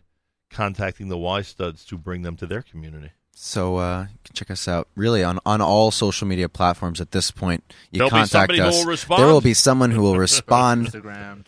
contacting 0.48 1.08
the 1.08 1.18
Y 1.18 1.42
Studs 1.42 1.84
to 1.86 1.98
bring 1.98 2.22
them 2.22 2.36
to 2.36 2.46
their 2.46 2.62
community? 2.62 3.10
So 3.38 3.76
uh, 3.76 4.06
you 4.10 4.18
can 4.24 4.34
check 4.34 4.50
us 4.50 4.66
out 4.66 4.88
really 4.96 5.22
on, 5.22 5.38
on 5.44 5.60
all 5.60 5.90
social 5.90 6.26
media 6.26 6.48
platforms 6.48 7.02
at 7.02 7.10
this 7.10 7.30
point. 7.30 7.62
You 7.90 7.98
There'll 7.98 8.08
be 8.08 8.16
contact 8.16 8.52
who 8.52 8.62
us. 8.62 8.74
will 8.78 8.90
respond? 8.90 9.20
There 9.20 9.28
will 9.28 9.42
be 9.42 9.52
someone 9.52 9.90
who 9.90 10.00
will 10.00 10.16
respond 10.18 10.90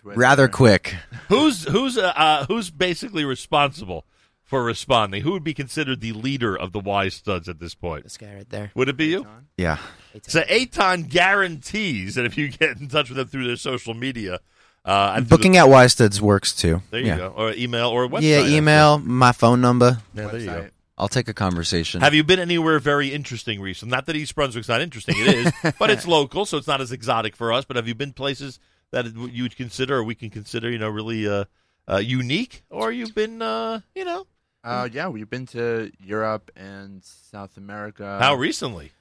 rather 0.04 0.48
quick. 0.48 0.94
Who's 1.30 1.64
who's 1.64 1.96
uh, 1.96 2.12
uh, 2.14 2.44
who's 2.44 2.70
basically 2.70 3.24
responsible 3.24 4.04
for 4.44 4.62
responding? 4.62 5.22
Who 5.22 5.32
would 5.32 5.42
be 5.42 5.54
considered 5.54 6.02
the 6.02 6.12
leader 6.12 6.54
of 6.54 6.72
the 6.72 6.80
Y 6.80 7.08
Studs 7.08 7.48
at 7.48 7.58
this 7.58 7.74
point? 7.74 8.04
This 8.04 8.18
guy 8.18 8.34
right 8.34 8.50
there. 8.50 8.70
Would 8.74 8.90
it 8.90 8.98
be 8.98 9.06
you? 9.06 9.26
Yeah. 9.56 9.78
So 10.24 10.42
Eitan 10.42 11.08
guarantees 11.08 12.16
that 12.16 12.26
if 12.26 12.36
you 12.36 12.48
get 12.48 12.78
in 12.78 12.88
touch 12.88 13.08
with 13.08 13.16
them 13.16 13.28
through 13.28 13.46
their 13.46 13.56
social 13.56 13.94
media, 13.94 14.40
uh, 14.84 15.14
and 15.16 15.26
through 15.26 15.38
Booking 15.38 15.56
at 15.56 15.66
Ysted's 15.66 16.20
works 16.20 16.54
too. 16.54 16.82
there 16.90 17.00
you 17.00 17.06
yeah. 17.06 17.16
go, 17.16 17.28
or 17.34 17.52
email 17.52 17.88
or 17.88 18.06
website. 18.06 18.22
Yeah, 18.22 18.46
email, 18.46 18.98
my 18.98 19.32
phone 19.32 19.62
number. 19.62 20.02
Yeah, 20.12 20.26
there 20.26 20.40
you 20.40 20.46
go. 20.46 20.66
Website. 20.98 21.02
I'll 21.02 21.08
take 21.08 21.28
a 21.28 21.34
conversation. 21.34 22.00
Have 22.00 22.14
you 22.14 22.24
been 22.24 22.38
anywhere 22.40 22.78
very 22.78 23.12
interesting 23.12 23.60
recently? 23.60 23.90
Not 23.90 24.06
that 24.06 24.16
East 24.16 24.34
Brunswick's 24.34 24.68
not 24.68 24.80
interesting, 24.80 25.14
it 25.18 25.26
is, 25.28 25.52
but 25.78 25.90
it's 25.90 26.06
local, 26.06 26.44
so 26.46 26.56
it's 26.56 26.66
not 26.66 26.80
as 26.80 26.92
exotic 26.92 27.36
for 27.36 27.52
us. 27.52 27.64
But 27.64 27.76
have 27.76 27.88
you 27.88 27.94
been 27.94 28.12
places 28.12 28.58
that 28.90 29.06
you 29.14 29.42
would 29.42 29.56
consider, 29.56 29.96
or 29.98 30.04
we 30.04 30.14
can 30.14 30.30
consider, 30.30 30.70
you 30.70 30.78
know, 30.78 30.88
really 30.88 31.28
uh, 31.28 31.44
uh, 31.90 31.96
unique, 31.98 32.62
or 32.70 32.90
you've 32.92 33.14
been, 33.14 33.42
uh, 33.42 33.80
you 33.94 34.04
know, 34.04 34.26
Uh, 34.64 34.88
yeah, 34.92 35.08
we've 35.08 35.30
been 35.30 35.46
to 35.46 35.90
Europe 36.04 36.50
and 36.56 37.02
South 37.04 37.56
America. 37.56 38.18
how 38.20 38.34
recently? 38.34 38.92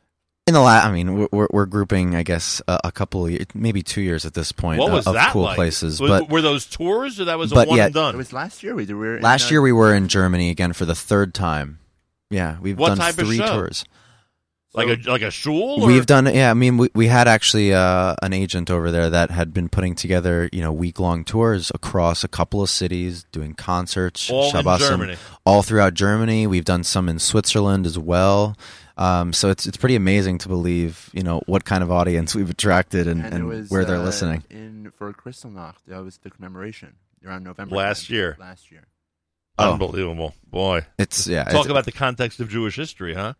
In 0.45 0.53
the 0.53 0.61
last, 0.61 0.85
I 0.85 0.91
mean, 0.93 1.13
we're- 1.15 1.27
we're, 1.33 1.47
we're 1.51 1.65
grouping, 1.65 2.15
I 2.15 2.23
guess, 2.23 2.61
a, 2.69 2.79
a 2.85 2.91
couple, 2.91 3.25
of, 3.25 3.31
ye- 3.31 3.45
maybe 3.53 3.81
two 3.83 3.99
years 3.99 4.25
at 4.25 4.33
this 4.33 4.53
point 4.53 4.79
What 4.79 4.93
uh, 4.93 5.09
of 5.09 5.13
that 5.15 5.33
cool 5.33 5.41
like? 5.41 5.55
places. 5.55 5.99
Was- 5.99 6.09
But 6.09 6.29
were 6.29 6.41
those 6.41 6.65
tours, 6.65 7.19
or 7.19 7.25
that 7.25 7.37
was 7.37 7.51
a 7.51 7.55
but 7.55 7.67
one 7.67 7.77
yeah, 7.77 7.85
and 7.85 7.93
done? 7.93 8.15
It 8.15 8.17
was 8.17 8.31
last 8.31 8.63
year 8.63 8.73
we 8.75 8.85
did. 8.85 8.93
We 8.93 8.99
were 9.07 9.17
in, 9.17 9.23
last 9.23 9.47
uh, 9.47 9.51
year 9.51 9.61
we 9.61 9.73
were 9.73 9.93
in 9.93 10.07
Germany 10.07 10.49
again 10.49 10.71
for 10.73 10.85
the 10.85 10.95
third 10.95 11.33
time. 11.33 11.79
Yeah, 12.29 12.57
we've 12.59 12.77
What 12.77 12.89
done 12.89 12.97
type 12.97 13.17
of 13.17 13.25
three 13.27 13.37
show? 13.37 13.47
tours. 13.47 13.85
like 14.73 14.87
a 14.87 15.09
like 15.09 15.21
a 15.21 15.31
shul. 15.31 15.81
Or? 15.83 15.87
We've 15.87 16.05
done, 16.05 16.25
yeah. 16.33 16.51
I 16.51 16.53
mean, 16.53 16.77
we 16.77 16.89
we 16.93 17.07
had 17.07 17.27
actually 17.27 17.73
uh, 17.73 18.15
an 18.21 18.33
agent 18.33 18.69
over 18.69 18.91
there 18.91 19.09
that 19.09 19.31
had 19.31 19.53
been 19.53 19.69
putting 19.69 19.95
together, 19.95 20.49
you 20.51 20.61
know, 20.61 20.71
week 20.73 20.99
long 20.99 21.23
tours 21.23 21.71
across 21.73 22.23
a 22.23 22.27
couple 22.27 22.61
of 22.61 22.69
cities, 22.69 23.25
doing 23.31 23.53
concerts, 23.53 24.29
all 24.29 24.45
in 24.49 24.51
Shabbosim, 24.55 24.79
Germany. 24.89 25.15
all 25.45 25.63
throughout 25.63 25.93
Germany. 25.93 26.47
We've 26.47 26.65
done 26.65 26.83
some 26.83 27.07
in 27.09 27.17
Switzerland 27.19 27.85
as 27.85 27.97
well. 27.97 28.55
Um, 28.97 29.31
so 29.31 29.49
it's 29.49 29.65
it's 29.65 29.77
pretty 29.77 29.95
amazing 29.95 30.39
to 30.39 30.47
believe, 30.49 31.09
you 31.13 31.23
know, 31.23 31.41
what 31.45 31.65
kind 31.65 31.81
of 31.83 31.91
audience 31.91 32.35
we've 32.35 32.49
attracted 32.49 33.07
and, 33.07 33.23
and, 33.23 33.33
and 33.33 33.47
was, 33.47 33.69
where 33.69 33.85
they're 33.85 33.97
uh, 33.97 34.03
listening. 34.03 34.43
In 34.49 34.91
for 34.97 35.13
Kristallnacht, 35.13 35.75
that 35.87 36.03
was 36.03 36.17
the 36.17 36.29
commemoration 36.29 36.95
around 37.25 37.43
November 37.43 37.75
Last 37.75 38.07
time. 38.07 38.15
year. 38.15 38.37
Last 38.39 38.69
year. 38.71 38.85
Oh. 39.59 39.73
Unbelievable, 39.73 40.33
boy. 40.49 40.85
It's 40.99 41.27
yeah. 41.27 41.43
Talk 41.45 41.51
it's- 41.53 41.65
about 41.67 41.85
the 41.85 41.91
context 41.91 42.39
of 42.39 42.49
Jewish 42.49 42.75
history, 42.75 43.13
huh? 43.15 43.33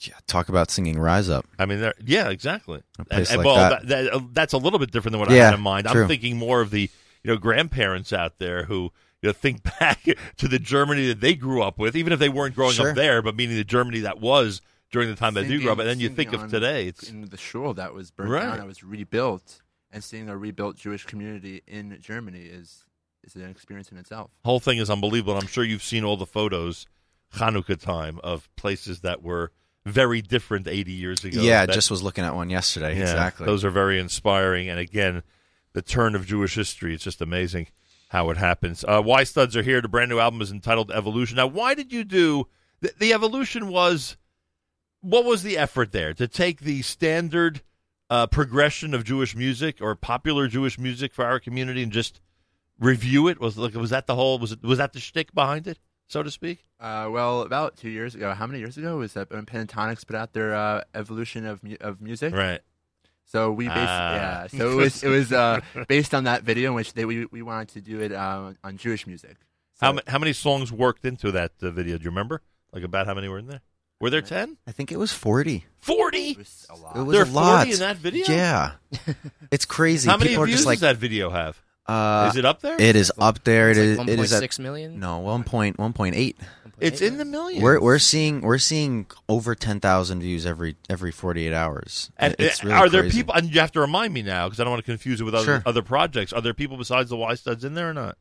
yeah, 0.00 0.14
talk 0.26 0.48
about 0.48 0.70
singing 0.70 0.98
"Rise 0.98 1.28
Up." 1.28 1.46
I 1.58 1.66
mean, 1.66 1.80
there, 1.80 1.94
yeah, 2.04 2.28
exactly. 2.28 2.82
A 2.98 3.04
place 3.04 3.30
And- 3.30 3.38
and, 3.40 3.46
like 3.46 3.56
well, 3.56 3.70
that. 3.70 3.86
that- 3.88 4.12
uh, 4.12 4.20
that's 4.32 4.52
a 4.52 4.58
little 4.58 4.78
bit 4.78 4.90
different 4.90 5.12
than 5.12 5.20
what 5.20 5.30
I 5.30 5.34
had 5.34 5.54
in 5.54 5.60
mind. 5.60 5.86
true. 5.86 6.02
I'm 6.02 6.08
thinking 6.08 6.36
more 6.36 6.60
of 6.60 6.70
the 6.70 6.82
you 7.22 7.30
know 7.30 7.36
grandparents 7.36 8.12
out 8.12 8.38
there 8.38 8.64
who 8.64 8.92
you 9.22 9.28
know 9.28 9.32
think 9.32 9.62
back 9.80 10.04
to 10.36 10.48
the 10.48 10.58
Germany 10.58 11.08
that 11.08 11.20
they 11.20 11.34
grew 11.34 11.62
up 11.62 11.78
with, 11.78 11.96
even 11.96 12.12
if 12.12 12.18
they 12.18 12.28
weren't 12.28 12.54
growing 12.54 12.74
Sure. 12.74 12.90
up 12.90 12.96
there, 12.96 13.22
but 13.22 13.34
meaning 13.36 13.56
the 13.56 13.64
Germany 13.64 14.00
that 14.00 14.20
was 14.20 14.60
during 14.92 15.08
the 15.08 15.16
time 15.16 15.34
that 15.34 15.48
they 15.48 15.58
grew 15.58 15.72
up. 15.72 15.78
And 15.78 15.88
then 15.88 15.98
you 15.98 16.08
Singing- 16.08 16.30
think 16.30 16.32
of 16.42 16.50
today, 16.50 16.86
it's 16.86 17.08
in 17.10 17.22
the 17.22 17.36
shul 17.36 17.74
that 17.74 17.94
was 17.94 18.10
burned 18.12 18.30
Right. 18.30 18.42
down, 18.42 18.58
that 18.58 18.66
was 18.66 18.84
rebuilt, 18.84 19.62
and 19.90 20.04
seeing 20.04 20.28
a 20.28 20.36
rebuilt 20.36 20.76
Jewish 20.76 21.04
community 21.04 21.62
in 21.66 21.98
Germany 22.00 22.42
is 22.42 22.83
is 23.24 23.34
an 23.36 23.50
experience 23.50 23.90
in 23.90 23.98
itself. 23.98 24.30
whole 24.44 24.60
thing 24.60 24.78
is 24.78 24.90
unbelievable. 24.90 25.36
I'm 25.36 25.46
sure 25.46 25.64
you've 25.64 25.82
seen 25.82 26.04
all 26.04 26.16
the 26.16 26.26
photos, 26.26 26.86
Hanukkah 27.34 27.80
time, 27.80 28.20
of 28.22 28.48
places 28.56 29.00
that 29.00 29.22
were 29.22 29.50
very 29.86 30.22
different 30.22 30.66
80 30.68 30.92
years 30.92 31.24
ago. 31.24 31.40
yeah, 31.42 31.66
That- 31.66 31.74
just 31.74 31.90
was 31.90 32.02
looking 32.02 32.24
at 32.24 32.34
one 32.34 32.50
yesterday. 32.50 32.94
yeah, 32.96 33.02
exactly. 33.02 33.46
Those 33.46 33.64
are 33.64 33.70
very 33.70 33.98
inspiring. 33.98 34.68
And 34.68 34.78
again, 34.78 35.22
the 35.72 35.82
turn 35.82 36.14
of 36.14 36.26
Jewish 36.26 36.54
history. 36.54 36.94
It's 36.94 37.04
just 37.04 37.20
amazing 37.20 37.68
how 38.08 38.30
it 38.30 38.36
happens. 38.36 38.84
Uh, 38.84 39.02
y 39.04 39.24
Studs 39.24 39.56
are 39.56 39.62
here. 39.62 39.80
The 39.80 39.88
brand 39.88 40.08
new 40.10 40.20
album 40.20 40.40
is 40.40 40.50
entitled 40.52 40.90
Evolution. 40.92 41.36
Now, 41.36 41.48
why 41.48 41.74
did 41.74 41.92
you 41.92 42.04
do 42.04 42.46
the, 42.80 42.92
the 42.98 43.12
evolution? 43.12 43.68
Was 43.68 44.16
what 45.00 45.24
was 45.24 45.42
the 45.42 45.58
effort 45.58 45.92
there 45.92 46.14
to 46.14 46.26
take 46.28 46.60
the 46.60 46.80
standard 46.82 47.60
uh, 48.08 48.26
progression 48.26 48.94
of 48.94 49.04
Jewish 49.04 49.34
music 49.34 49.78
or 49.80 49.94
popular 49.96 50.46
Jewish 50.48 50.78
music 50.78 51.12
for 51.12 51.24
our 51.26 51.40
community 51.40 51.82
and 51.82 51.92
just 51.92 52.20
review 52.78 53.28
it? 53.28 53.40
Was 53.40 53.56
like 53.58 53.74
was 53.74 53.90
that 53.90 54.06
the 54.06 54.14
whole 54.14 54.38
was 54.38 54.52
it 54.52 54.62
was 54.62 54.78
that 54.78 54.92
the 54.92 55.00
shtick 55.00 55.34
behind 55.34 55.66
it, 55.66 55.78
so 56.08 56.22
to 56.22 56.30
speak? 56.30 56.64
Uh, 56.80 57.08
well, 57.10 57.42
about 57.42 57.76
two 57.76 57.88
years 57.90 58.14
ago, 58.14 58.34
how 58.34 58.46
many 58.46 58.58
years 58.58 58.76
ago 58.76 58.98
was 58.98 59.14
that 59.14 59.30
when 59.30 59.46
Pentatonix 59.46 60.06
put 60.06 60.16
out 60.16 60.32
their 60.32 60.54
uh, 60.54 60.82
evolution 60.94 61.46
of 61.46 61.62
mu- 61.62 61.76
of 61.80 62.00
music? 62.00 62.34
Right. 62.34 62.60
So 63.26 63.50
we 63.52 63.68
based, 63.68 63.78
Ah. 63.78 64.14
yeah. 64.14 64.46
So 64.48 64.70
it 64.72 64.74
was 64.74 65.02
it 65.02 65.08
was 65.08 65.32
uh, 65.32 65.60
based 65.88 66.14
on 66.14 66.24
that 66.24 66.42
video 66.42 66.70
in 66.70 66.74
which 66.74 66.92
they 66.92 67.04
we, 67.04 67.24
we 67.26 67.42
wanted 67.42 67.68
to 67.70 67.80
do 67.80 68.00
it 68.00 68.12
uh, 68.12 68.52
on 68.62 68.76
Jewish 68.76 69.06
music. 69.06 69.36
So, 69.80 69.86
How 69.86 69.92
ma- 69.92 70.00
how 70.06 70.18
many 70.18 70.32
songs 70.34 70.70
worked 70.70 71.04
into 71.04 71.32
that 71.32 71.52
uh, 71.62 71.70
video? 71.70 71.96
Do 71.98 72.04
you 72.04 72.10
remember? 72.10 72.42
Like 72.72 72.84
about 72.84 73.06
how 73.06 73.14
many 73.14 73.28
were 73.28 73.38
in 73.38 73.46
there? 73.46 73.62
Were 74.00 74.10
there 74.10 74.20
ten? 74.22 74.58
I 74.66 74.72
think 74.72 74.92
it 74.92 74.98
was 74.98 75.10
forty. 75.12 75.64
Forty. 75.80 76.32
it 76.32 76.38
was 76.38 76.66
a 76.68 76.74
lot. 76.76 76.96
It 76.96 77.02
was 77.02 77.12
There 77.14 77.22
a 77.22 77.26
are 77.26 77.30
lot 77.30 77.56
40 77.66 77.72
in 77.72 77.78
that 77.78 77.96
video? 77.96 78.26
Yeah, 78.28 78.72
it's 79.50 79.64
crazy. 79.64 80.10
How 80.10 80.16
many 80.18 80.30
People 80.30 80.42
are 80.42 80.46
views 80.46 80.58
just 80.58 80.66
like, 80.66 80.76
does 80.76 80.82
that 80.82 80.96
video 80.98 81.30
have? 81.30 81.60
Uh, 81.86 82.28
is 82.30 82.36
it 82.36 82.44
up 82.44 82.60
there? 82.60 82.80
It 82.80 82.96
is 82.96 83.12
up 83.18 83.42
there. 83.44 83.70
It's 83.70 83.78
is. 83.78 83.98
like 83.98 84.08
it 84.08 84.18
is 84.18 84.32
at 84.32 84.42
1.6 84.42 84.58
million? 84.58 84.98
no 85.00 85.18
one 85.18 85.44
point 85.44 85.78
one 85.78 85.92
point 85.92 86.14
eight. 86.16 86.36
it's 86.80 87.00
in 87.00 87.18
the 87.18 87.24
millions. 87.24 87.62
We're 87.62 87.80
we're 87.80 87.98
seeing 87.98 88.40
we're 88.40 88.58
seeing 88.58 89.06
over 89.28 89.54
ten 89.54 89.80
thousand 89.80 90.20
views 90.20 90.46
every 90.46 90.76
every 90.88 91.12
forty 91.12 91.46
eight 91.46 91.52
hours. 91.52 92.10
And 92.16 92.34
it's 92.38 92.62
uh, 92.64 92.68
really 92.68 92.78
are 92.78 92.88
there 92.88 93.02
crazy. 93.02 93.18
people? 93.18 93.34
And 93.34 93.52
you 93.52 93.60
have 93.60 93.72
to 93.72 93.80
remind 93.80 94.12
me 94.14 94.22
now 94.22 94.46
because 94.46 94.60
I 94.60 94.64
don't 94.64 94.72
want 94.72 94.84
to 94.84 94.90
confuse 94.90 95.20
it 95.20 95.24
with 95.24 95.34
other 95.34 95.44
Sure. 95.44 95.62
other 95.66 95.82
projects. 95.82 96.32
Are 96.32 96.40
there 96.40 96.54
people 96.54 96.76
besides 96.76 97.10
the 97.10 97.16
Y 97.16 97.34
Studs 97.34 97.64
in 97.64 97.74
there 97.74 97.90
or 97.90 97.94
not? 97.94 98.16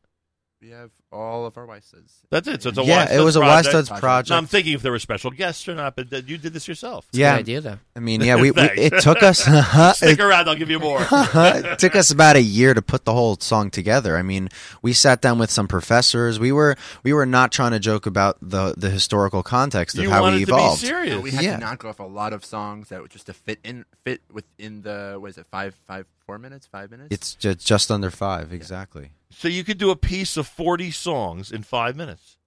We 0.64 0.70
have 0.70 0.92
all 1.12 1.46
of 1.46 1.58
our 1.58 1.68
Weisses. 1.68 2.22
That's 2.30 2.48
it. 2.48 2.64
So 2.64 2.70
it's 2.70 2.78
a 2.78 2.84
yeah, 2.84 3.10
Y 3.10 3.18
it 3.18 3.20
was 3.20 3.36
a 3.36 3.42
Y 3.42 3.46
project. 3.46 3.70
Studs 3.70 3.90
project. 3.90 4.02
project. 4.02 4.30
No, 4.30 4.38
I'm 4.38 4.46
thinking 4.46 4.74
if 4.74 4.82
there 4.82 4.94
were 4.94 5.00
special 5.00 5.30
guests 5.30 5.68
or 5.68 5.76
not, 5.76 5.98
but 5.98 6.10
that 6.12 6.30
you 6.30 6.38
did 6.38 6.54
this 6.54 6.70
yourself. 6.70 7.06
It's 7.10 7.18
yeah, 7.20 7.34
good 7.34 7.40
idea 7.40 7.62
though. 7.62 7.80
I 7.98 8.00
mean, 8.00 8.22
yeah, 8.22 8.36
we, 8.38 8.52
we 8.52 8.62
it 8.62 9.02
took 9.02 9.22
us 9.22 9.46
uh-huh, 9.48 9.94
Stick 9.94 10.20
it, 10.20 10.24
around, 10.24 10.48
I'll 10.48 10.56
give 10.56 10.70
you 10.70 10.80
more. 10.80 11.00
it 11.12 11.80
took 11.80 11.98
us 11.98 12.12
about 12.12 12.38
a 12.38 12.42
year 12.42 12.74
to 12.74 12.82
put 12.82 13.04
the 13.04 13.12
whole 13.14 13.36
song 13.36 13.72
together. 13.72 14.16
I 14.16 14.22
mean, 14.22 14.48
we 14.82 14.94
sat 14.94 15.22
down 15.22 15.38
with 15.38 15.52
some 15.52 15.68
professors. 15.68 16.40
We 16.40 16.54
were 16.54 16.78
we 17.04 17.12
were 17.12 17.26
not 17.26 17.52
trying 17.52 17.72
to 17.72 17.80
joke 17.80 18.06
about 18.06 18.38
the 18.42 18.74
the 18.78 18.90
historical 18.90 19.44
context 19.44 19.98
of 19.98 20.04
you 20.04 20.10
how 20.10 20.22
wanted 20.22 20.38
we 20.38 20.46
to 20.46 20.52
be 20.54 20.54
evolved. 20.54 20.80
serious. 20.80 21.16
So 21.16 21.20
we 21.22 21.32
had 21.32 21.44
Yeah. 21.44 21.54
to 21.56 21.60
knock 21.60 21.84
off 21.84 22.00
a 22.00 22.04
lot 22.04 22.32
of 22.32 22.46
songs 22.46 22.88
that 22.90 23.02
would 23.02 23.12
just 23.12 23.26
to 23.26 23.34
fit 23.34 23.60
in 23.66 23.84
fit 24.06 24.22
within 24.32 24.82
the 24.84 25.18
what 25.20 25.30
is 25.32 25.38
it 25.38 25.46
five 25.52 25.76
five 25.88 26.06
four 26.34 26.40
minutes 26.40 26.66
five 26.66 26.90
minutes. 26.90 27.10
It's 27.12 27.36
just, 27.36 27.66
just 27.66 27.92
under 27.92 28.10
five, 28.10 28.52
exactly. 28.52 29.12
so 29.30 29.48
you 29.48 29.64
could 29.64 29.78
do 29.78 29.92
a 29.92 29.96
piece 29.96 30.36
of 30.36 30.48
40 30.48 30.90
songs 30.90 31.52
in 31.52 31.62
five 31.62 31.96
minutes. 31.96 32.38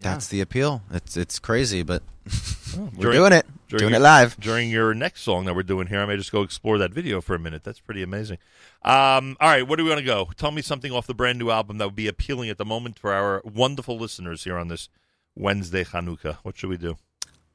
Yeah. 0.00 0.12
That's 0.14 0.26
the 0.26 0.40
appeal. 0.40 0.82
It's 0.90 1.16
it's 1.16 1.38
crazy, 1.38 1.84
but 1.84 2.02
we're 2.76 3.12
During- 3.12 3.16
doing 3.18 3.32
it. 3.32 3.46
during 3.68 3.78
doing 3.82 3.92
your- 3.92 4.00
it 4.00 4.02
live. 4.02 4.40
During 4.40 4.68
your 4.68 4.92
next 4.94 5.20
song 5.22 5.44
that 5.44 5.54
we're 5.54 5.62
doing 5.62 5.86
here, 5.86 6.00
I 6.00 6.06
may 6.06 6.16
just 6.16 6.32
go 6.32 6.42
explore 6.42 6.76
that 6.78 6.90
video 6.92 7.20
for 7.20 7.36
a 7.36 7.38
minute. 7.38 7.62
That's 7.62 7.78
pretty 7.78 8.02
amazing. 8.02 8.38
Um, 8.82 9.36
all 9.40 9.48
right, 9.48 9.62
where 9.66 9.76
do 9.76 9.84
we 9.84 9.90
want 9.90 10.00
to 10.00 10.04
go? 10.04 10.28
Tell 10.36 10.50
me 10.50 10.60
something 10.62 10.90
off 10.90 11.06
the 11.06 11.14
brand 11.14 11.38
new 11.38 11.50
album 11.50 11.78
that 11.78 11.84
would 11.86 11.94
be 11.94 12.08
appealing 12.08 12.50
at 12.50 12.58
the 12.58 12.64
moment 12.64 12.98
for 12.98 13.12
our 13.12 13.40
wonderful 13.44 13.96
listeners 13.96 14.42
here 14.42 14.58
on 14.58 14.66
this 14.66 14.88
Wednesday 15.36 15.84
Hanukkah. 15.84 16.38
What 16.42 16.56
should 16.58 16.70
we 16.70 16.76
do? 16.78 16.96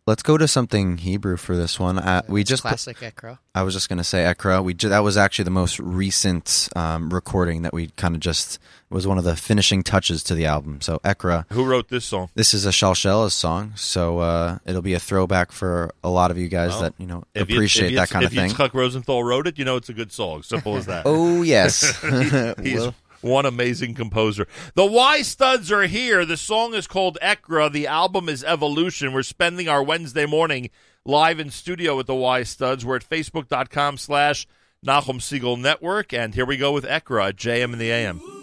Let's 0.09 0.23
go 0.23 0.39
to 0.39 0.47
something 0.47 0.97
Hebrew 0.97 1.37
for 1.37 1.55
this 1.55 1.79
one. 1.79 1.99
Uh, 1.99 2.23
we 2.27 2.43
just 2.43 2.63
classic 2.63 2.97
Ekra. 2.97 3.37
I 3.53 3.61
was 3.61 3.75
just 3.75 3.89
going 3.89 3.99
to 3.99 4.03
say 4.03 4.23
Ekra. 4.23 4.63
We 4.63 4.73
ju- 4.73 4.89
that 4.89 5.03
was 5.03 5.17
actually 5.17 5.45
the 5.45 5.51
most 5.51 5.79
recent 5.79 6.67
um, 6.75 7.11
recording 7.13 7.61
that 7.61 7.73
we 7.73 7.89
kind 7.95 8.15
of 8.15 8.19
just 8.21 8.57
was 8.89 9.05
one 9.05 9.19
of 9.19 9.23
the 9.23 9.35
finishing 9.35 9.83
touches 9.83 10.23
to 10.23 10.33
the 10.33 10.47
album. 10.47 10.81
So 10.81 10.97
Ekra, 11.03 11.45
Who 11.51 11.63
wrote 11.63 11.89
this 11.89 12.05
song? 12.05 12.29
this 12.33 12.55
is 12.55 12.65
a 12.65 12.69
Shalshelas 12.71 13.33
song, 13.33 13.73
so 13.75 14.17
uh, 14.17 14.57
it'll 14.65 14.81
be 14.81 14.95
a 14.95 14.99
throwback 14.99 15.51
for 15.51 15.91
a 16.03 16.09
lot 16.09 16.31
of 16.31 16.39
you 16.39 16.47
guys 16.47 16.71
Well, 16.71 16.81
that 16.81 16.93
you 16.97 17.05
know 17.05 17.23
If 17.35 17.47
you- 17.51 17.57
appreciate 17.57 17.91
if 17.93 17.97
that 17.99 18.09
kind 18.09 18.25
if 18.25 18.31
of 18.31 18.35
thing. 18.35 18.49
Yitzchak 18.49 18.73
Rosenthal 18.73 19.23
wrote 19.23 19.45
it, 19.45 19.59
you 19.59 19.63
know 19.65 19.75
it's 19.75 19.89
a 19.89 19.93
good 19.93 20.11
song. 20.11 20.41
Simple 20.41 20.75
as 20.75 20.87
that. 20.87 21.03
oh 21.05 21.43
yes, 21.43 21.81
He's 22.63 22.79
Well, 22.79 22.95
one 23.21 23.45
amazing 23.45 23.93
composer. 23.93 24.47
The 24.75 24.85
Y 24.85 25.21
Studs 25.21 25.71
are 25.71 25.83
here. 25.83 26.25
The 26.25 26.37
song 26.37 26.73
is 26.73 26.87
called 26.87 27.17
Ekra. 27.21 27.71
The 27.71 27.87
album 27.87 28.29
is 28.29 28.43
Evolution. 28.43 29.13
We're 29.13 29.23
spending 29.23 29.67
our 29.67 29.83
Wednesday 29.83 30.25
morning 30.25 30.69
live 31.05 31.39
in 31.39 31.49
studio 31.49 31.97
with 31.97 32.07
the 32.07 32.15
Y 32.15 32.43
Studs. 32.43 32.85
We're 32.85 32.97
at 32.97 33.09
facebook.com 33.09 33.97
slash 33.97 34.47
Nachum 34.85 35.19
Segal 35.19 35.59
Network. 35.59 36.13
And 36.13 36.35
here 36.35 36.45
we 36.45 36.57
go 36.57 36.71
with 36.71 36.85
Ekra 36.85 37.33
JM 37.33 37.73
and 37.73 37.81
the 37.81 37.91
AM. 37.91 38.38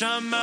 chama. 0.00 0.39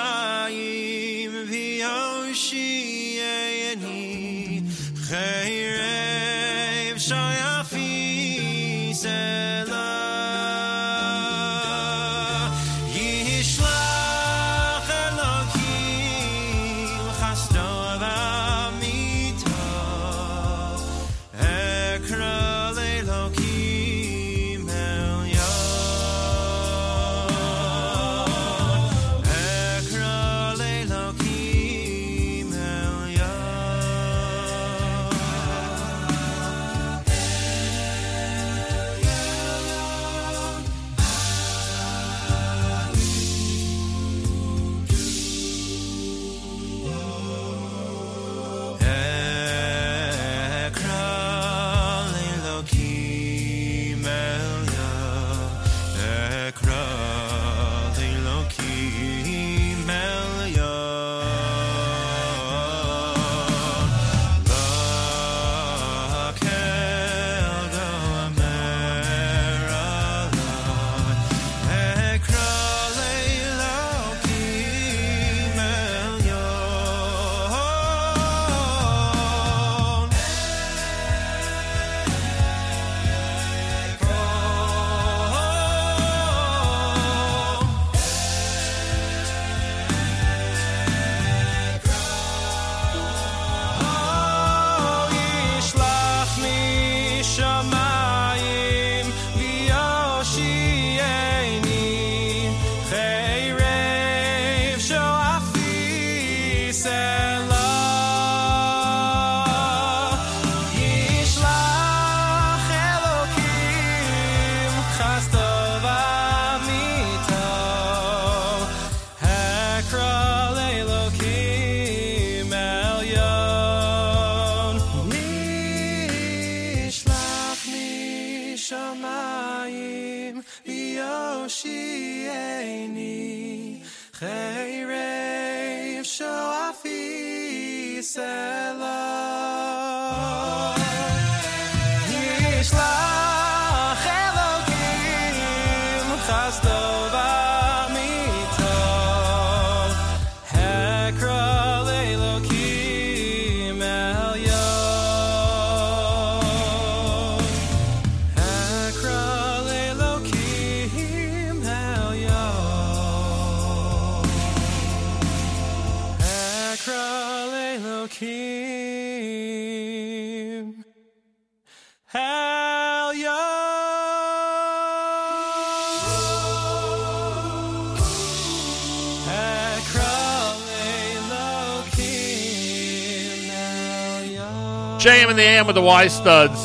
JM 185.08 185.30
in 185.30 185.38
the 185.38 185.42
AM 185.42 185.66
with 185.66 185.76
the 185.76 185.82
Y 185.82 186.08
Studs. 186.08 186.60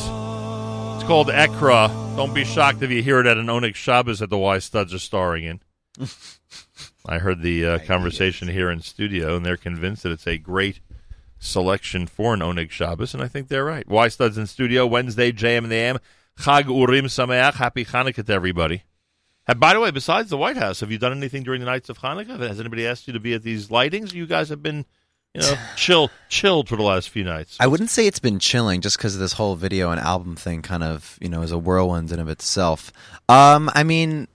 It's 0.96 1.06
called 1.06 1.28
Ekra. 1.28 2.16
Don't 2.16 2.34
be 2.34 2.44
shocked 2.44 2.82
if 2.82 2.90
you 2.90 3.00
hear 3.00 3.20
it 3.20 3.26
at 3.28 3.36
an 3.36 3.48
Onyx 3.48 3.78
Shabbos 3.78 4.18
that 4.18 4.30
the 4.30 4.38
Y 4.38 4.58
Studs 4.58 4.92
are 4.92 4.98
starring 4.98 5.44
in. 5.44 5.60
I 7.06 7.18
heard 7.18 7.42
the 7.42 7.64
uh, 7.64 7.78
conversation 7.78 8.48
here 8.48 8.68
in 8.68 8.80
studio, 8.80 9.36
and 9.36 9.46
they're 9.46 9.56
convinced 9.56 10.02
that 10.02 10.10
it's 10.10 10.26
a 10.26 10.38
great 10.38 10.80
selection 11.38 12.08
for 12.08 12.34
an 12.34 12.42
Onyx 12.42 12.74
Shabbos, 12.74 13.14
and 13.14 13.22
I 13.22 13.28
think 13.28 13.46
they're 13.46 13.64
right. 13.64 13.86
Y 13.86 14.08
Studs 14.08 14.36
in 14.36 14.48
studio 14.48 14.88
Wednesday, 14.88 15.30
JM 15.30 15.58
in 15.58 15.68
the 15.68 15.76
AM. 15.76 15.98
Chag 16.40 16.64
Urim 16.64 17.04
Sameach. 17.04 17.54
Happy 17.54 17.84
Hanukkah 17.84 18.26
to 18.26 18.32
everybody. 18.32 18.82
And 19.46 19.60
by 19.60 19.72
the 19.72 19.78
way, 19.78 19.92
besides 19.92 20.30
the 20.30 20.36
White 20.36 20.56
House, 20.56 20.80
have 20.80 20.90
you 20.90 20.98
done 20.98 21.16
anything 21.16 21.44
during 21.44 21.60
the 21.60 21.66
nights 21.66 21.88
of 21.88 22.00
Hanukkah? 22.00 22.40
Has 22.40 22.58
anybody 22.58 22.88
asked 22.88 23.06
you 23.06 23.12
to 23.12 23.20
be 23.20 23.34
at 23.34 23.44
these 23.44 23.68
lightings? 23.68 24.12
You 24.12 24.26
guys 24.26 24.48
have 24.48 24.64
been, 24.64 24.84
you 25.34 25.40
know, 25.40 25.54
chill, 25.76 26.10
chilled 26.28 26.68
for 26.68 26.76
the 26.76 26.82
last 26.82 27.08
few 27.08 27.24
nights. 27.24 27.56
I 27.60 27.66
wouldn't 27.66 27.90
say 27.90 28.06
it's 28.06 28.18
been 28.18 28.38
chilling 28.38 28.80
just 28.80 28.96
because 28.98 29.18
this 29.18 29.32
whole 29.34 29.56
video 29.56 29.90
and 29.90 29.98
album 30.00 30.36
thing 30.36 30.62
kind 30.62 30.82
of, 30.82 31.18
you 31.20 31.28
know, 31.28 31.42
is 31.42 31.52
a 31.52 31.58
whirlwind 31.58 32.12
in 32.12 32.20
of 32.20 32.28
itself. 32.28 32.92
Um, 33.28 33.70
I 33.74 33.82
mean, 33.82 34.28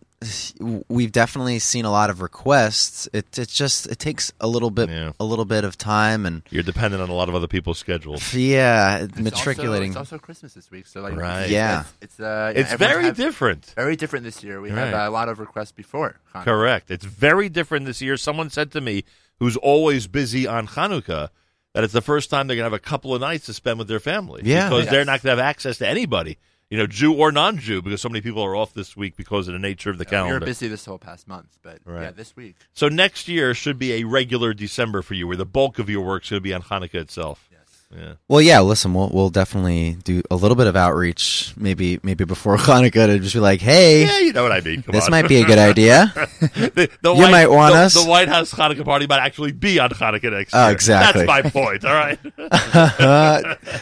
we've 0.88 1.12
definitely 1.12 1.60
seen 1.60 1.86
a 1.86 1.92
lot 1.92 2.10
of 2.10 2.22
requests. 2.22 3.08
It 3.14 3.38
it 3.38 3.50
just 3.50 3.86
it 3.86 4.00
takes 4.00 4.32
a 4.42 4.48
little 4.48 4.72
bit 4.72 4.90
Yeah. 4.90 5.12
a 5.20 5.24
little 5.24 5.46
bit 5.46 5.64
of 5.64 5.78
time 5.78 6.26
and 6.26 6.42
You're 6.50 6.64
dependent 6.64 7.04
on 7.04 7.10
a 7.10 7.14
lot 7.14 7.30
of 7.30 7.36
other 7.36 7.48
people's 7.48 7.78
schedules. 7.78 8.34
yeah, 8.34 8.98
It's 9.04 9.20
matriculating. 9.20 9.92
Also, 9.92 10.02
it's 10.02 10.12
also 10.14 10.18
Christmas 10.18 10.54
this 10.56 10.72
week, 10.72 10.88
so 10.88 11.02
like 11.02 11.16
Right. 11.16 11.50
Yeah. 11.50 11.82
it's, 12.02 12.16
it's 12.16 12.20
uh, 12.20 12.52
yeah, 12.56 12.62
It's 12.62 12.74
very 12.74 13.04
have- 13.06 13.18
different. 13.18 13.66
very 13.76 13.96
different 13.96 14.26
this 14.26 14.44
year. 14.44 14.60
We 14.60 14.72
Right. 14.72 14.86
had 14.88 14.94
uh, 14.96 15.08
a 15.08 15.12
lot 15.12 15.30
of 15.30 15.40
requests 15.40 15.72
before. 15.72 16.16
Hanukkah. 16.34 16.44
Correct. 16.46 16.90
It's 16.90 17.06
very 17.06 17.48
different 17.50 17.86
this 17.86 18.02
year. 18.02 18.18
Someone 18.18 18.50
said 18.50 18.72
to 18.72 18.82
me, 18.82 19.04
who's 19.40 19.58
always 19.58 20.08
busy 20.08 20.48
on 20.48 20.68
Hanukkah, 20.68 21.30
that 21.74 21.84
it's 21.84 21.94
the 21.94 22.02
first 22.02 22.30
time 22.30 22.48
they're 22.48 22.56
going 22.56 22.70
to 22.70 22.72
have 22.72 22.74
a 22.74 22.80
couple 22.80 23.14
of 23.14 23.22
nights 23.22 23.46
to 23.48 23.54
spend 23.54 23.78
with 23.80 23.88
their 23.88 24.00
family. 24.00 24.42
Yeah. 24.44 24.70
Because 24.70 24.86
Yes. 24.86 24.92
they're 24.92 25.06
not 25.06 25.22
going 25.22 25.36
to 25.36 25.42
have 25.42 25.48
access 25.50 25.78
to 25.78 25.88
anybody, 25.88 26.38
you 26.70 26.78
know, 26.78 26.88
Jew 26.88 27.14
or 27.14 27.32
non 27.32 27.58
Jew, 27.60 27.82
because 27.82 28.02
so 28.02 28.10
many 28.10 28.22
people 28.22 28.42
are 28.42 28.56
off 28.56 28.74
this 28.74 28.98
week 28.98 29.16
because 29.16 29.48
of 29.48 29.54
the 29.54 29.60
nature 29.60 29.90
of 29.92 29.98
the 29.98 30.04
we 30.04 30.06
were 30.18 30.24
calendar. 30.24 30.46
busy 30.46 30.68
this 30.68 30.86
whole 30.86 30.98
past 30.98 31.28
month, 31.28 31.60
but 31.62 31.80
Right. 31.86 32.04
yeah, 32.04 32.12
this 32.12 32.36
week. 32.36 32.56
So 32.74 32.88
next 32.90 33.28
year 33.28 33.54
should 33.54 33.78
be 33.78 33.94
a 33.94 34.04
regular 34.06 34.54
December 34.54 35.02
for 35.02 35.14
you, 35.14 35.28
where 35.28 35.38
the 35.38 35.46
bulk 35.46 35.78
of 35.80 35.90
your 35.90 36.04
work's 36.04 36.30
going 36.30 36.40
to 36.40 36.44
be 36.44 36.54
on 36.54 36.64
Hanukkah 36.64 36.96
itself. 36.96 37.48
Yes. 37.52 37.57
Yeah. 37.96 38.14
Well, 38.28 38.42
yeah. 38.42 38.60
Listen, 38.60 38.94
we'll 38.94 39.10
we'll 39.14 39.30
definitely 39.30 39.94
do 40.04 40.22
a 40.30 40.36
little 40.36 40.56
bit 40.58 40.68
of 40.68 40.76
outreach, 40.76 41.54
maybe 41.56 42.00
maybe 42.04 42.26
before 42.26 42.58
Hanukkah 42.58 43.08
to 43.08 43.20
just 43.20 43.34
be 43.34 43.40
like, 43.40 43.62
hey, 43.62 44.06
Yeah, 44.06 44.20
you 44.20 44.34
know 44.34 44.44
what 44.44 44.52
I 44.52 44.60
mean. 44.60 44.84
Come 44.84 44.92
this 44.92 45.06
on. 45.06 45.12
might 45.12 45.28
be 45.30 45.38
a 45.42 45.46
good 45.46 45.58
idea. 45.58 46.12
the, 46.42 46.90
the 47.02 47.14
You 47.16 47.22
White, 47.22 47.32
might 47.32 47.48
want 47.50 47.74
the, 47.74 47.80
us. 47.80 47.94
The 47.94 48.10
White 48.10 48.28
House 48.28 48.54
Hanukkah 48.54 48.84
party 48.84 49.08
might 49.08 49.20
actually 49.22 49.54
be 49.54 49.80
on 49.80 49.90
Hanukkah 49.92 50.32
next 50.34 50.54
Oh, 50.54 50.66
year. 50.66 50.72
exactly. 50.74 51.26
That's 51.26 51.44
my 51.46 51.50
point. 51.50 51.86
All 51.86 51.94
right. 51.94 52.20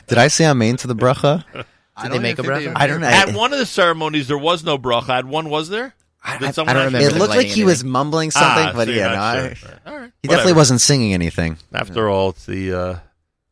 Did 0.08 0.18
I 0.18 0.28
say 0.28 0.46
I'm 0.46 0.58
main 0.60 0.78
to 0.78 0.88
the 0.88 0.96
bracha? 0.96 1.44
I 1.98 2.04
Did 2.04 2.10
don't 2.10 2.12
they 2.12 2.20
make 2.20 2.40
a 2.40 2.44
bracha? 2.44 2.74
I 2.76 2.88
don't 2.88 3.02
know. 3.02 3.08
At 3.08 3.34
one 3.34 3.54
of 3.54 3.60
the 3.60 3.66
ceremonies, 3.66 4.28
there 4.28 4.38
was 4.38 4.64
no 4.64 4.78
bracha. 4.78 5.10
At 5.10 5.26
one, 5.26 5.50
was 5.50 5.70
there? 5.70 5.96
I, 6.24 6.36
I, 6.36 6.52
don't 6.52 6.68
remember. 6.68 6.98
It 7.00 7.14
looked 7.14 7.30
like 7.30 7.38
lighting 7.38 7.52
he 7.54 7.64
was 7.64 7.84
mumbling 7.84 8.32
something, 8.32 8.66
Ah, 8.68 8.72
but 8.74 8.86
so 8.86 8.92
you're 8.92 9.00
yeah, 9.04 9.08
no, 9.10 9.16
not 9.16 9.38
I- 9.38 9.54
sure. 9.54 9.70
All 9.86 9.94
right. 9.98 10.12
he 10.22 10.28
Whatever. 10.28 10.38
definitely 10.38 10.54
wasn't 10.54 10.82
singing 10.82 11.14
anything. 11.14 11.58
After 11.74 12.10
all, 12.10 12.30
it's 12.30 12.46
the. 12.46 12.74
Uh, 12.74 12.96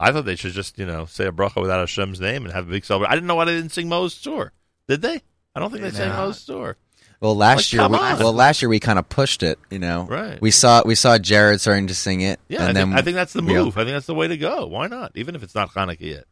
I 0.03 0.11
thought 0.11 0.25
they 0.25 0.35
should 0.35 0.53
just, 0.53 0.77
you 0.77 0.85
know, 0.85 1.05
say 1.05 1.25
a 1.25 1.31
bracha 1.31 1.61
without 1.61 1.79
Hashem's 1.79 2.19
name 2.19 2.43
and 2.45 2.53
have 2.53 2.67
a 2.67 2.71
big 2.71 2.85
celebration. 2.85 3.11
I 3.11 3.15
didn't 3.15 3.27
know 3.27 3.35
why 3.35 3.45
they 3.45 3.53
didn't 3.55 3.71
sing 3.71 3.87
Maoz 3.87 4.21
Tzur. 4.21 4.49
Did 4.87 5.01
they? 5.01 5.21
I 5.55 5.59
don't 5.59 5.71
think 5.71 5.83
they 5.83 5.91
sang 5.91 6.09
No. 6.09 6.15
Maoz 6.15 6.45
Tzur. 6.49 6.75
Well, 7.21 7.35
last 7.37 7.71
Like, 7.71 7.73
year, 7.73 7.87
we, 7.87 7.97
on. 7.97 8.19
well, 8.19 8.33
last 8.33 8.61
year 8.61 8.67
we 8.67 8.79
kind 8.81 8.99
of 8.99 9.07
pushed 9.07 9.43
it. 9.43 9.57
You 9.71 9.79
know, 9.79 10.05
Right. 10.09 10.41
We 10.41 10.51
saw 10.51 10.81
we 10.85 10.95
saw 10.95 11.17
Jared 11.17 11.61
starting 11.61 11.87
to 11.87 11.95
sing 11.95 12.19
it, 12.21 12.39
Yeah, 12.49 12.61
and 12.67 12.69
I, 12.69 12.73
then 12.73 12.87
think, 12.89 12.99
I 12.99 13.01
think 13.01 13.15
that's 13.15 13.31
the 13.33 13.41
we- 13.41 13.53
move. 13.53 13.77
I 13.77 13.81
think 13.85 13.93
that's 13.95 14.07
the 14.07 14.13
way 14.13 14.27
to 14.27 14.35
go. 14.37 14.67
Why 14.67 14.87
not? 14.87 15.13
Even 15.15 15.33
if 15.35 15.41
it's 15.43 15.55
not 15.55 15.71
Hanukkah 15.73 16.01
yet. 16.01 16.25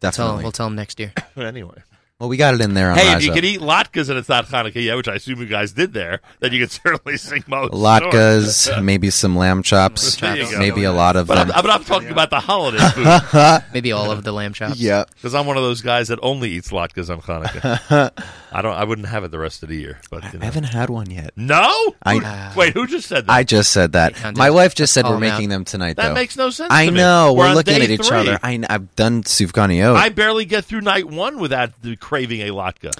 Tell 0.00 0.10
definitely. 0.10 0.36
him, 0.38 0.42
we'll 0.42 0.52
tell 0.52 0.66
him 0.66 0.74
next 0.74 0.98
year. 0.98 1.12
But 1.36 1.46
anyway. 1.54 1.82
Well, 2.18 2.30
we 2.30 2.38
got 2.38 2.54
it 2.54 2.62
in 2.62 2.72
there 2.72 2.90
on 2.92 2.96
Hey, 2.96 3.08
Rise 3.08 3.16
if 3.18 3.24
you 3.24 3.30
Up. 3.32 3.34
could 3.34 3.44
eat 3.44 3.60
latkes 3.60 4.08
and 4.08 4.18
it's 4.18 4.30
not 4.30 4.46
Hanukkah 4.46 4.82
yet, 4.82 4.96
which 4.96 5.06
I 5.06 5.16
assume 5.16 5.38
you 5.38 5.44
guys 5.46 5.72
did 5.72 5.92
there, 5.92 6.22
then 6.40 6.50
you 6.50 6.60
could 6.60 6.70
certainly 6.82 7.18
sing 7.18 7.42
Maoz 7.42 7.68
Tzur. 7.68 8.10
latkes, 8.10 8.82
maybe 8.82 9.10
some 9.10 9.36
lamb 9.36 9.62
chops, 9.62 10.16
There 10.16 10.34
you 10.34 10.50
go. 10.50 10.58
maybe 10.58 10.84
a 10.84 10.92
lot 10.92 11.16
of 11.16 11.26
But 11.26 11.36
I'm, 11.36 11.48
them. 11.48 11.56
I'm 11.58 11.66
not 11.66 11.84
talking 11.84 12.08
about 12.08 12.30
the 12.30 12.40
holiday 12.40 12.78
food. 12.94 13.62
Maybe 13.74 13.92
all 13.92 14.10
of 14.10 14.24
the 14.24 14.32
lamb 14.32 14.54
chops. 14.54 14.78
yeah, 14.80 15.04
Because 15.14 15.34
I'm 15.34 15.44
one 15.44 15.58
of 15.58 15.62
those 15.62 15.82
guys 15.82 16.08
that 16.08 16.18
only 16.22 16.52
eats 16.52 16.70
latkes 16.70 17.10
on 17.10 17.20
Hanukkah. 17.20 18.10
I 18.52 18.62
don't. 18.62 18.72
I 18.74 18.84
wouldn't 18.84 19.08
have 19.08 19.22
it 19.22 19.30
the 19.30 19.38
rest 19.38 19.62
of 19.62 19.68
the 19.68 19.76
year. 19.76 20.00
But 20.08 20.32
you 20.32 20.38
I 20.40 20.44
haven't 20.46 20.64
had 20.64 20.88
one 20.88 21.10
yet. 21.10 21.32
no. 21.36 21.94
I- 22.02 22.14
Who- 22.14 22.22
ah. 22.24 22.54
wait, 22.56 22.72
who 22.72 22.86
just 22.86 23.06
said 23.08 23.26
that? 23.26 23.32
I 23.32 23.42
just 23.42 23.70
said 23.70 23.92
that. 23.92 24.34
My 24.34 24.48
wife 24.50 24.74
just 24.74 24.94
said 24.94 25.02
call 25.02 25.10
we're 25.12 25.18
him 25.18 25.24
out. 25.24 25.34
making 25.34 25.48
them 25.50 25.64
tonight. 25.66 25.96
that 25.96 26.08
though 26.08 26.14
makes 26.14 26.38
no 26.38 26.48
sense. 26.48 26.72
I 26.72 26.86
to 26.86 26.92
me. 26.92 26.96
know 26.96 27.34
we're, 27.34 27.52
looking 27.52 27.74
at 27.74 27.90
each 27.90 28.06
three. 28.06 28.16
other. 28.16 28.38
I, 28.42 28.64
have 28.70 28.96
done 28.96 29.24
sufganiot. 29.24 29.94
I 29.96 30.08
barely 30.08 30.46
get 30.46 30.64
through 30.64 30.80
night 30.80 31.04
one 31.06 31.38
without 31.38 31.82
the 31.82 31.96
craving 32.06 32.40
a 32.42 32.50
latke. 32.50 32.92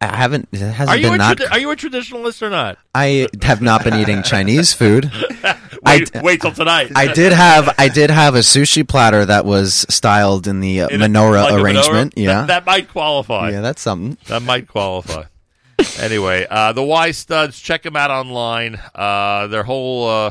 I 0.00 0.14
haven't. 0.14 0.48
It 0.52 0.60
hasn't 0.60 0.90
Are 0.90 0.96
you 0.96 1.06
been 1.10 1.14
a 1.14 1.16
not. 1.18 1.40
are 1.52 1.58
you 1.58 1.70
a 1.70 1.76
traditionalist 1.76 2.42
or 2.42 2.50
not? 2.50 2.78
I 2.94 3.28
have 3.42 3.60
not 3.62 3.82
been 3.82 3.94
eating 3.94 4.22
Chinese 4.32 4.72
food. 4.72 5.10
Wait, 5.82 6.14
I- 6.16 6.22
wait 6.22 6.40
till 6.40 6.52
tonight. 6.52 6.90
I 6.96 7.12
did 7.12 7.32
have 7.32 7.74
I 7.78 7.88
did 7.88 8.10
have 8.10 8.34
a 8.34 8.40
sushi 8.40 8.86
platter 8.86 9.24
that 9.24 9.44
was 9.44 9.86
styled 9.88 10.46
in 10.46 10.60
the 10.60 10.82
uh, 10.82 10.88
In 10.88 11.00
menorah 11.00 11.44
like 11.44 11.54
arrangement. 11.62 12.14
menorah? 12.14 12.22
Yeah, 12.24 12.32
that, 12.40 12.46
that 12.48 12.66
might 12.66 12.88
qualify. 12.88 13.50
yeah, 13.50 13.60
that's 13.62 13.80
something. 13.82 14.16
That 14.26 14.42
might 14.42 14.66
qualify. 14.68 15.24
anyway, 16.00 16.46
uh, 16.50 16.72
the 16.72 16.82
Y 16.82 17.10
Studs, 17.12 17.60
check 17.60 17.82
them 17.82 17.96
out 17.96 18.10
online. 18.10 18.80
Uh, 18.94 19.46
their 19.48 19.62
whole 19.62 20.08
uh, 20.08 20.30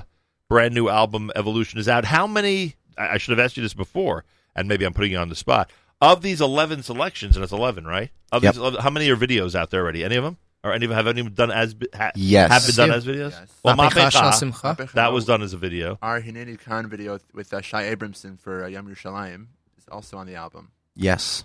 brand 0.50 0.74
new 0.74 0.90
album, 0.90 1.32
Evolution, 1.36 1.80
is 1.80 1.88
out. 1.90 2.06
How 2.06 2.28
many? 2.28 2.76
I, 2.98 3.14
I 3.14 3.18
should 3.18 3.38
have 3.38 3.44
asked 3.44 3.56
you 3.58 3.64
this 3.64 3.74
before, 3.74 4.26
and 4.56 4.68
maybe 4.68 4.86
I'm 4.86 4.94
putting 4.94 5.12
you 5.12 5.18
on 5.20 5.30
the 5.30 5.36
spot. 5.36 5.72
Of 6.06 6.22
these 6.22 6.40
11 6.42 6.84
selections, 6.84 7.36
and 7.36 7.44
it's 7.44 7.52
11, 7.54 7.86
right? 7.86 8.12
Of 8.32 8.44
Yep. 8.44 8.54
these 8.54 8.60
11, 8.60 8.82
how 8.82 8.90
many 8.90 9.10
are 9.10 9.16
videos 9.18 9.56
out 9.56 9.72
there 9.72 9.82
already? 9.82 10.04
Any 10.04 10.16
of 10.16 10.24
them? 10.24 10.38
Or 10.64 10.74
any 10.74 10.86
of 10.86 10.90
them 10.90 10.96
have 10.96 11.08
any 11.08 11.28
done 11.30 11.52
as 11.52 11.76
ha, 11.96 12.12
Yes. 12.16 12.52
have 12.52 12.66
been 12.66 12.76
done 12.88 12.96
as 12.98 13.06
videos? 13.06 13.32
Yes. 13.32 13.50
Well, 13.64 13.76
Mapecha 13.76 14.10
Mapecha, 14.12 14.34
Simcha. 14.34 14.90
that 14.96 15.12
was 15.14 15.26
done 15.26 15.42
as 15.42 15.54
a 15.54 15.58
video. 15.58 15.98
Our 16.02 16.22
Hineni 16.22 16.60
Khan 16.60 16.88
video 16.90 17.20
with 17.34 17.54
uh, 17.54 17.62
Shai 17.62 17.84
Abramson 17.96 18.40
for 18.40 18.64
uh, 18.64 18.68
Yom 18.68 18.88
Yerushalayim 18.88 19.48
is 19.78 19.86
also 19.92 20.18
on 20.18 20.26
the 20.28 20.36
album. 20.36 20.72
Yes. 20.96 21.44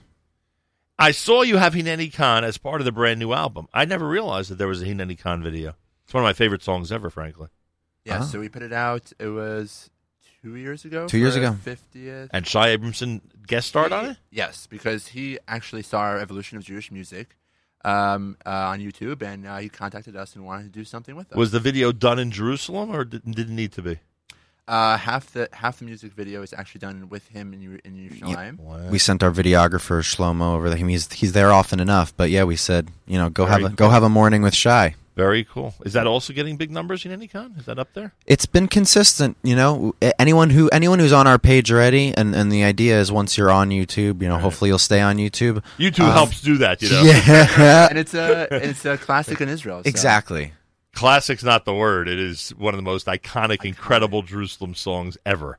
I 0.98 1.12
saw 1.12 1.42
you 1.42 1.56
have 1.58 1.74
Hineni 1.74 2.12
Khan 2.12 2.44
as 2.44 2.58
part 2.58 2.80
of 2.80 2.84
the 2.84 2.92
brand 2.92 3.18
new 3.18 3.32
album. 3.32 3.68
I 3.72 3.84
never 3.86 4.06
realized 4.08 4.50
that 4.50 4.56
there 4.56 4.68
was 4.68 4.82
a 4.82 4.86
Hineni 4.86 5.18
Khan 5.18 5.42
video. 5.42 5.74
It's 6.04 6.12
one 6.14 6.22
of 6.22 6.26
my 6.28 6.32
favorite 6.34 6.62
songs 6.62 6.90
ever, 6.92 7.08
frankly. 7.10 7.48
Yeah, 8.04 8.20
Ah. 8.20 8.24
so 8.24 8.40
we 8.40 8.48
put 8.48 8.62
it 8.62 8.72
out. 8.72 9.12
It 9.18 9.28
was 9.28 9.90
two 10.42 10.56
years 10.56 10.84
ago. 10.84 11.06
Two 11.06 11.18
years 11.18 11.36
ago. 11.36 11.56
Fiftieth. 11.62 12.30
And 12.32 12.46
Shai 12.46 12.76
Abramson 12.76 13.20
guest 13.46 13.68
starred 13.68 13.92
on 13.92 14.06
it? 14.06 14.16
Yes, 14.30 14.66
because 14.66 15.08
he 15.08 15.38
actually 15.48 15.82
saw 15.82 16.00
our 16.00 16.18
evolution 16.18 16.56
of 16.56 16.64
Jewish 16.64 16.90
music 16.90 17.36
um, 17.84 18.36
uh, 18.44 18.50
on 18.50 18.80
YouTube, 18.80 19.22
and 19.22 19.46
uh, 19.46 19.58
he 19.58 19.68
contacted 19.68 20.16
us 20.16 20.34
and 20.34 20.44
wanted 20.44 20.64
to 20.64 20.70
do 20.70 20.84
something 20.84 21.16
with 21.16 21.30
us. 21.32 21.36
Was 21.36 21.50
the 21.50 21.60
video 21.60 21.92
done 21.92 22.18
in 22.18 22.30
Jerusalem 22.30 22.94
or 22.94 23.04
didn't, 23.04 23.36
didn't 23.36 23.56
need 23.56 23.72
to 23.72 23.82
be? 23.82 23.98
uh, 24.70 24.96
half 24.96 25.32
the 25.32 25.48
half 25.52 25.80
the 25.80 25.84
music 25.84 26.12
video 26.12 26.42
is 26.42 26.54
actually 26.56 26.78
done 26.78 27.08
with 27.08 27.26
him 27.28 27.52
in 27.52 27.80
in 27.84 27.94
Yerushalayim. 27.94 28.88
We 28.88 29.00
sent 29.00 29.22
our 29.22 29.32
videographer 29.32 30.00
Shlomo 30.00 30.54
over 30.54 30.68
there. 30.68 30.78
He's 30.78 31.12
he's 31.12 31.32
there 31.32 31.52
often 31.52 31.80
enough, 31.80 32.16
but 32.16 32.30
yeah, 32.30 32.44
we 32.44 32.54
said 32.54 32.88
you 33.06 33.18
know 33.18 33.30
go 33.30 33.46
Very 33.46 33.62
have 33.62 33.72
a 33.72 33.74
go 33.74 33.90
have 33.90 34.04
a 34.04 34.08
morning 34.08 34.42
with 34.42 34.54
Shai. 34.54 34.94
Very 35.16 35.44
cool. 35.44 35.74
Is 35.84 35.92
that 35.94 36.06
also 36.06 36.32
getting 36.32 36.56
big 36.56 36.70
numbers 36.70 37.02
Hineni 37.04 37.30
Khan? 37.30 37.54
Is 37.58 37.66
that 37.66 37.78
up 37.78 37.92
there? 37.94 38.14
It's 38.26 38.46
been 38.46 38.68
consistent, 38.68 39.36
you 39.42 39.56
know. 39.56 39.94
Anyone 40.18 40.50
who 40.50 40.68
anyone 40.70 40.98
who's 40.98 41.12
on 41.12 41.26
our 41.26 41.38
page 41.38 41.70
already, 41.70 42.14
and, 42.16 42.34
and 42.34 42.50
the 42.50 42.62
idea 42.64 42.98
is 43.00 43.10
once 43.12 43.36
you're 43.36 43.50
on 43.50 43.70
YouTube, 43.70 44.22
you 44.22 44.28
know, 44.28 44.38
hopefully 44.38 44.70
you'll 44.70 44.78
stay 44.78 45.00
on 45.00 45.16
YouTube. 45.16 45.62
YouTube 45.78 46.06
Um, 46.06 46.12
helps 46.12 46.40
do 46.40 46.58
that, 46.58 46.80
you 46.80 46.90
know. 46.90 47.02
Yeah, 47.02 47.88
and 47.90 47.98
it's 47.98 48.14
a 48.14 48.48
it's 48.68 48.84
a 48.84 48.96
classic 48.98 49.40
in 49.40 49.48
Israel. 49.48 49.82
so- 49.82 49.88
exactly. 49.88 50.52
Classic's 50.92 51.44
not 51.44 51.64
the 51.64 51.74
word. 51.74 52.08
It 52.08 52.18
is 52.18 52.50
one 52.50 52.74
of 52.74 52.78
the 52.78 52.82
most 52.82 53.06
iconic, 53.06 53.64
incredible 53.64 54.22
Jerusalem 54.22 54.74
songs 54.74 55.16
ever. 55.24 55.58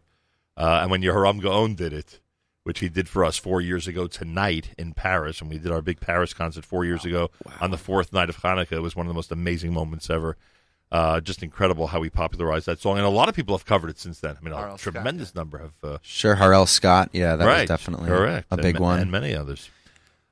Uh, 0.58 0.80
and 0.82 0.92
when 0.92 1.02
Yehoram 1.02 1.42
Gaon 1.42 1.74
did 1.76 1.94
it, 1.94 2.20
which 2.64 2.80
he 2.80 2.90
did 2.90 3.10
for 3.10 3.26
us 3.26 3.38
four 3.38 3.60
years 3.62 3.88
ago 3.88 4.08
tonight 4.08 4.70
in 4.78 4.94
Paris, 4.94 5.42
and 5.42 5.50
we 5.50 5.58
did 5.58 5.72
our 5.72 5.82
big 5.82 6.00
Paris 6.00 6.34
concert 6.34 6.64
four 6.64 6.86
years 6.86 7.06
ago 7.06 7.30
on 7.60 7.72
the 7.72 7.78
fourth 7.78 8.14
night 8.14 8.30
of 8.30 8.38
Hanukkah, 8.38 8.74
it 8.74 8.82
was 8.82 8.96
one 8.96 9.06
of 9.06 9.10
the 9.10 9.16
most 9.16 9.32
amazing 9.32 9.74
moments 9.74 10.10
ever. 10.10 10.38
Uh, 10.92 11.22
just 11.22 11.42
incredible 11.42 11.88
how 11.88 12.02
he 12.02 12.10
popularized 12.10 12.66
that 12.66 12.80
song, 12.80 12.98
and 12.98 13.06
a 13.06 13.10
lot 13.10 13.30
of 13.30 13.36
people 13.36 13.56
have 13.58 13.66
covered 13.66 13.90
it 13.90 13.98
since 13.98 14.20
then. 14.20 14.36
I 14.40 14.44
mean, 14.44 14.54
a 14.54 14.58
Harel 14.58 14.76
Skaat, 14.76 14.80
tremendous 14.80 15.34
number 15.34 15.58
have. 15.60 15.72
Uh, 15.82 15.98
Sure, 16.02 16.36
Harel 16.36 16.66
Skaat. 16.66 17.10
Yeah, 17.14 17.38
that 17.38 17.46
right, 17.48 17.62
was 17.62 17.70
definitely 17.70 18.10
correct, 18.10 18.48
a 18.52 18.58
big 18.58 18.76
ma- 18.78 18.88
one. 18.88 19.00
and 19.00 19.10
many 19.10 19.34
others. 19.34 19.70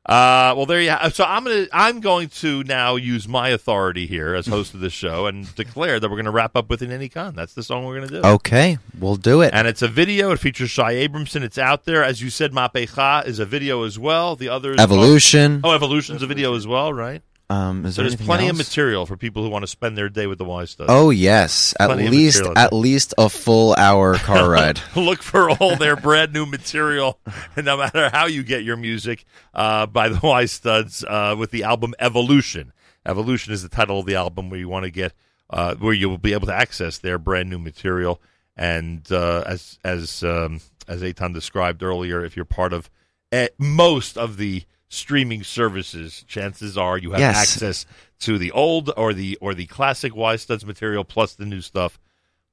Uh, 0.06 0.54
well, 0.56 0.66
there 0.66 0.82
you 0.82 0.90
have. 0.90 1.14
So 1.14 1.24
I'm 1.24 1.44
gonna 1.44 1.68
I'm 1.72 2.00
going 2.00 2.30
to 2.30 2.64
now 2.64 2.96
use 2.96 3.28
my 3.28 3.50
authority 3.50 4.08
here 4.08 4.34
as 4.34 4.48
host 4.48 4.74
of 4.74 4.80
this 4.80 4.94
show 4.94 5.28
and 5.28 5.54
declare 5.56 6.00
that 6.00 6.08
we're 6.10 6.16
going 6.16 6.26
to 6.26 6.32
wrap 6.32 6.56
up 6.56 6.70
with 6.70 6.82
Hineni 6.82 7.12
Khan. 7.12 7.36
That's 7.36 7.54
the 7.54 7.62
song 7.64 7.86
we're 7.86 7.98
going 7.98 8.10
to 8.10 8.22
do. 8.22 8.28
Okay, 8.28 8.78
we'll 8.98 9.18
do 9.18 9.42
it. 9.42 9.54
And 9.54 9.68
it's 9.68 9.82
a 9.82 9.88
video. 9.88 10.32
It 10.32 10.40
features 10.40 10.70
Shai 10.72 10.96
Abramson. 10.96 11.42
It's 11.44 11.58
out 11.58 11.86
there. 11.86 12.04
As 12.04 12.22
you 12.22 12.30
said, 12.30 12.54
Mapecha 12.54 13.26
is 13.28 13.40
a 13.40 13.46
video 13.46 13.84
as 13.84 14.00
well. 14.00 14.36
The 14.36 14.50
others 14.50 14.80
Evolution. 14.80 15.62
Oh, 15.64 15.74
Evolution's 15.74 16.24
a 16.24 16.28
video 16.28 16.56
as 16.56 16.66
well, 16.66 16.92
right? 16.94 17.22
Um, 17.52 17.86
is 17.86 17.96
So 17.96 18.04
there 18.04 18.12
there's 18.12 18.22
plenty 18.22 18.48
of 18.48 18.58
material 18.58 19.08
for 19.08 19.18
people 19.18 19.42
who 19.42 19.50
want 19.50 19.64
to 19.64 19.68
spend 19.68 19.98
their 19.98 20.08
day 20.10 20.28
with 20.28 20.38
the 20.38 20.46
Y 20.46 20.66
Studs. 20.66 20.90
Oh 20.92 21.10
yes, 21.10 21.74
at 21.80 21.88
Plenty 21.88 22.08
least 22.08 22.44
at 22.56 22.74
least 22.74 23.16
a 23.18 23.28
full 23.28 23.74
hour 23.76 24.16
car 24.18 24.50
ride. 24.50 24.80
Look 24.96 25.24
for 25.24 25.50
all 25.50 25.76
their 25.76 25.96
brand 25.96 26.32
new 26.32 26.46
material, 26.46 27.20
and 27.56 27.66
no 27.66 27.78
matter 27.78 28.10
how 28.10 28.28
you 28.28 28.44
get 28.44 28.64
your 28.64 28.78
music, 28.78 29.26
uh, 29.56 29.88
by 29.88 30.10
the 30.10 30.20
Y 30.22 30.46
Studs 30.46 31.04
uh, 31.04 31.36
with 31.38 31.50
the 31.50 31.64
album 31.64 31.96
Evolution. 32.00 32.72
Evolution 33.06 33.52
is 33.52 33.64
the 33.64 33.70
title 33.70 34.00
of 34.00 34.06
the 34.06 34.16
album 34.16 34.52
where 34.52 34.60
you 34.60 34.70
want 34.70 34.84
to 34.84 34.92
get, 34.92 35.14
uh, 35.50 35.74
where 35.76 35.94
you 35.94 36.08
will 36.10 36.20
be 36.20 36.34
able 36.34 36.46
to 36.48 36.54
access 36.54 37.00
their 37.00 37.18
brand 37.18 37.50
new 37.50 37.58
material. 37.58 38.22
And 38.56 39.10
uh, 39.12 39.44
as 39.48 39.80
as 39.84 40.22
um, 40.22 40.60
as 40.88 41.02
Eitan 41.02 41.34
described 41.34 41.82
earlier, 41.82 42.24
if 42.24 42.36
you're 42.36 42.46
part 42.46 42.74
of 42.74 42.92
eh, 43.32 43.48
most 43.58 44.18
of 44.18 44.38
the 44.38 44.66
streaming 44.90 45.44
services, 45.44 46.24
chances 46.28 46.78
are 46.78 46.98
you 46.98 47.12
have 47.12 47.20
Yes. 47.20 47.38
access 47.38 47.86
to 48.20 48.38
the 48.38 48.52
old 48.52 48.92
or 48.98 49.14
the 49.14 49.38
or 49.40 49.54
the 49.54 49.66
classic 49.68 50.16
Y 50.16 50.36
Studs 50.36 50.66
material 50.66 51.04
plus 51.04 51.34
the 51.36 51.46
new 51.46 51.62
stuff 51.62 52.00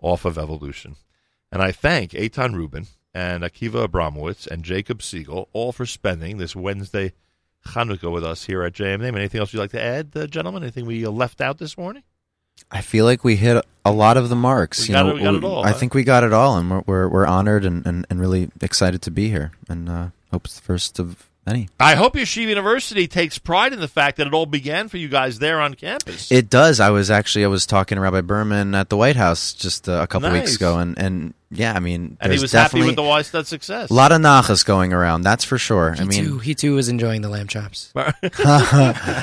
off 0.01 0.24
of 0.24 0.39
Evolution. 0.39 0.97
And 1.51 1.62
I 1.62 1.72
thank 1.72 2.12
Eitan 2.12 2.55
Rubin 2.55 2.87
and 3.14 3.43
Akiva 3.43 3.89
Abramowitz 3.89 4.47
and 4.47 4.62
Jacob 4.62 5.03
Siegel 5.03 5.49
all 5.53 5.72
for 5.72 5.87
spending 5.87 6.37
this 6.39 6.55
Wednesday 6.55 7.12
Chanukah 7.68 8.12
with 8.12 8.22
us 8.24 8.45
here 8.45 8.62
at 8.62 8.74
JMNAM. 8.74 9.16
Anything 9.16 9.41
else 9.41 9.53
you'd 9.53 9.61
like 9.61 9.70
to 9.72 9.82
add, 9.82 10.11
uh, 10.14 10.26
gentlemen? 10.26 10.62
Anything 10.62 10.87
we 10.87 11.05
uh, 11.05 11.11
left 11.11 11.41
out 11.41 11.59
this 11.59 11.76
morning? 11.76 12.03
I 12.70 12.80
feel 12.80 13.05
like 13.05 13.24
we 13.24 13.37
hit 13.37 13.64
a 13.84 13.93
lot 13.93 14.16
of 14.16 14.28
the 14.28 14.37
marks. 14.37 14.89
You 14.89 14.95
know, 14.95 15.16
it- 15.16 15.20
we 15.20 15.26
all, 15.49 15.64
I 15.64 15.68
huh? 15.70 15.74
think 15.74 15.95
we 15.95 16.05
got 16.05 16.22
it 16.24 16.32
all, 16.32 16.57
and 16.59 16.70
we're 16.70 16.82
we're, 16.87 17.09
we're 17.09 17.26
honored 17.26 17.64
and, 17.64 17.84
and, 17.87 18.07
and 18.09 18.20
really 18.20 18.51
excited 18.61 19.03
to 19.03 19.11
be 19.11 19.28
here, 19.30 19.53
and 19.68 19.89
uh, 19.89 20.07
hope 20.30 20.45
it's 20.47 20.55
the 20.57 20.62
first 20.62 20.99
of 20.99 21.28
I 21.78 21.94
hope 21.94 22.14
Yeshiva 22.14 22.49
University 22.49 23.07
takes 23.07 23.38
pride 23.38 23.72
in 23.72 23.78
the 23.80 23.86
fact 23.88 24.16
that 24.16 24.26
it 24.26 24.34
all 24.34 24.47
began 24.47 24.88
for 24.88 24.97
you 24.97 25.09
guys 25.09 25.38
there 25.38 25.61
on 25.61 25.74
campus. 25.74 26.32
It 26.32 26.51
does. 26.51 26.80
I 26.80 26.90
was 26.90 27.09
actually 27.11 27.44
I 27.44 27.49
was 27.49 27.66
talking 27.66 27.97
to 27.97 28.03
Rabbi 28.03 28.22
Berman 28.22 28.74
at 28.74 28.88
the 28.88 28.97
White 28.97 29.14
House 29.16 29.53
just 29.53 29.88
uh, 29.88 30.01
a 30.03 30.07
couple 30.09 30.28
Nice. 30.28 30.40
weeks 30.42 30.57
ago, 30.57 30.78
and, 30.78 30.99
and 30.99 31.34
yeah, 31.51 31.72
I 31.74 31.80
mean, 31.80 32.16
and 32.20 32.32
he 32.32 32.38
was 32.40 32.53
happy 32.53 32.82
with 32.82 32.97
the 32.97 33.03
Y 33.03 33.22
Stud 33.22 33.47
success. 33.47 33.90
a 33.90 33.94
lot 33.94 34.11
of 34.12 34.20
nachas 34.20 34.64
going 34.66 34.92
around. 34.92 35.22
That's 35.22 35.44
for 35.44 35.59
sure. 35.59 35.92
He 35.92 36.01
I 36.01 36.05
mean, 36.05 36.24
too, 36.24 36.38
he 36.38 36.55
too 36.55 36.74
was 36.74 36.88
enjoying 36.88 37.22
the 37.22 37.28
lamb 37.28 37.47
chops. 37.47 37.92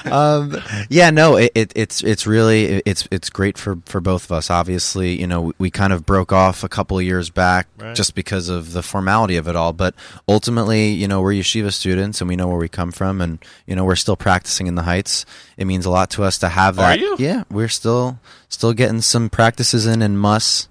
um, 0.05 0.55
yeah, 0.89 1.09
no, 1.09 1.35
it, 1.37 1.51
it, 1.55 1.73
it's 1.75 2.03
it's 2.03 2.25
really 2.25 2.81
it's 2.85 3.07
it's 3.11 3.29
great 3.29 3.57
for, 3.57 3.77
for 3.85 3.99
both 4.01 4.25
of 4.25 4.31
us. 4.31 4.49
Obviously, 4.49 5.19
you 5.19 5.27
know, 5.27 5.41
we, 5.41 5.53
we 5.57 5.69
kind 5.71 5.93
of 5.93 6.05
broke 6.05 6.31
off 6.31 6.63
a 6.63 6.69
couple 6.69 6.97
of 6.97 7.03
years 7.03 7.29
back 7.29 7.67
Right. 7.77 7.95
just 7.95 8.15
because 8.15 8.49
of 8.49 8.71
the 8.73 8.81
formality 8.83 9.35
of 9.35 9.47
it 9.47 9.55
all. 9.55 9.73
But 9.73 9.93
ultimately, 10.27 10.89
you 10.89 11.07
know, 11.07 11.21
we're 11.21 11.33
yeshiva 11.33 11.73
students 11.73 12.21
and 12.21 12.29
we 12.29 12.35
know 12.35 12.47
where 12.47 12.57
we 12.57 12.69
come 12.69 12.91
from, 12.91 13.19
and 13.21 13.39
you 13.67 13.75
know, 13.75 13.83
we're 13.85 13.95
still 13.95 14.15
practicing 14.15 14.67
in 14.67 14.75
the 14.75 14.83
heights. 14.83 15.25
It 15.57 15.65
means 15.65 15.85
a 15.85 15.89
lot 15.89 16.09
to 16.11 16.23
us 16.23 16.37
to 16.39 16.49
have 16.49 16.79
Are 16.79 16.83
that. 16.95 16.99
you? 16.99 17.15
Yeah, 17.19 17.43
we're 17.51 17.67
still 17.67 18.19
still 18.49 18.73
getting 18.73 19.01
some 19.01 19.29
practices 19.29 19.85
in 19.85 20.01
in 20.01 20.17
muss. 20.17 20.67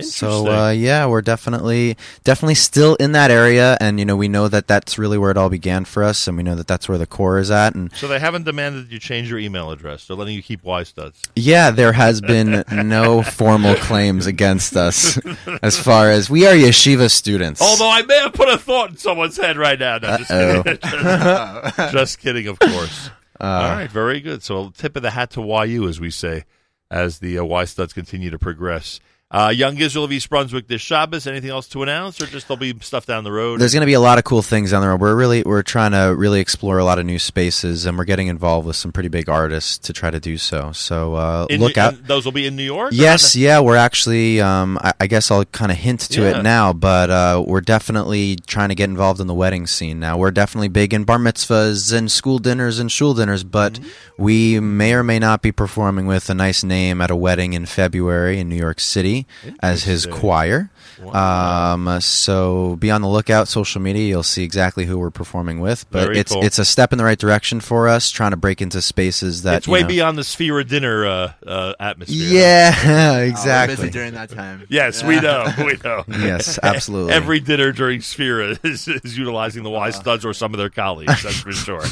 So 0.00 0.46
uh, 0.50 0.70
yeah, 0.70 1.06
we're 1.06 1.22
definitely 1.22 1.96
definitely 2.22 2.54
still 2.54 2.96
in 2.96 3.12
that 3.12 3.30
area, 3.30 3.78
and 3.80 3.98
you 3.98 4.04
know 4.04 4.16
we 4.16 4.28
know 4.28 4.46
that 4.48 4.66
that's 4.66 4.98
really 4.98 5.16
where 5.16 5.30
it 5.30 5.38
all 5.38 5.48
began 5.48 5.84
for 5.86 6.02
us, 6.04 6.28
and 6.28 6.36
we 6.36 6.42
know 6.42 6.54
that 6.54 6.66
that's 6.66 6.88
where 6.88 6.98
the 6.98 7.06
core 7.06 7.38
is 7.38 7.50
at. 7.50 7.74
And 7.74 7.90
so 7.94 8.06
they 8.06 8.18
haven't 8.18 8.44
demanded 8.44 8.86
that 8.86 8.92
you 8.92 8.98
change 8.98 9.30
your 9.30 9.38
email 9.38 9.70
address. 9.70 10.06
They're 10.06 10.16
letting 10.16 10.34
you 10.34 10.42
keep 10.42 10.62
Y 10.64 10.82
Studs. 10.82 11.22
yeah, 11.34 11.70
there 11.70 11.92
has 11.92 12.20
been 12.20 12.62
no 12.72 13.22
formal 13.22 13.74
claims 13.76 14.26
against 14.26 14.76
us 14.76 15.18
as 15.62 15.78
far 15.78 16.10
as 16.10 16.28
we 16.28 16.46
are 16.46 16.54
yeshiva 16.54 17.10
students. 17.10 17.62
Although 17.62 17.90
I 17.90 18.02
may 18.02 18.18
have 18.18 18.34
put 18.34 18.48
a 18.50 18.58
thought 18.58 18.90
in 18.90 18.96
someone's 18.98 19.36
head 19.38 19.56
right 19.56 19.78
now. 19.78 19.98
No, 19.98 20.18
just 20.18 20.30
kidding. 20.30 20.62
just, 20.82 21.92
just 21.92 22.18
kidding, 22.18 22.46
of 22.48 22.58
course. 22.58 23.10
All 23.40 23.48
right, 23.48 23.90
very 23.90 24.20
good. 24.20 24.42
So, 24.42 24.70
tip 24.76 24.96
of 24.96 25.02
the 25.02 25.10
hat 25.10 25.30
to 25.32 25.42
YU, 25.42 25.88
as 25.88 26.00
we 26.00 26.10
say, 26.10 26.44
as 26.90 27.18
the 27.18 27.38
uh, 27.38 27.44
Y 27.44 27.64
studs 27.64 27.92
continue 27.92 28.30
to 28.30 28.38
progress. 28.38 29.00
Uh, 29.28 29.52
Young 29.52 29.76
Israel 29.78 30.04
of 30.04 30.12
East 30.12 30.30
Brunswick 30.30 30.68
this 30.68 30.80
Shabbos. 30.80 31.26
Anything 31.26 31.50
else 31.50 31.66
to 31.70 31.82
announce, 31.82 32.20
or 32.22 32.26
just 32.26 32.46
there'll 32.46 32.60
be 32.60 32.78
stuff 32.80 33.06
down 33.06 33.24
the 33.24 33.32
road? 33.32 33.58
There's 33.60 33.72
going 33.72 33.80
to 33.80 33.86
be 33.86 33.94
a 33.94 34.00
lot 34.00 34.18
of 34.18 34.24
cool 34.24 34.40
things 34.40 34.70
down 34.70 34.82
the 34.82 34.88
road. 34.88 35.00
We're 35.00 35.16
really 35.16 35.42
we're 35.42 35.64
trying 35.64 35.90
to 35.90 36.14
really 36.16 36.38
explore 36.38 36.78
a 36.78 36.84
lot 36.84 37.00
of 37.00 37.06
new 37.06 37.18
spaces, 37.18 37.86
and 37.86 37.98
we're 37.98 38.04
getting 38.04 38.28
involved 38.28 38.68
with 38.68 38.76
some 38.76 38.92
pretty 38.92 39.08
big 39.08 39.28
artists 39.28 39.78
to 39.78 39.92
try 39.92 40.12
to 40.12 40.20
do 40.20 40.38
so. 40.38 40.70
So 40.70 41.14
uh, 41.16 41.46
In- 41.50 41.60
look 41.60 41.76
out. 41.76 42.06
those 42.06 42.24
will 42.24 42.30
be 42.30 42.46
in 42.46 42.54
New 42.54 42.62
York. 42.62 42.92
Yes, 42.94 43.34
yeah, 43.34 43.58
we're 43.58 43.74
actually. 43.76 44.40
Um, 44.40 44.78
I, 44.80 44.92
I 45.00 45.06
guess 45.08 45.28
I'll 45.32 45.44
kind 45.46 45.72
of 45.72 45.78
hint 45.78 46.02
to 46.02 46.22
Yeah. 46.22 46.38
it 46.38 46.42
now, 46.44 46.72
but 46.72 47.10
uh, 47.10 47.42
we're 47.44 47.62
definitely 47.62 48.36
trying 48.46 48.68
to 48.68 48.76
get 48.76 48.88
involved 48.88 49.20
in 49.20 49.26
the 49.26 49.34
wedding 49.34 49.66
scene 49.66 49.98
now. 49.98 50.16
We're 50.16 50.30
definitely 50.30 50.68
big 50.68 50.94
in 50.94 51.02
bar 51.02 51.18
mitzvahs 51.18 51.92
and 51.92 52.12
school 52.12 52.38
dinners 52.38 52.78
and 52.78 52.92
shul 52.92 53.12
dinners, 53.12 53.42
but 53.42 53.72
Mm-hmm. 53.74 54.22
we 54.22 54.60
may 54.60 54.94
or 54.94 55.02
may 55.02 55.18
not 55.18 55.42
be 55.42 55.50
performing 55.50 56.06
with 56.06 56.30
a 56.30 56.34
nice 56.34 56.62
name 56.62 57.00
at 57.00 57.10
a 57.10 57.16
wedding 57.16 57.54
in 57.54 57.66
February 57.66 58.38
in 58.38 58.48
New 58.48 58.54
York 58.56 58.78
City 58.78 59.15
as 59.60 59.84
his 59.84 60.04
Interesting. 60.04 60.20
choir. 60.20 60.70
Um, 61.12 62.00
so 62.00 62.76
be 62.76 62.90
on 62.90 63.02
the 63.02 63.08
lookout. 63.08 63.48
Social 63.48 63.80
media, 63.82 64.08
you'll 64.08 64.22
see 64.22 64.42
exactly 64.44 64.86
who 64.86 64.98
we're 64.98 65.10
performing 65.10 65.60
with. 65.60 65.84
But 65.90 66.04
Very 66.04 66.18
it's 66.18 66.32
cool. 66.32 66.42
it's 66.42 66.58
a 66.58 66.64
step 66.64 66.90
in 66.92 66.98
the 66.98 67.04
right 67.04 67.18
direction 67.18 67.60
for 67.60 67.86
us, 67.88 68.10
trying 68.10 68.30
to 68.30 68.36
break 68.36 68.62
into 68.62 68.80
spaces 68.80 69.42
that 69.42 69.58
it's 69.58 69.68
way 69.68 69.82
know- 69.82 69.88
beyond 69.88 70.18
the 70.18 70.24
sphere 70.24 70.58
of 70.58 70.68
dinner 70.68 71.04
uh, 71.06 71.32
uh, 71.46 71.74
atmosphere. 71.78 72.16
Yeah, 72.16 72.74
Oh, 73.16 73.20
exactly. 73.22 73.76
busy 73.76 73.90
during 73.90 74.14
that 74.14 74.30
time. 74.30 74.66
Yes, 74.68 75.02
we 75.04 75.20
know. 75.20 75.46
We 75.58 75.76
know. 75.84 76.04
Yes, 76.26 76.58
absolutely. 76.62 77.12
Every 77.12 77.40
dinner 77.40 77.72
during 77.72 78.00
Sefira 78.00 78.58
is, 78.64 78.88
is 78.88 79.16
utilizing 79.18 79.62
the 79.62 79.70
Y 79.70 79.90
studs 79.90 80.24
or 80.24 80.32
some 80.32 80.54
of 80.54 80.58
their 80.58 80.70
colleagues. 80.70 81.22
That's 81.22 81.40
for 81.40 81.52
sure. 81.52 81.82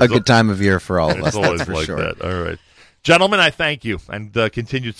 a 0.00 0.06
good 0.08 0.24
time 0.26 0.48
of 0.48 0.62
year 0.62 0.78
for 0.80 1.00
all 1.00 1.10
of 1.10 1.18
us. 1.20 1.28
It's 1.28 1.36
always 1.36 1.58
That's 1.58 1.68
for 1.70 1.74
like 1.74 1.86
sure. 1.86 1.96
that. 1.96 2.22
All 2.22 2.42
right, 2.44 2.58
gentlemen, 3.02 3.40
I 3.40 3.50
thank 3.50 3.84
you 3.84 3.98
and 4.08 4.34
uh, 4.36 4.48
continued 4.48 4.94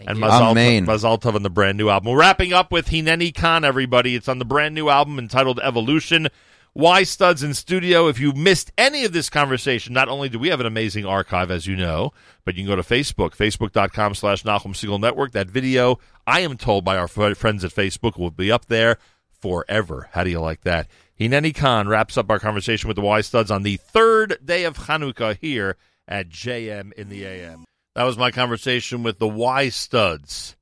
Thank. 0.00 0.10
And. 0.10 0.18
Mazal, 0.18 0.50
Amen. 0.52 0.86
Mazal 0.86 1.20
Tov 1.20 1.34
on 1.34 1.42
the 1.42 1.50
brand 1.50 1.76
new 1.76 1.88
album. 1.88 2.12
We're 2.12 2.18
wrapping 2.18 2.52
up 2.52 2.72
with 2.72 2.88
Hineni 2.88 3.34
Khan, 3.34 3.64
everybody. 3.64 4.14
It's 4.14 4.28
on 4.28 4.38
the 4.38 4.44
brand 4.44 4.74
new 4.74 4.88
album 4.88 5.18
entitled 5.18 5.60
Evolution. 5.62 6.28
Y 6.72 7.02
Studs 7.02 7.42
in 7.42 7.52
studio. 7.52 8.06
If 8.06 8.20
you 8.20 8.32
missed 8.32 8.70
any 8.78 9.04
of 9.04 9.12
this 9.12 9.28
conversation, 9.28 9.92
not 9.92 10.08
only 10.08 10.28
do 10.28 10.38
we 10.38 10.48
have 10.48 10.60
an 10.60 10.66
amazing 10.66 11.04
archive, 11.04 11.50
as 11.50 11.66
you 11.66 11.76
know, 11.76 12.12
but 12.44 12.54
you 12.54 12.62
can 12.62 12.68
go 12.68 12.76
to 12.76 12.82
Facebook, 12.82 13.36
facebook.com 13.36 14.14
slash 14.14 14.44
Nachum 14.44 14.72
Segal 14.72 15.00
Network. 15.00 15.32
That 15.32 15.48
video, 15.48 15.98
I 16.26 16.40
am 16.40 16.56
told 16.56 16.84
by 16.84 16.96
our 16.96 17.08
fr- 17.08 17.34
friends 17.34 17.64
at 17.64 17.72
Facebook, 17.72 18.16
will 18.16 18.30
be 18.30 18.52
up 18.52 18.66
there 18.66 18.98
forever. 19.32 20.08
How 20.12 20.22
do 20.22 20.30
you 20.30 20.40
like 20.40 20.62
that? 20.62 20.86
Hineni 21.18 21.54
Khan 21.54 21.88
wraps 21.88 22.16
up 22.16 22.30
our 22.30 22.38
conversation 22.38 22.86
with 22.86 22.94
the 22.94 23.02
Y 23.02 23.20
Studs 23.20 23.50
on 23.50 23.64
the 23.64 23.76
third 23.76 24.38
day 24.44 24.64
of 24.64 24.78
Hanukkah 24.78 25.36
here 25.40 25.76
at 26.06 26.28
JM 26.28 26.92
in 26.92 27.08
the 27.08 27.24
AM. 27.24 27.64
That 27.94 28.04
was 28.04 28.16
my 28.16 28.30
conversation 28.30 29.02
with 29.02 29.18
the 29.18 29.28
Y 29.28 29.68
Studs 29.68 30.56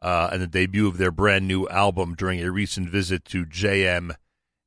uh, 0.00 0.30
and 0.32 0.40
the 0.40 0.46
debut 0.46 0.86
of 0.86 0.96
their 0.96 1.10
brand 1.10 1.48
new 1.48 1.66
album 1.68 2.14
during 2.14 2.40
a 2.40 2.52
recent 2.52 2.88
visit 2.88 3.24
to 3.26 3.44
JM 3.44 4.14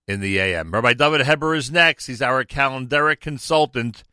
in 0.07 0.19
the 0.19 0.37
AM. 0.37 0.71
Rabbi 0.71 0.93
David 0.93 1.25
Heber 1.25 1.55
is 1.55 1.71
next. 1.71 2.07
He's 2.07 2.21
our 2.21 2.43
calendaric 2.43 3.21
consultant. 3.21 4.03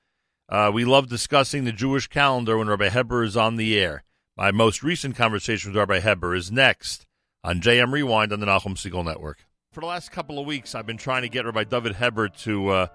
Uh, 0.49 0.71
we 0.73 0.85
love 0.85 1.09
discussing 1.09 1.65
the 1.65 1.73
Jewish 1.73 2.07
calendar 2.07 2.57
when 2.57 2.69
Rabbi 2.69 2.89
Heber 2.89 3.25
is 3.25 3.37
on 3.37 3.57
the 3.57 3.79
air. 3.79 4.05
My 4.37 4.53
most 4.53 4.85
recent 4.85 5.17
conversation 5.17 5.73
with 5.73 5.79
Rabbi 5.79 5.99
Heber 5.99 6.37
is 6.37 6.53
next 6.53 7.05
on 7.43 7.61
JM 7.61 7.93
Rewind 7.93 8.33
on 8.33 8.39
the 8.39 8.47
Nachum 8.47 8.77
Segal 8.77 9.05
Network. 9.05 9.45
For 9.73 9.81
the 9.81 9.87
last 9.87 10.13
couple 10.13 10.39
of 10.39 10.47
weeks, 10.47 10.77
I've 10.77 10.87
been 10.87 10.97
trying 10.97 11.23
to 11.23 11.29
get 11.29 11.45
Rabbi 11.45 11.65
David 11.65 11.97
Heber 11.97 12.29
to 12.29 12.69
uh, 12.69 12.87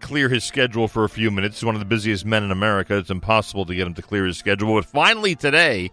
clear 0.00 0.28
his 0.28 0.44
schedule 0.44 0.88
for 0.88 1.04
a 1.04 1.08
few 1.08 1.30
minutes. 1.30 1.60
He's 1.60 1.64
one 1.64 1.74
of 1.74 1.80
the 1.80 1.84
busiest 1.84 2.24
men 2.24 2.44
in 2.44 2.50
America. 2.50 2.96
It's 2.96 3.10
impossible 3.10 3.64
to 3.66 3.74
get 3.74 3.86
him 3.86 3.94
to 3.94 4.02
clear 4.02 4.26
his 4.26 4.38
schedule. 4.38 4.74
But 4.74 4.84
finally 4.84 5.34
today, 5.34 5.90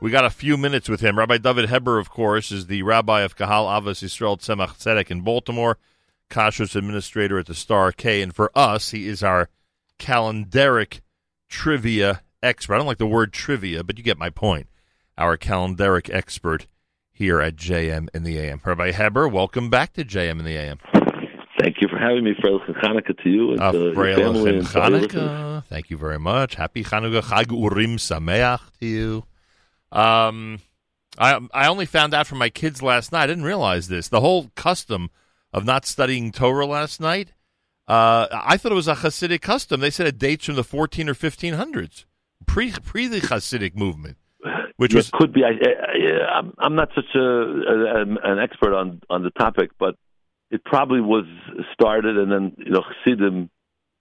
we 0.00 0.10
got 0.10 0.24
a 0.24 0.30
few 0.30 0.56
minutes 0.56 0.88
with 0.88 1.00
him. 1.00 1.18
Rabbi 1.18 1.38
David 1.38 1.70
Heber, 1.70 1.98
of 1.98 2.10
course, 2.10 2.52
is 2.52 2.66
the 2.66 2.82
rabbi 2.82 3.22
of 3.22 3.36
Kahal 3.36 3.66
Avos 3.66 4.02
Yisrael 4.02 4.38
Tzemach 4.38 4.76
Tzedek 4.78 5.10
in 5.10 5.22
Baltimore, 5.22 5.78
Kashrus 6.28 6.76
administrator 6.76 7.38
at 7.38 7.46
the 7.46 7.54
Star 7.54 7.92
K. 7.92 8.20
And 8.22 8.34
for 8.34 8.50
us, 8.54 8.90
he 8.90 9.08
is 9.08 9.22
our 9.22 9.48
calendaric 9.98 11.00
trivia 11.48 12.22
expert. 12.42 12.74
I 12.74 12.78
don't 12.78 12.86
like 12.86 12.98
the 12.98 13.06
word 13.06 13.32
trivia, 13.32 13.82
but 13.82 13.96
you 13.96 14.04
get 14.04 14.18
my 14.18 14.30
point. 14.30 14.68
Our 15.16 15.36
calendaric 15.36 16.12
expert 16.12 16.66
here 17.12 17.40
at 17.40 17.56
JM 17.56 18.08
in 18.12 18.24
the 18.24 18.38
AM. 18.38 18.60
Rabbi 18.64 18.90
Heber, 18.90 19.28
welcome 19.28 19.70
back 19.70 19.92
to 19.94 20.04
JM 20.04 20.40
in 20.40 20.44
the 20.44 20.56
AM. 20.56 20.78
Thank 21.60 21.80
you 21.80 21.88
for 21.88 21.98
having 21.98 22.24
me, 22.24 22.34
Freilich 22.34 22.66
and 22.66 22.76
Hanukkah 22.76 23.22
to 23.22 23.30
you 23.30 23.52
and 23.52 23.60
Uh, 23.60 23.72
to 23.72 23.78
your 23.78 23.94
family 23.94 24.50
and 24.50 24.58
and 24.58 24.66
to 24.68 24.82
all 24.82 24.90
your. 24.90 25.00
Hanukkah. 25.00 25.64
Thank 25.66 25.90
you 25.90 25.96
very 25.96 26.18
much. 26.18 26.56
Happy 26.56 26.82
Hanukkah, 26.82 27.22
Chag 27.22 27.50
Urim 27.52 27.96
Sameach 27.96 28.60
to 28.80 28.86
you. 28.86 29.24
Um, 29.92 30.58
I 31.16 31.38
I 31.52 31.68
only 31.68 31.86
found 31.86 32.12
out 32.12 32.26
from 32.26 32.38
my 32.38 32.48
kids 32.48 32.82
last 32.82 33.12
night. 33.12 33.24
I 33.24 33.26
didn't 33.28 33.44
realize 33.44 33.88
this. 33.88 34.08
The 34.08 34.20
whole 34.20 34.50
custom 34.56 35.10
of 35.52 35.64
not 35.64 35.86
studying 35.86 36.32
Torah 36.32 36.66
last 36.66 37.00
night. 37.00 37.32
Uh, 37.86 38.26
I 38.32 38.56
thought 38.56 38.72
it 38.72 38.76
was 38.76 38.88
a 38.88 38.96
Hasidic 38.96 39.42
custom. 39.42 39.80
They 39.80 39.90
said 39.90 40.06
it 40.06 40.18
dates 40.18 40.46
from 40.46 40.56
the 40.56 40.64
14 40.64 41.08
or 41.08 41.14
1500s, 41.14 42.06
pre 42.46 42.72
pre 42.72 43.06
the 43.06 43.20
Hasidic 43.20 43.76
movement, 43.76 44.16
which 44.76 44.94
was 44.94 45.10
could 45.10 45.32
be. 45.32 45.44
I, 45.44 45.50
I, 45.50 46.38
I'm, 46.38 46.54
I'm 46.58 46.74
not 46.74 46.88
such 46.94 47.14
a, 47.14 47.20
a 47.20 48.00
an 48.24 48.38
expert 48.40 48.74
on 48.74 49.02
on 49.10 49.22
the 49.22 49.30
topic, 49.30 49.70
but 49.78 49.96
it 50.50 50.64
probably 50.64 51.00
was 51.00 51.24
started 51.72 52.16
and 52.16 52.30
then 52.30 52.52
you 52.58 52.70
know 52.72 52.82
Chassidim 53.04 53.50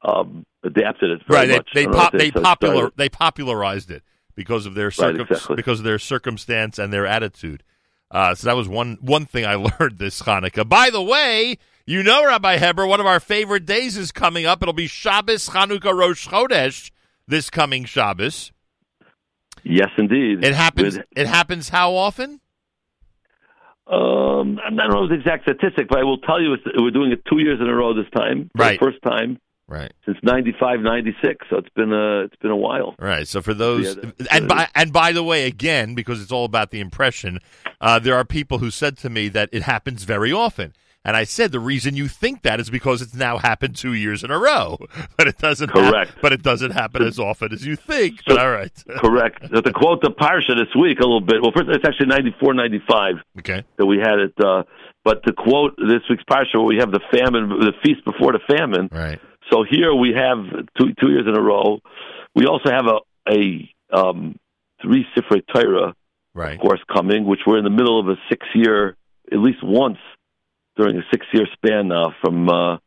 um, 0.01 0.45
adapted 0.63 1.11
it 1.11 1.21
very 1.27 1.47
right. 1.47 1.57
much. 1.57 1.69
They 1.73 1.85
they, 1.85 1.91
pop, 1.91 2.11
they 2.11 2.29
started- 2.29 2.43
popular 2.43 2.91
they 2.95 3.09
popularized 3.09 3.89
it 3.91 4.03
because 4.35 4.65
of 4.65 4.73
their 4.75 4.91
circum- 4.91 5.21
exactly. 5.21 5.55
because 5.55 5.79
of 5.79 5.85
their 5.85 5.99
circumstance 5.99 6.77
and 6.79 6.91
their 6.91 7.05
attitude. 7.07 7.63
Uh, 8.11 8.35
so 8.35 8.47
that 8.47 8.55
was 8.55 8.67
one 8.67 8.97
one 9.01 9.25
thing 9.25 9.45
I 9.45 9.55
learned 9.79 9.97
this 9.97 10.21
Hanukkah. 10.21 10.67
By 10.67 10.89
the 10.89 11.01
way, 11.01 11.57
you 11.85 12.03
know, 12.03 12.25
Rabbi 12.25 12.57
Heber, 12.57 12.85
one 12.85 12.99
of 12.99 13.05
our 13.05 13.19
favorite 13.19 13.65
days 13.65 13.97
is 13.97 14.11
coming 14.11 14.45
up. 14.45 14.61
It'll 14.61 14.73
be 14.73 14.87
Shabbos 14.87 15.49
Hanukkah 15.49 15.95
Rosh 15.97 16.27
Chodesh 16.27 16.91
this 17.27 17.49
coming 17.49 17.85
Shabbos. 17.85 18.51
Yes, 19.63 19.89
indeed. 19.97 20.43
It 20.43 20.53
happens. 20.53 20.97
With- 20.97 21.05
It 21.15 21.27
happens 21.27 21.69
how 21.69 21.93
often? 21.93 22.41
Um, 23.87 24.59
I 24.65 24.69
don't 24.69 24.89
know 24.89 25.07
the 25.07 25.15
exact 25.15 25.43
statistic, 25.43 25.87
but 25.89 25.99
I 25.99 26.03
will 26.03 26.17
tell 26.19 26.41
you 26.41 26.55
we're 26.77 26.91
doing 26.91 27.11
it 27.11 27.23
two 27.29 27.39
years 27.39 27.59
in 27.59 27.67
a 27.67 27.73
row 27.73 27.93
this 27.93 28.09
time. 28.15 28.49
For 28.55 28.63
Right. 28.63 28.79
The 28.79 28.85
first 28.85 29.01
time 29.03 29.39
Right. 29.67 29.93
since 30.05 30.17
95, 30.23 30.81
96. 30.81 31.45
So 31.49 31.57
it's 31.57 31.69
been 31.75 31.93
a 31.93 32.21
it's 32.25 32.35
been 32.37 32.51
a 32.51 32.55
while. 32.55 32.95
Right. 32.99 33.27
So 33.27 33.41
for 33.41 33.53
those, 33.53 33.95
Yeah, 33.95 34.11
and 34.31 34.47
by 34.47 34.67
and 34.75 34.91
by 34.93 35.11
the 35.13 35.23
way, 35.23 35.45
again, 35.47 35.95
because 35.95 36.21
it's 36.21 36.31
all 36.31 36.45
about 36.45 36.71
the 36.71 36.79
impression, 36.79 37.39
uh, 37.81 37.99
there 37.99 38.15
are 38.15 38.25
people 38.25 38.57
who 38.59 38.71
said 38.71 38.97
to 38.99 39.09
me 39.09 39.29
that 39.29 39.49
it 39.51 39.63
happens 39.63 40.03
very 40.03 40.31
often, 40.31 40.73
and 41.05 41.17
I 41.17 41.23
said 41.25 41.51
the 41.51 41.59
reason 41.59 41.95
you 41.95 42.07
think 42.07 42.43
that 42.43 42.59
is 42.59 42.69
because 42.69 43.01
it's 43.01 43.13
now 43.13 43.37
happened 43.37 43.75
two 43.75 43.93
years 43.93 44.23
in 44.23 44.31
a 44.31 44.39
row, 44.39 44.77
but 45.17 45.27
it 45.27 45.37
doesn't. 45.37 45.69
Correct. 45.69 46.13
but 46.21 46.31
it 46.33 46.41
doesn't 46.43 46.71
happen 46.71 47.01
as 47.03 47.19
often 47.19 47.51
as 47.53 47.65
you 47.65 47.75
think. 47.75 48.21
But 48.25 48.39
all 48.39 48.51
right. 48.51 48.71
Correct. 48.97 49.43
So 49.53 49.61
to 49.61 49.73
quote 49.73 50.01
the 50.01 50.11
parsha 50.11 50.55
this 50.57 50.73
week 50.79 50.99
a 50.99 51.03
little 51.03 51.21
bit. 51.21 51.41
Well, 51.41 51.51
first 51.55 51.69
it's 51.69 51.85
actually 51.87 52.07
94, 52.07 52.53
95 52.53 53.15
Okay. 53.39 53.63
that 53.77 53.85
we 53.85 53.97
had 53.97 54.19
it. 54.19 54.33
Uh, 54.39 54.63
but 55.03 55.23
to 55.25 55.33
quote 55.33 55.75
this 55.77 56.01
week's 56.09 56.23
parsha, 56.23 56.65
we 56.65 56.77
have 56.77 56.91
the 56.91 57.01
famine, 57.11 57.49
the 57.49 57.73
feast 57.83 58.05
before 58.05 58.31
the 58.31 58.39
famine. 58.47 58.89
Right. 58.91 59.19
So 59.51 59.65
here 59.69 59.93
we 59.93 60.13
have 60.15 60.37
two 60.77 60.93
two 60.99 61.09
years 61.11 61.25
in 61.27 61.35
a 61.35 61.41
row. 61.41 61.79
We 62.35 62.45
also 62.45 62.69
have 62.71 62.85
a 62.87 62.99
a 63.29 63.69
um, 63.95 64.37
three 64.81 65.05
Sifrei 65.15 65.41
Torah, 65.53 65.93
Right. 66.33 66.55
of 66.55 66.61
course, 66.61 66.79
coming, 66.91 67.25
which 67.25 67.41
we're 67.45 67.57
in 67.57 67.63
the 67.65 67.69
middle 67.69 67.99
of 67.99 68.07
a 68.07 68.15
six 68.29 68.45
year, 68.55 68.95
at 69.31 69.39
least 69.39 69.59
once 69.63 69.97
during 70.77 70.97
a 70.97 71.01
six 71.11 71.25
year 71.33 71.45
span 71.53 71.87
now, 71.89 72.13
from 72.21 72.49
uh, 72.49 72.77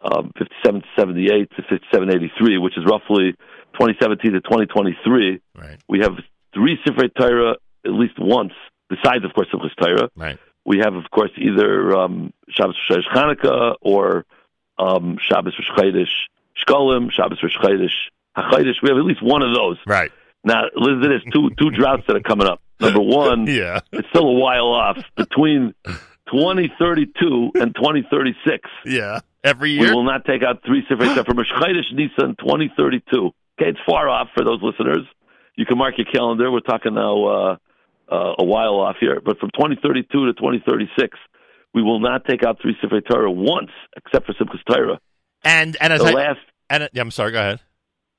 um, 0.00 0.32
57 0.38 0.80
to 0.82 0.86
78 0.98 1.50
to 1.56 1.62
57 1.68 2.10
83, 2.10 2.58
which 2.58 2.76
is 2.78 2.84
roughly 2.84 3.32
2017 3.74 4.32
to 4.32 4.40
2023. 4.40 5.40
Right. 5.56 5.78
We 5.88 6.00
have 6.00 6.12
three 6.54 6.78
Sifrei 6.86 7.10
Torah 7.18 7.56
at 7.86 7.90
least 7.92 8.14
once, 8.18 8.52
besides, 8.88 9.24
of 9.24 9.32
course, 9.34 9.48
Simchas 9.52 9.74
Torah. 9.80 10.08
Right. 10.16 10.38
We 10.64 10.78
have, 10.78 10.94
of 10.94 11.04
course, 11.10 11.30
either 11.36 11.94
um, 11.96 12.32
Shabbos 12.48 12.76
Rosh 12.88 13.04
Chanukah 13.14 13.74
or 13.82 14.24
um, 14.78 15.18
Shabbos 15.20 15.54
Rosh 15.58 15.78
Chodesh 15.78 16.08
Shkolim, 16.66 17.10
Shabbos 17.12 17.42
Rosh 17.42 17.56
Chodesh 17.58 17.90
HaChodesh. 18.36 18.82
We 18.82 18.88
have 18.88 18.96
at 18.98 19.04
least 19.04 19.22
one 19.22 19.42
of 19.42 19.54
those. 19.54 19.76
Right. 19.86 20.10
Now, 20.42 20.62
listen 20.74 21.00
to 21.00 21.08
this: 21.08 21.22
two 21.32 21.50
two 21.58 21.70
droughts 21.70 22.04
that 22.06 22.16
are 22.16 22.20
coming 22.20 22.46
up. 22.46 22.60
Number 22.80 23.00
one, 23.02 23.46
Yeah. 23.46 23.80
it's 23.92 24.08
still 24.08 24.26
a 24.28 24.32
while 24.32 24.68
off 24.68 24.98
between 25.16 25.74
2032 26.32 27.52
and 27.60 27.74
2036. 27.74 28.68
Yeah. 28.86 29.20
Every 29.42 29.72
year. 29.72 29.88
We 29.88 29.94
will 29.94 30.04
not 30.04 30.24
take 30.24 30.42
out 30.42 30.62
three 30.64 30.82
Sifrei 30.90 31.24
from 31.26 31.36
Rosh 31.36 31.50
Chodesh 31.52 31.92
Nisan 31.92 32.36
2032. 32.38 33.26
Okay, 33.26 33.70
it's 33.70 33.78
far 33.86 34.08
off 34.08 34.28
for 34.36 34.44
those 34.44 34.60
listeners. 34.62 35.06
You 35.56 35.66
can 35.66 35.78
mark 35.78 35.94
your 35.98 36.06
calendar. 36.06 36.50
We're 36.50 36.60
talking 36.60 36.94
now 36.94 37.24
uh, 37.26 37.56
uh, 38.10 38.34
a 38.38 38.44
while 38.44 38.80
off 38.80 38.96
here, 38.98 39.20
but 39.24 39.38
from 39.38 39.50
2032 39.50 40.08
to 40.08 40.32
2036, 40.32 41.18
we 41.74 41.82
will 41.82 42.00
not 42.00 42.24
take 42.24 42.42
out 42.42 42.58
three 42.62 42.74
Sifrei 42.82 43.06
Torah 43.06 43.30
once, 43.30 43.70
except 43.96 44.26
for 44.26 44.32
Simchas 44.32 44.64
Torah. 44.66 44.98
And 45.42 45.76
and 45.80 45.92
as 45.92 46.00
The 46.00 46.06
I 46.06 46.12
last, 46.12 46.40
and 46.70 46.88
yeah, 46.92 47.02
I'm 47.02 47.10
sorry. 47.10 47.32
Go 47.32 47.38
ahead. 47.40 47.60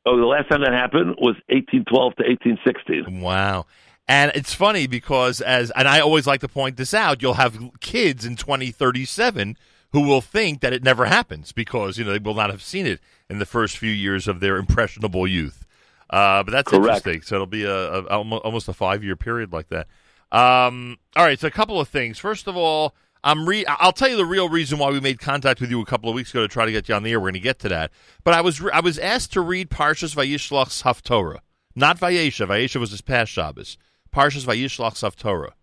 oh, 0.05 0.17
the 0.17 0.25
last 0.25 0.47
time 0.49 0.61
that 0.61 0.73
happened 0.73 1.15
was 1.17 1.35
1812 1.49 2.15
to 2.17 2.23
1816. 2.23 3.21
Wow. 3.21 3.65
And 4.07 4.31
it's 4.35 4.53
funny 4.53 4.85
because 4.85 5.41
as 5.41 5.71
and 5.71 5.87
I 5.87 5.99
always 5.99 6.27
like 6.27 6.41
to 6.41 6.47
point 6.47 6.77
this 6.77 6.93
out, 6.93 7.21
you'll 7.21 7.33
have 7.35 7.57
kids 7.79 8.23
in 8.25 8.35
2037 8.35 9.57
who 9.91 10.01
will 10.01 10.21
think 10.21 10.61
that 10.61 10.73
it 10.73 10.83
never 10.83 11.05
happens 11.05 11.51
because 11.51 11.97
you 11.97 12.03
know 12.05 12.11
they 12.11 12.19
will 12.19 12.35
not 12.35 12.51
have 12.51 12.61
seen 12.61 12.85
it 12.85 12.99
in 13.29 13.39
the 13.39 13.45
first 13.45 13.77
few 13.77 13.91
years 13.91 14.27
of 14.27 14.39
their 14.39 14.57
impressionable 14.57 15.25
youth. 15.25 15.65
Uh, 16.09 16.43
but 16.43 16.51
that's 16.51 16.69
Correct. 16.69 17.07
interesting. 17.07 17.21
So 17.23 17.35
it'll 17.35 17.47
be 17.47 17.63
a, 17.63 18.01
a 18.01 18.19
almost 18.19 18.67
a 18.67 18.73
five 18.73 19.03
year 19.03 19.15
period 19.15 19.51
like 19.51 19.69
that. 19.69 19.87
Um, 20.31 20.97
all 21.15 21.25
right. 21.25 21.39
So 21.39 21.47
a 21.47 21.51
couple 21.51 21.79
of 21.79 21.87
things. 21.87 22.19
First 22.19 22.47
of 22.47 22.55
all, 22.55 22.93
I'm 23.23 23.47
re- 23.47 23.65
I'll 23.65 23.91
tell 23.91 24.09
you 24.09 24.17
the 24.17 24.25
real 24.25 24.49
reason 24.49 24.77
why 24.77 24.91
we 24.91 24.99
made 24.99 25.19
contact 25.19 25.59
with 25.59 25.71
you 25.71 25.81
a 25.81 25.85
couple 25.85 26.09
of 26.09 26.15
weeks 26.15 26.29
ago 26.29 26.41
to 26.41 26.47
try 26.47 26.65
to 26.65 26.71
get 26.71 26.87
you 26.87 26.93
on 26.93 27.01
the 27.01 27.11
air. 27.11 27.19
We're 27.19 27.25
going 27.25 27.33
to 27.33 27.39
get 27.39 27.57
to 27.59 27.69
that. 27.69 27.91
But 28.23 28.35
I 28.35 28.41
was 28.41 28.61
re- 28.61 28.71
I 28.71 28.81
was 28.81 28.99
asked 28.99 29.33
to 29.33 29.41
read 29.41 29.71
Parshas 29.71 30.15
Vayishlach's 30.15 30.83
Haftorah, 30.83 31.39
not 31.75 31.97
Vayesha. 31.97 32.47
Vayesha 32.47 32.79
was 32.79 32.91
this 32.91 33.01
past 33.01 33.31
Shabbos. 33.31 33.77
Parshas 34.15 34.45
Vayishlach's 34.45 35.15
Torah. 35.15 35.53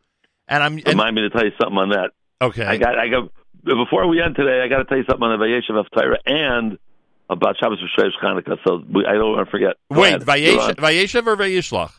and 0.49 0.63
I'm 0.63 0.75
and, 0.75 0.87
Remind 0.87 1.17
me 1.17 1.23
to 1.23 1.31
tell 1.31 1.45
you 1.45 1.53
something 1.61 1.79
on 1.79 1.89
that. 1.91 2.11
okay. 2.41 2.65
I 2.65 2.77
got, 2.77 2.99
I 2.99 3.09
got. 3.09 3.31
Before 3.65 4.07
we 4.09 4.21
end 4.21 4.35
today, 4.37 4.61
I 4.65 4.69
got 4.69 4.79
to 4.79 4.85
tell 4.85 4.99
you 4.99 5.05
something 5.09 5.23
on 5.23 5.39
the 5.39 5.45
Vayeshev 5.45 5.79
of 5.79 5.87
Torah 5.97 6.19
and 6.27 6.79
about 7.31 7.57
Shabbos 7.63 7.79
Rosh 7.97 8.13
Chanukah. 8.23 8.59
So 8.67 8.83
we, 8.93 9.07
I 9.07 9.13
don't 9.15 9.33
want 9.37 9.47
to 9.47 9.51
forget. 9.51 9.77
Go 9.93 10.01
Wait, 10.01 10.09
ahead. 10.15 10.27
You're 10.43 10.59
Vayesha, 10.59 10.69
on. 10.71 10.75
Vayeshev 10.75 11.27
or 11.27 11.37
Vayishlach? 11.37 11.93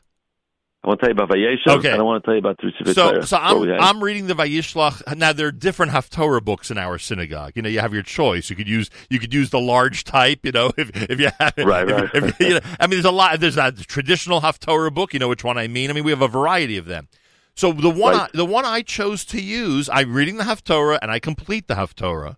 I 0.84 0.90
want 0.90 1.00
to 1.00 1.06
tell 1.06 1.16
you 1.16 1.24
about 1.24 1.36
Vayeshev. 1.36 1.78
Okay. 1.80 1.92
I 1.92 2.02
want 2.02 2.22
to 2.24 2.28
tell 2.28 2.34
you 2.34 2.40
about 2.40 2.60
Three 2.60 2.94
So, 2.94 3.22
so 3.22 3.38
I'm. 3.38 3.72
I'm 3.80 4.04
reading 4.04 4.28
the 4.28 4.34
Vayishlach. 4.34 5.16
Now 5.16 5.32
there 5.32 5.48
are 5.48 5.52
different 5.52 5.94
Haftorah 5.94 6.44
books 6.44 6.70
in 6.72 6.78
our 6.78 6.98
synagogue. 6.98 7.54
You 7.56 7.62
know, 7.62 7.70
you 7.70 7.80
have 7.80 7.94
your 7.94 8.04
choice. 8.04 8.50
You 8.50 8.58
could 8.58 8.68
use 8.68 8.90
you 9.10 9.18
could 9.20 9.34
use 9.34 9.50
the 9.50 9.62
large 9.62 10.04
type. 10.04 10.40
You 10.44 10.52
know, 10.52 10.72
if 10.78 10.92
if 11.10 11.20
you 11.22 11.30
have 11.40 11.54
Right, 11.58 11.90
if- 11.90 11.96
right. 11.98 12.10
if- 12.16 12.40
you 12.42 12.50
know, 12.56 12.60
I 12.82 12.88
mean, 12.88 12.98
there's 12.98 13.06
a 13.06 13.12
lot. 13.12 13.40
There's 13.40 13.58
a 13.58 13.72
traditional 13.72 14.42
Haftorah 14.42 14.94
book. 14.94 15.14
You 15.14 15.20
know 15.20 15.30
which 15.30 15.44
one 15.44 15.58
I 15.58 15.68
mean. 15.70 15.90
I 15.90 15.94
mean, 15.94 16.04
we 16.04 16.12
have 16.12 16.22
a 16.22 16.28
variety 16.28 16.76
of 16.78 16.86
them. 16.86 17.08
So 17.56 17.72
the 17.72 17.90
one 17.90 18.14
Right. 18.16 18.30
I, 18.34 18.38
the 18.38 18.46
one 18.46 18.66
I 18.66 18.82
chose 18.82 19.24
to 19.26 19.40
use, 19.42 19.88
I'm 19.94 20.14
reading 20.14 20.38
the 20.38 20.44
Haftorah 20.44 21.00
and 21.02 21.12
I 21.12 21.20
complete 21.20 21.68
the 21.68 21.76
Haftorah. 21.76 22.36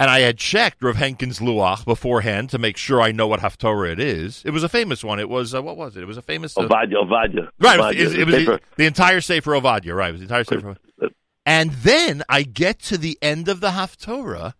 And 0.00 0.08
I 0.08 0.20
had 0.20 0.38
checked 0.38 0.82
Rav 0.82 0.94
Henkin's 0.94 1.40
Luach 1.40 1.84
beforehand 1.84 2.50
to 2.50 2.58
make 2.58 2.76
sure 2.76 3.02
I 3.02 3.10
know 3.10 3.26
what 3.26 3.40
Haftorah 3.40 3.90
it 3.90 3.98
is. 3.98 4.42
It 4.44 4.52
was 4.52 4.62
a 4.62 4.68
famous 4.68 5.02
one. 5.02 5.18
It 5.18 5.28
was 5.28 5.54
uh, 5.54 5.62
what 5.62 5.76
was 5.76 5.96
it? 5.96 6.02
It 6.02 6.06
was 6.06 6.16
a 6.16 6.22
famous 6.22 6.56
uh, 6.56 6.62
Ovadia, 6.62 6.94
Ovadia. 7.02 7.48
Right, 7.58 7.80
Ovadia, 7.80 7.94
it 7.94 8.04
was, 8.04 8.12
the 8.12 8.20
it 8.20 8.26
was 8.26 8.34
the, 8.34 8.60
the 8.76 8.86
entire 8.86 9.20
Sefer 9.20 9.52
Ovadia, 9.52 9.96
right? 9.96 10.10
It 10.10 10.12
was 10.12 10.20
the 10.20 10.26
entire 10.26 10.44
Sefer. 10.44 10.76
And 11.44 11.72
then 11.72 12.22
I 12.28 12.42
get 12.42 12.78
to 12.82 12.98
the 12.98 13.18
end 13.22 13.48
of 13.48 13.60
the 13.60 13.70
Haftorah, 13.70 14.52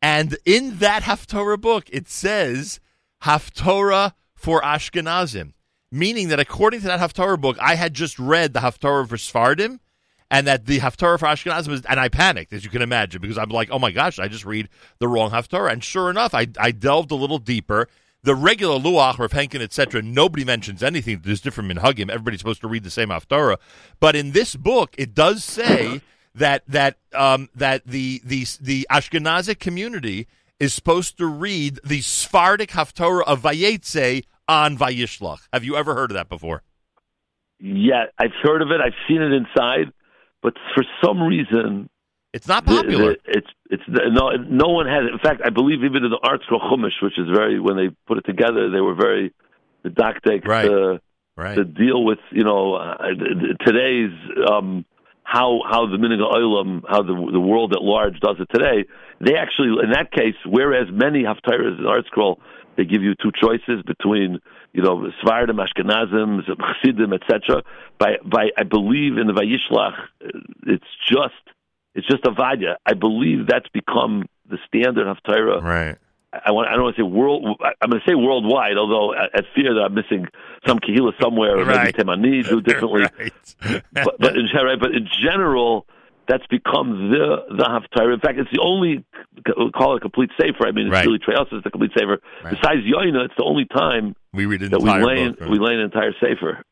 and 0.00 0.36
in 0.44 0.78
that 0.78 1.02
Haftorah 1.02 1.60
book, 1.60 1.84
it 1.92 2.08
says 2.08 2.80
Haftorah 3.22 4.14
for 4.34 4.60
Ashkenazim, 4.62 5.52
meaning 5.92 6.28
that 6.28 6.40
according 6.40 6.80
to 6.80 6.86
that 6.88 6.98
Haftorah 6.98 7.40
book, 7.40 7.56
I 7.60 7.76
had 7.76 7.94
just 7.94 8.18
read 8.18 8.52
the 8.52 8.60
Haftorah 8.60 9.08
for 9.08 9.16
Sfardim, 9.16 9.78
and 10.32 10.46
that 10.46 10.64
the 10.64 10.80
Haftorah 10.80 11.18
for 11.18 11.26
Ashkenazim 11.26 11.68
was, 11.68 11.84
and 11.84 12.00
I 12.00 12.08
panicked, 12.08 12.54
as 12.54 12.64
you 12.64 12.70
can 12.70 12.80
imagine, 12.80 13.20
because 13.20 13.36
I'm 13.36 13.50
like, 13.50 13.68
oh 13.70 13.78
my 13.78 13.90
gosh, 13.90 14.18
I 14.18 14.28
just 14.28 14.46
read 14.46 14.70
the 14.98 15.06
wrong 15.06 15.30
Haftorah. 15.30 15.70
And 15.70 15.84
sure 15.84 16.08
enough, 16.08 16.34
I, 16.34 16.46
I 16.58 16.70
delved 16.72 17.10
a 17.10 17.14
little 17.14 17.38
deeper. 17.38 17.86
The 18.22 18.34
regular 18.34 18.78
Luach, 18.78 19.18
Rav 19.18 19.30
Henkin, 19.30 19.60
etc., 19.60 20.00
nobody 20.00 20.42
mentions 20.42 20.82
anything 20.82 21.20
that's 21.22 21.42
different 21.42 21.70
in 21.70 21.76
Hugim. 21.76 22.08
Everybody's 22.08 22.40
supposed 22.40 22.62
to 22.62 22.68
read 22.68 22.82
the 22.82 22.90
same 22.90 23.10
Haftorah. 23.10 23.58
But 24.00 24.16
in 24.16 24.32
this 24.32 24.56
book, 24.56 24.94
it 24.96 25.14
does 25.14 25.44
say 25.44 26.00
that 26.34 26.62
that 26.66 26.96
um, 27.12 27.50
that 27.54 27.86
the 27.86 28.22
the 28.24 28.46
the 28.58 28.86
Ashkenazic 28.90 29.58
community 29.58 30.28
is 30.58 30.72
supposed 30.72 31.18
to 31.18 31.26
read 31.26 31.78
the 31.84 32.00
Sephardic 32.00 32.70
Haftorah 32.70 33.24
of 33.24 33.42
Vayetze 33.42 34.24
on 34.48 34.78
Vayishlach. 34.78 35.40
Have 35.52 35.64
you 35.64 35.76
ever 35.76 35.94
heard 35.94 36.10
of 36.10 36.14
that 36.14 36.30
before? 36.30 36.62
Yeah, 37.58 38.06
I've 38.18 38.32
heard 38.42 38.62
of 38.62 38.70
it. 38.70 38.80
I've 38.80 38.94
seen 39.06 39.20
it 39.20 39.32
inside, 39.32 39.92
but 40.42 40.54
for 40.74 40.84
some 41.04 41.22
reason, 41.22 41.88
It's 42.32 42.48
not 42.48 42.64
the- 42.66 42.76
popular. 42.76 43.12
the- 43.14 43.18
it's 43.38 43.46
it's 43.70 43.82
no 43.88 44.30
no 44.36 44.68
one 44.68 44.86
has 44.86 45.04
it. 45.06 45.12
In 45.12 45.18
fact, 45.18 45.40
I 45.44 45.50
believe 45.50 45.84
even 45.84 46.04
in 46.04 46.10
the 46.10 46.18
Art 46.22 46.42
Scroll 46.44 46.60
Chumash, 46.60 47.00
which 47.02 47.18
is 47.18 47.28
very 47.34 47.58
when 47.60 47.76
they 47.76 47.88
put 48.06 48.18
it 48.18 48.24
together, 48.26 48.70
they 48.70 48.80
were 48.80 48.94
very 48.94 49.32
didactic 49.84 50.46
Right. 50.46 50.66
to, 50.68 51.00
right. 51.36 51.56
to 51.56 51.64
deal 51.64 52.04
with 52.04 52.18
you 52.30 52.44
know 52.44 52.74
uh, 52.74 52.96
today's 53.66 54.12
um, 54.50 54.84
how 55.24 55.60
how 55.68 55.86
the 55.86 55.96
Minhag 55.96 56.20
Olam, 56.20 56.82
how 56.88 57.02
the 57.02 57.14
the 57.32 57.40
world 57.40 57.72
at 57.74 57.82
large 57.82 58.18
does 58.20 58.36
it 58.40 58.48
today. 58.52 58.84
They 59.20 59.36
actually, 59.36 59.70
in 59.84 59.90
that 59.92 60.10
case, 60.12 60.34
whereas 60.46 60.88
many 60.90 61.22
Haftarahs 61.22 61.78
in 61.78 61.86
Art 61.86 62.06
Scroll, 62.06 62.40
they 62.76 62.84
give 62.84 63.02
you 63.02 63.14
two 63.14 63.30
choices 63.40 63.82
between 63.86 64.40
you 64.72 64.82
know 64.82 65.10
Sfardim, 65.22 65.58
Ashkenazim, 65.64 66.40
Chassidim, 66.46 67.12
etc. 67.12 67.62
By 67.98 68.16
by, 68.24 68.50
I 68.56 68.62
believe 68.64 69.18
in 69.18 69.26
the 69.26 69.32
Vayishlach, 69.32 69.94
uh, 70.24 70.28
it's 70.66 70.84
just 71.08 71.34
it's 71.94 72.06
just 72.06 72.22
Ovadia. 72.24 72.76
I 72.86 72.94
believe 72.94 73.46
that's 73.46 73.68
become 73.68 74.26
the 74.48 74.58
standard 74.66 75.06
Haftarah. 75.06 75.62
right. 75.62 75.96
I 76.46 76.50
want. 76.52 76.68
I 76.68 76.72
don't 76.72 76.84
want 76.84 76.96
to 76.96 77.02
say 77.02 77.06
world. 77.06 77.44
I'm 77.82 77.90
going 77.90 78.00
to 78.02 78.10
say 78.10 78.14
worldwide, 78.14 78.78
although 78.78 79.12
I, 79.14 79.24
I 79.34 79.40
fear 79.54 79.74
that 79.74 79.82
I'm 79.82 79.92
missing 79.94 80.26
some 80.66 80.78
kahila 80.78 81.12
somewhere, 81.20 81.58
or 81.58 81.64
Right. 81.66 81.94
maybe 81.94 82.10
Temani 82.10 82.48
do 82.48 82.62
differently 82.62 83.02
right. 83.18 83.82
but 83.92 84.16
but 84.18 84.34
in, 84.36 84.46
right, 84.54 84.80
but 84.80 84.92
in 84.94 85.08
general, 85.22 85.86
that's 86.28 86.46
become 86.48 87.10
the 87.10 87.36
the 87.50 87.64
haftarah. 87.64 88.14
In 88.14 88.20
fact, 88.20 88.38
it's 88.38 88.50
the 88.52 88.60
only 88.62 89.04
we 89.56 89.70
call 89.72 89.94
it 89.94 89.96
a 89.98 90.00
complete 90.00 90.30
sefer. 90.40 90.66
I 90.66 90.72
mean, 90.72 90.86
it's 90.86 90.92
Right. 90.92 91.04
really 91.06 91.18
Treos 91.18 91.52
is 91.52 91.62
the 91.64 91.70
complete 91.70 91.92
sefer. 91.98 92.20
Right. 92.44 92.54
Besides 92.60 92.80
Yoina, 92.82 93.24
it's 93.26 93.34
the 93.36 93.44
only 93.44 93.64
time 93.66 94.14
we 94.32 94.46
read 94.46 94.62
an 94.62 94.70
that 94.70 94.80
we 94.80 94.90
lay 94.90 95.28
book. 95.28 95.40
right? 95.40 95.50
we 95.50 95.58
lay 95.58 95.74
an 95.74 95.80
entire 95.80 96.12
sefer. 96.20 96.62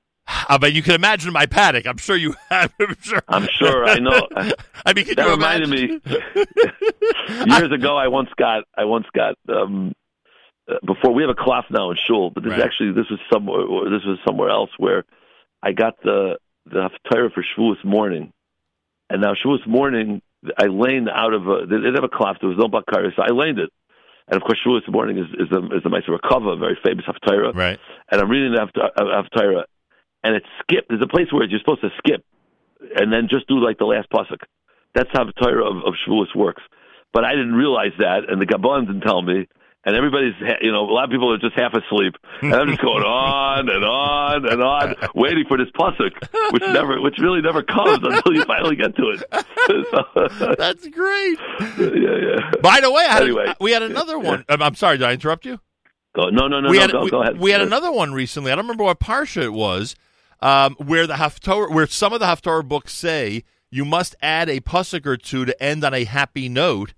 Uh, 0.49 0.59
but 0.59 0.73
you 0.73 0.83
can 0.83 0.95
imagine 0.95 1.33
my 1.33 1.47
paddock. 1.47 1.87
I'm 1.87 1.97
sure 1.97 2.15
you 2.15 2.35
have. 2.51 2.73
I'm 2.81 2.97
sure. 3.01 3.23
I'm 3.29 3.49
sure. 3.51 3.85
I 3.85 3.99
know. 3.99 4.29
I 4.87 4.93
mean, 4.95 5.05
can 5.07 5.17
that 5.17 5.27
you 5.27 5.31
reminded 5.33 5.69
me 5.69 6.01
years 7.47 7.73
ago. 7.73 7.97
I 7.97 8.09
once 8.09 8.29
got 8.37 8.65
I 8.77 8.85
once 8.85 9.07
got 9.15 9.35
um, 9.49 9.93
uh, 10.71 10.75
before 10.87 11.13
we 11.13 11.23
have 11.23 11.31
a 11.31 11.35
cloth 11.35 11.65
now 11.71 11.91
in 11.91 11.97
shul, 12.07 12.31
but 12.31 12.45
this 12.45 12.53
Right. 12.53 12.61
actually 12.63 12.93
this 12.93 13.07
was 13.11 13.19
somewhere 13.33 13.61
or 13.63 13.91
this 13.91 14.05
was 14.05 14.19
somewhere 14.27 14.51
else 14.51 14.71
where 14.79 15.05
I 15.63 15.73
got 15.73 15.95
the 16.03 16.39
the 16.67 16.89
haftarah 16.89 17.33
for 17.33 17.43
Shavuos 17.43 17.85
morning, 17.85 18.33
and 19.11 19.21
now 19.21 19.35
Shavuos 19.35 19.67
morning 19.67 20.23
I 20.57 20.67
laned 20.67 21.11
out 21.11 21.35
of 21.35 21.47
a 21.47 21.67
they 21.67 21.77
didn't 21.77 21.97
have 21.97 22.05
a 22.05 22.09
cloth. 22.09 22.39
There 22.41 22.49
was 22.49 22.59
no 22.59 22.69
bakar, 22.69 23.05
so 23.15 23.23
I 23.23 23.33
laned 23.33 23.59
it. 23.59 23.71
And 24.29 24.37
of 24.41 24.43
course, 24.43 24.59
Shavuos 24.65 24.89
morning 24.91 25.19
is 25.19 25.27
is 25.39 25.49
the 25.51 25.59
is 25.77 25.83
the 25.83 25.91
Maaseh 25.91 26.09
Merkavah, 26.09 26.55
a 26.55 26.57
very 26.57 26.79
famous 26.83 27.05
haftarah 27.05 27.55
Right. 27.55 27.79
and 28.11 28.21
I'm 28.21 28.31
reading 28.31 28.53
the 28.55 28.61
Haftarah, 28.61 29.65
and 30.25 30.37
it's 30.37 30.47
skipped. 30.63 30.89
There's 30.89 31.03
a 31.03 31.09
place 31.09 31.27
where 31.33 31.45
you're 31.45 31.59
supposed 31.61 31.83
to 31.83 31.91
skip, 31.99 32.25
and 32.97 33.13
then 33.13 33.29
just 33.29 33.47
do 33.49 33.59
like 33.59 33.79
the 33.79 33.85
last 33.85 34.09
pasuk. 34.11 34.41
That's 34.95 35.11
how 35.13 35.25
the 35.25 35.33
Torah 35.33 35.69
of, 35.69 35.77
of 35.85 35.95
Shavuos 36.07 36.35
works. 36.35 36.63
But 37.13 37.25
I 37.25 37.33
didn't 37.33 37.55
realize 37.55 37.93
that, 37.99 38.31
and 38.31 38.41
the 38.41 38.47
Gabon 38.47 38.87
didn't 38.87 39.03
tell 39.03 39.21
me. 39.23 39.49
And 39.83 39.97
everybody's, 39.97 40.35
you 40.61 40.71
know, 40.71 40.83
a 40.85 40.93
lot 40.93 41.05
of 41.05 41.11
people 41.11 41.33
are 41.33 41.39
just 41.39 41.55
half 41.57 41.73
asleep, 41.73 42.15
and 42.43 42.55
I'm 42.55 42.69
just 42.69 42.83
going 42.83 43.03
on 43.03 43.71
and 43.71 43.83
on 43.83 44.47
and 44.47 44.63
on, 44.63 44.95
waiting 45.15 45.45
for 45.49 45.57
this 45.57 45.69
pasuk, 45.75 46.13
which 46.53 46.63
never, 46.63 47.01
which 47.01 47.17
really 47.19 47.41
never 47.41 47.63
comes 47.63 47.99
until 48.03 48.35
you 48.35 48.45
finally 48.45 48.77
get 48.77 48.95
to 48.97 49.09
it. 49.09 49.23
So, 49.91 50.55
That's 50.59 50.87
great. 50.89 51.39
yeah, 51.79 51.89
yeah. 51.89 52.51
By 52.63 52.81
the 52.83 52.91
way, 52.91 53.05
I 53.05 53.13
had, 53.13 53.23
Anyway. 53.23 53.55
we 53.59 53.71
had 53.73 53.83
another 53.83 54.19
one. 54.19 54.45
I'm, 54.51 54.61
I'm 54.61 54.75
sorry, 54.75 54.99
did 54.99 55.07
I 55.07 55.13
interrupt 55.15 55.47
you? 55.47 55.59
Go, 56.15 56.29
no, 56.29 56.47
no, 56.47 56.61
no, 56.61 56.69
we 56.69 56.77
no. 56.77 56.81
had 56.83 56.93
go, 56.93 57.05
we, 57.05 57.11
go 57.11 57.23
ahead. 57.23 57.39
we 57.39 57.51
had 57.51 57.63
another 57.63 57.91
one 57.91 58.13
recently. 58.13 58.53
I 58.53 58.57
don't 58.57 58.65
remember 58.67 58.85
what 58.85 59.01
parsha 59.01 59.43
it 59.45 59.53
was, 59.55 59.95
um, 60.41 60.75
where 60.77 61.07
the 61.07 61.15
Haftorah, 61.15 61.73
where 61.73 61.87
some 61.87 62.13
of 62.13 62.21
the 62.21 62.27
Haftorah 62.27 62.69
books 62.69 62.93
say 62.93 63.45
you 63.71 63.87
must 63.87 64.15
add 64.21 64.51
a 64.51 64.61
pasuk 64.61 65.07
or 65.07 65.17
two 65.17 65.47
to 65.47 65.63
end 65.63 65.85
on 65.85 65.95
a 65.95 66.05
happy 66.05 66.51
note, 66.51 66.93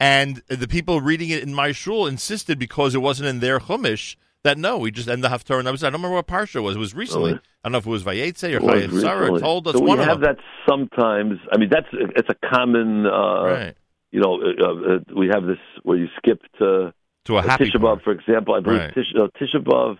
and 0.00 0.42
the 0.48 0.68
people 0.68 1.00
reading 1.00 1.30
it 1.30 1.42
in 1.42 1.54
my 1.54 1.72
shul 1.72 2.06
insisted 2.06 2.58
because 2.58 2.94
it 2.94 2.98
wasn't 2.98 3.28
in 3.28 3.40
their 3.40 3.58
chumash 3.58 4.16
that 4.44 4.56
no, 4.56 4.78
we 4.78 4.90
just 4.90 5.08
end 5.08 5.24
the 5.24 5.28
Haftorah. 5.28 5.58
And 5.58 5.66
that 5.66 5.72
was 5.72 5.82
I 5.82 5.86
don't 5.90 5.94
remember 6.00 6.14
what 6.16 6.26
parsha 6.28 6.56
it 6.56 6.60
was. 6.60 6.76
It 6.76 6.78
was 6.78 6.94
recently. 6.94 7.32
Really? 7.32 7.40
I 7.64 7.68
don't 7.68 7.72
know 7.72 7.78
if 7.78 7.86
it 7.86 7.90
was 7.90 8.04
Vayetze 8.04 8.54
or 8.54 8.64
Well, 8.64 8.76
Chayei 8.76 9.00
Sarah. 9.00 9.20
recently. 9.20 9.40
Told 9.40 9.66
us 9.68 9.74
so 9.74 9.80
one 9.80 9.98
we 9.98 10.04
of 10.04 10.08
have 10.08 10.20
that 10.20 10.36
sometimes. 10.68 11.38
I 11.52 11.58
mean, 11.58 11.68
that's 11.70 11.88
it's 11.92 12.28
a 12.28 12.48
common. 12.48 13.06
Uh, 13.06 13.44
right 13.44 13.74
you 14.10 14.20
know, 14.20 14.40
uh, 14.40 14.94
uh, 14.94 14.98
we 15.14 15.28
have 15.28 15.44
this 15.44 15.58
where 15.82 15.98
you 15.98 16.06
skip 16.16 16.40
to 16.58 16.94
to 17.26 17.36
a 17.36 17.42
happy 17.42 17.66
Tisha. 17.66 17.76
B'av, 17.78 18.02
for 18.02 18.12
example. 18.12 18.54
I 18.54 18.60
believe 18.60 18.80
Right. 18.80 18.94
Tish, 18.94 19.12
uh, 19.14 19.26
Tisha 19.38 19.62
B'av, 19.62 19.98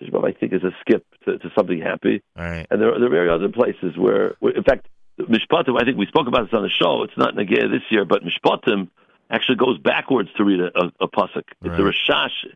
Tisha 0.00 0.10
B'av, 0.12 0.24
I 0.28 0.32
think, 0.38 0.52
is 0.52 0.62
a 0.62 0.70
skip 0.80 1.04
to, 1.24 1.36
to 1.38 1.50
something 1.58 1.80
happy. 1.80 2.22
Right. 2.36 2.66
And 2.70 2.80
there, 2.80 2.94
are- 2.94 2.98
there 3.00 3.08
are 3.08 3.10
very 3.10 3.28
other 3.28 3.48
places 3.48 3.96
where, 3.98 4.36
where 4.38 4.52
in 4.56 4.62
fact, 4.62 4.86
Mishpatim, 5.18 5.80
I 5.80 5.84
think 5.84 5.96
we 5.98 6.06
spoke 6.06 6.26
about 6.28 6.44
this 6.50 6.54
on 6.54 6.62
the 6.62 6.68
show. 6.70 7.02
It's 7.02 7.16
not 7.16 7.34
Nagaya 7.34 7.70
this 7.70 7.82
year, 7.90 8.04
but 8.04 8.22
Mishpatim 8.24 8.88
actually 9.30 9.56
goes 9.56 9.78
backwards 9.78 10.28
to 10.36 10.44
read 10.44 10.60
a, 10.60 10.70
a, 10.78 10.92
a 11.02 11.08
pasuk. 11.08 11.42
It's 11.62 11.76
the 11.76 11.84
Right. 11.84 11.94
Rashash 11.94 12.46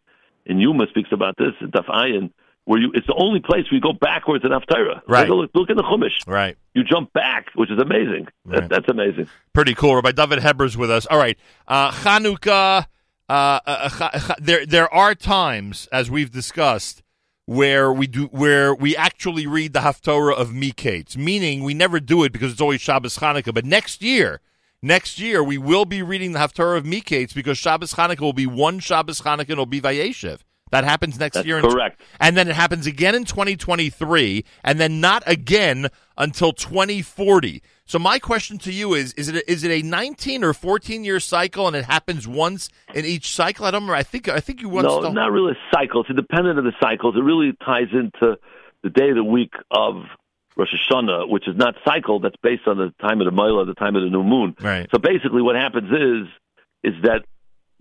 in 0.46 0.58
Yuma 0.58 0.86
speaks 0.88 1.10
about 1.12 1.36
this, 1.36 1.52
in 1.60 1.70
Daf 1.70 1.86
Ayin, 1.86 2.30
where 2.64 2.80
you, 2.80 2.90
it's 2.94 3.06
the 3.06 3.14
only 3.14 3.40
place 3.40 3.64
where 3.70 3.76
you 3.76 3.80
go 3.80 3.92
backwards 3.92 4.44
in 4.44 4.50
Haftarah. 4.50 5.02
Right. 5.06 5.28
Look, 5.28 5.50
look 5.54 5.70
in 5.70 5.76
the 5.76 5.82
Chumash. 5.82 6.26
Right. 6.26 6.56
You 6.74 6.82
jump 6.84 7.12
back, 7.12 7.48
which 7.54 7.70
is 7.70 7.78
amazing. 7.78 8.28
Right. 8.44 8.62
That, 8.62 8.70
that's 8.70 8.88
amazing. 8.88 9.28
Pretty 9.52 9.74
cool. 9.74 9.94
Rabbi 9.94 10.12
David 10.12 10.40
Heber's 10.40 10.76
with 10.76 10.90
us. 10.90 11.06
All 11.06 11.18
right, 11.18 11.38
uh, 11.68 11.90
Chanukah. 11.92 12.86
Uh, 13.26 13.58
uh, 13.66 13.88
Cha- 13.88 14.34
there, 14.38 14.66
there 14.66 14.92
are 14.92 15.14
times, 15.14 15.88
as 15.90 16.10
we've 16.10 16.30
discussed, 16.30 17.02
where 17.46 17.92
we 17.92 18.06
do, 18.06 18.24
where 18.26 18.74
we 18.74 18.96
actually 18.96 19.46
read 19.46 19.72
the 19.72 19.80
Haftorah 19.80 20.34
of 20.36 20.48
Miketz, 20.50 21.16
meaning 21.16 21.62
we 21.62 21.74
never 21.74 22.00
do 22.00 22.24
it 22.24 22.32
because 22.32 22.52
it's 22.52 22.60
always 22.60 22.80
Shabbos 22.80 23.18
Chanukah. 23.18 23.52
But 23.52 23.64
next 23.64 24.02
year, 24.02 24.40
next 24.82 25.18
year 25.18 25.42
we 25.44 25.58
will 25.58 25.84
be 25.84 26.02
reading 26.02 26.32
the 26.32 26.38
Haftorah 26.38 26.78
of 26.78 26.84
Miketz 26.84 27.34
because 27.34 27.58
Shabbos 27.58 27.92
Chanukah 27.94 28.20
will 28.20 28.32
be 28.32 28.46
one 28.46 28.78
Shabbos 28.78 29.20
Chanukah 29.20 29.40
and 29.40 29.50
it'll 29.50 29.66
be 29.66 29.80
Vayeshev. 29.80 30.40
That 30.70 30.84
happens 30.84 31.18
next 31.20 31.34
That's 31.34 31.46
year. 31.46 31.58
in- 31.58 31.70
correct. 31.70 32.00
and 32.18 32.36
then 32.36 32.48
it 32.48 32.56
happens 32.56 32.86
again 32.86 33.14
in 33.14 33.24
2023, 33.24 34.44
and 34.64 34.80
then 34.80 35.00
not 35.00 35.22
again 35.26 35.88
until 36.16 36.52
2040. 36.52 37.62
So 37.86 37.98
my 37.98 38.18
question 38.18 38.58
to 38.58 38.72
you 38.72 38.94
is: 38.94 39.12
Is 39.14 39.28
it 39.28 39.36
a, 39.36 39.50
is 39.50 39.64
it 39.64 39.70
a 39.70 39.86
19 39.86 40.42
or 40.42 40.54
14 40.54 41.04
year 41.04 41.20
cycle, 41.20 41.66
and 41.66 41.76
it 41.76 41.84
happens 41.84 42.26
once 42.26 42.70
in 42.94 43.04
each 43.04 43.32
cycle? 43.34 43.66
I 43.66 43.70
don't 43.70 43.82
remember. 43.82 43.96
I 43.96 44.02
think 44.02 44.28
I 44.28 44.40
think 44.40 44.62
you 44.62 44.68
once. 44.68 44.86
No, 44.86 45.00
not 45.10 45.32
really 45.32 45.52
a 45.52 45.76
cycle. 45.76 46.00
It's 46.00 46.10
independent 46.10 46.58
of 46.58 46.64
the 46.64 46.72
cycles. 46.80 47.16
It 47.16 47.20
really 47.20 47.52
ties 47.64 47.88
into 47.92 48.38
the 48.82 48.90
day 48.90 49.10
of 49.10 49.16
the 49.16 49.24
week 49.24 49.52
of 49.70 50.04
Rosh 50.56 50.68
Hashanah, 50.72 51.28
which 51.28 51.46
is 51.48 51.56
not 51.56 51.74
cycle. 51.84 52.20
That's 52.20 52.36
based 52.42 52.66
on 52.66 52.78
the 52.78 52.94
time 53.00 53.20
of 53.20 53.26
the 53.26 53.32
Mila, 53.32 53.66
the 53.66 53.74
time 53.74 53.96
of 53.96 54.02
the 54.02 54.10
new 54.10 54.24
moon. 54.24 54.56
Right. 54.60 54.88
So 54.90 54.98
basically, 54.98 55.42
what 55.42 55.56
happens 55.56 55.90
is 55.92 56.28
is 56.82 57.02
that 57.02 57.24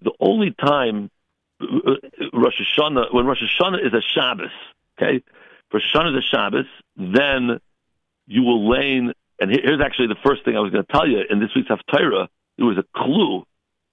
the 0.01 0.11
only 0.19 0.51
time 0.51 1.09
Rosh 1.61 2.59
Hashanah, 2.77 3.13
when 3.13 3.25
Rosh 3.25 3.41
Hashanah 3.41 3.85
is 3.85 3.93
a 3.93 4.01
Shabbos, 4.01 4.51
okay, 4.97 5.23
Rosh 5.71 5.83
Hashanah 5.93 6.17
is 6.17 6.23
a 6.23 6.27
Shabbos, 6.35 6.65
then 6.97 7.59
you 8.27 8.43
will 8.43 8.69
lane. 8.69 9.13
And 9.39 9.51
here's 9.51 9.81
actually 9.83 10.07
the 10.07 10.19
first 10.23 10.45
thing 10.45 10.55
I 10.55 10.59
was 10.59 10.71
going 10.71 10.85
to 10.85 10.91
tell 10.91 11.07
you 11.07 11.21
in 11.29 11.39
this 11.39 11.49
week's 11.55 11.69
Haftarah. 11.69 12.27
There 12.57 12.65
was 12.65 12.77
a 12.77 12.85
clue 12.95 13.43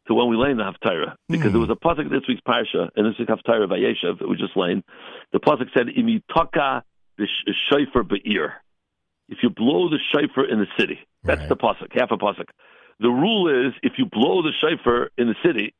to 0.06 0.14
when 0.14 0.28
we 0.28 0.36
lay 0.36 0.50
in 0.50 0.56
the 0.56 0.64
Haftarah 0.64 1.14
because 1.28 1.52
there 1.52 1.60
hmm. 1.60 1.68
was 1.68 1.70
a 1.70 1.74
pasuk 1.74 2.06
in 2.06 2.10
this 2.10 2.26
week's 2.28 2.42
parsha 2.46 2.88
and 2.96 3.06
this 3.06 3.18
week's 3.18 3.30
Haftarah 3.30 3.66
Vayeshev 3.68 4.18
that 4.18 4.28
we 4.28 4.36
just 4.36 4.56
lane. 4.56 4.82
The 5.32 5.40
pasuk 5.40 5.72
said, 5.74 5.86
"Imitaka 5.86 6.82
shayfer 7.72 8.06
be'ir." 8.06 8.54
If 9.28 9.38
you 9.42 9.50
blow 9.50 9.88
the 9.88 9.98
shayfer 10.12 10.50
in 10.50 10.58
the 10.58 10.66
city, 10.76 10.98
that's 11.22 11.40
Right. 11.40 11.48
the 11.48 11.56
pasuk, 11.56 11.92
half 11.92 12.10
a 12.10 12.16
pasuk. 12.16 12.48
The 12.98 13.08
rule 13.08 13.66
is 13.66 13.72
if 13.82 13.92
you 13.96 14.06
blow 14.06 14.42
the 14.42 14.52
shayfer 14.62 15.08
in 15.16 15.28
the 15.28 15.36
city, 15.44 15.74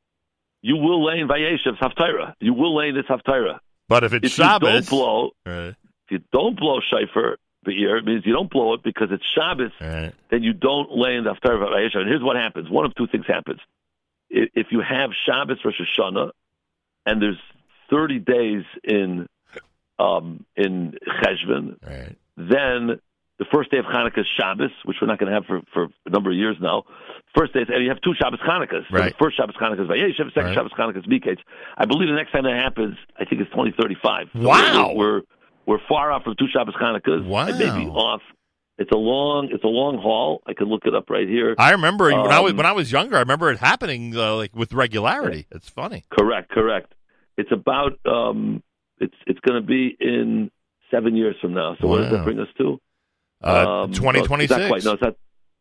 you 0.63 0.77
will 0.77 1.05
lay 1.05 1.21
in 1.21 1.29
Vayeshev's 1.29 1.79
Haftarah. 1.81 2.35
You 2.41 2.55
will 2.55 2.75
lay 2.77 2.89
in 2.91 2.95
this 2.95 3.07
Haftarah. 3.07 3.59
but 3.89 4.05
if 4.05 4.13
it's 4.13 4.27
If 4.27 4.33
Shabbos, 4.33 4.69
you 4.69 4.81
don't 4.81 4.89
blow, 4.89 5.31
right, 5.45 5.75
if 6.05 6.11
you 6.11 6.21
don't 6.33 6.57
blow 6.59 6.81
shayfer 6.81 7.37
be'ir, 7.65 7.97
it 7.97 8.05
means 8.05 8.25
you 8.25 8.33
don't 8.33 8.51
blow 8.51 8.75
it 8.75 8.83
because 8.83 9.09
it's 9.11 9.25
Shabbos 9.35 9.73
right, 9.81 10.13
then 10.31 10.43
you 10.43 10.53
don't 10.53 10.91
lay 10.93 11.17
in 11.17 11.25
the 11.25 11.35
Haftarah 11.35 11.59
Vayeshev. 11.69 11.97
And 11.99 12.09
here's 12.09 12.23
what 12.23 12.37
happens. 12.37 12.71
One 12.71 12.85
of 12.85 12.95
two 12.95 13.07
things 13.07 13.27
happens. 13.27 13.61
If 14.31 14.69
you 14.71 14.81
have 14.81 15.11
Shabbos 15.27 15.59
Rosh 15.65 15.81
Hashanah, 15.99 16.31
and 17.07 17.21
there's 17.21 17.39
30 17.91 18.19
days 18.21 18.65
in 18.85 19.27
um, 19.99 20.45
in 20.57 20.95
Cheshvan, 21.23 21.77
right, 21.87 22.17
then 22.37 23.01
the 23.39 23.45
first 23.53 23.71
day 23.71 23.79
of 23.79 23.87
Hanukkah 23.87 24.21
is 24.21 24.27
Shabbos, 24.39 24.71
which 24.85 24.99
we're 25.01 25.09
not 25.09 25.19
going 25.19 25.33
to 25.33 25.35
have 25.35 25.47
for, 25.47 25.63
for 25.73 25.89
a 26.07 26.11
number 26.11 26.31
of 26.31 26.37
years 26.37 26.57
now. 26.61 26.85
First 27.35 27.55
day, 27.55 27.61
is, 27.61 27.69
and 27.73 27.83
you 27.83 27.89
have 27.89 28.01
two 28.03 28.15
Shabbos 28.15 28.39
Hanukkahs. 28.41 28.89
So 28.91 28.97
Right. 28.97 29.15
first 29.19 29.37
Shabbos 29.37 29.57
Hanukkah 29.57 29.81
is 29.83 29.89
Vayeshev, 29.89 30.29
second 30.35 30.45
Right. 30.45 30.55
Shabbos 30.55 30.73
Hanukkah 30.73 30.99
is 30.99 31.05
Miketz. 31.07 31.39
I 31.77 31.87
believe 31.87 32.09
the 32.09 32.15
next 32.15 32.33
time 32.33 32.45
that 32.45 32.55
happens, 32.57 32.97
I 33.19 33.25
think 33.25 33.41
it's 33.41 33.51
2035. 33.51 34.29
So 34.35 34.41
Wow. 34.41 34.93
We're, 34.95 35.15
we're, 35.17 35.23
we're 35.67 35.79
far 35.89 36.11
off 36.13 36.25
from 36.25 36.35
two 36.39 36.47
Shabbos 36.53 36.75
Hanukkahs. 36.81 37.25
Wow. 37.27 37.41
I 37.47 37.53
may 37.53 37.59
be 37.85 37.87
off 37.91 38.23
It's 38.79 38.91
a 38.93 38.97
long 38.97 39.49
it's 39.53 39.65
a 39.65 39.69
long 39.69 39.99
haul. 39.99 40.43
I 40.47 40.53
can 40.55 40.69
look 40.69 40.83
it 40.87 40.95
up 40.95 41.11
right 41.11 41.29
here. 41.29 41.55
I 41.59 41.73
remember 41.73 42.07
when 42.07 42.33
I 42.33 42.41
was 42.41 42.51
Um, 42.53 42.57
when 42.57 42.67
I 42.67 42.73
was 42.73 42.91
younger. 42.91 43.17
I 43.17 43.21
remember 43.21 43.51
it 43.51 43.59
happening 43.59 44.17
uh, 44.17 44.37
like 44.37 44.55
with 44.57 44.73
regularity. 44.73 45.47
It's 45.51 45.69
funny. 45.69 46.05
Correct, 46.11 46.51
correct. 46.51 46.95
It's 47.37 47.53
about 47.53 47.93
um, 48.07 48.63
it's 48.99 49.15
it's 49.27 49.41
going 49.41 49.61
to 49.61 49.67
be 49.67 49.97
in 50.01 50.51
seven 50.91 51.15
years 51.17 51.37
from 51.41 51.55
now. 51.55 51.77
So 51.81 51.87
what 51.89 51.99
does 51.99 52.11
that 52.11 52.25
bring 52.25 52.41
us 52.41 52.49
to? 52.59 52.81
Uh, 53.43 53.47
Um, 53.85 53.91
no, 53.93 54.11
it's 54.41 54.51
not 54.51 54.69
quite. 54.69 54.85
No, 54.85 54.93
it's 54.93 55.03
not 55.03 55.17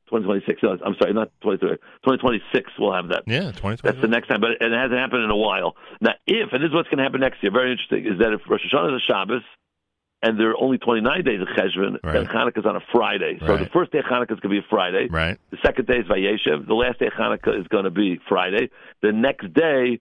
2026. 0.10 0.64
No, 0.64 0.72
I'm 0.84 0.96
sorry, 1.00 1.14
not 1.14 1.30
2030. 1.44 1.76
2026. 2.04 2.72
We'll 2.80 2.94
have 2.94 3.10
that. 3.10 3.24
Yeah, 3.28 3.52
twenty 3.52 3.78
twenty. 3.78 3.82
That's 3.84 4.02
the 4.02 4.08
next 4.08 4.28
time, 4.28 4.42
but 4.42 4.52
it 4.60 4.72
hasn't 4.72 4.98
happened 5.00 5.24
in 5.24 5.30
a 5.30 5.38
while. 5.38 5.76
Now, 6.02 6.14
if 6.26 6.52
and 6.52 6.64
this 6.64 6.70
is 6.70 6.74
what's 6.74 6.90
going 6.90 6.98
to 6.98 7.04
happen 7.04 7.22
next 7.22 7.44
year, 7.44 7.52
very 7.52 7.72
interesting, 7.72 8.06
is 8.12 8.20
that 8.20 8.34
if 8.34 8.42
Rosh 8.50 8.62
Hashanah 8.66 8.96
is 8.98 9.02
a 9.04 9.06
Shabbos 9.12 9.44
and 10.22 10.40
there 10.40 10.50
are 10.52 10.58
only 10.62 10.78
29 10.78 11.24
days 11.24 11.42
of 11.42 11.48
Cheshvan, 11.50 11.98
Right. 12.04 12.28
then 12.28 12.52
is 12.56 12.66
on 12.66 12.76
a 12.76 12.82
Friday. 12.92 13.38
So 13.40 13.48
Right. 13.54 13.60
the 13.60 13.70
first 13.70 13.92
day 13.92 14.00
of 14.00 14.06
Hanukkah 14.06 14.32
is 14.34 14.40
going 14.40 14.54
to 14.56 14.60
be 14.62 14.66
a 14.66 14.70
Friday. 14.70 15.08
Right. 15.10 15.38
The 15.52 15.58
second 15.66 15.88
day 15.88 15.98
is 16.00 16.08
Vayeshev. 16.08 16.68
The 16.68 16.74
last 16.76 17.00
day 17.00 17.08
of 17.08 17.14
Hanukkah 17.14 17.60
is 17.60 17.68
going 17.68 17.86
to 17.86 17.92
be 17.92 18.20
Friday. 18.28 18.70
The 19.02 19.12
next 19.12 19.54
day 19.54 20.00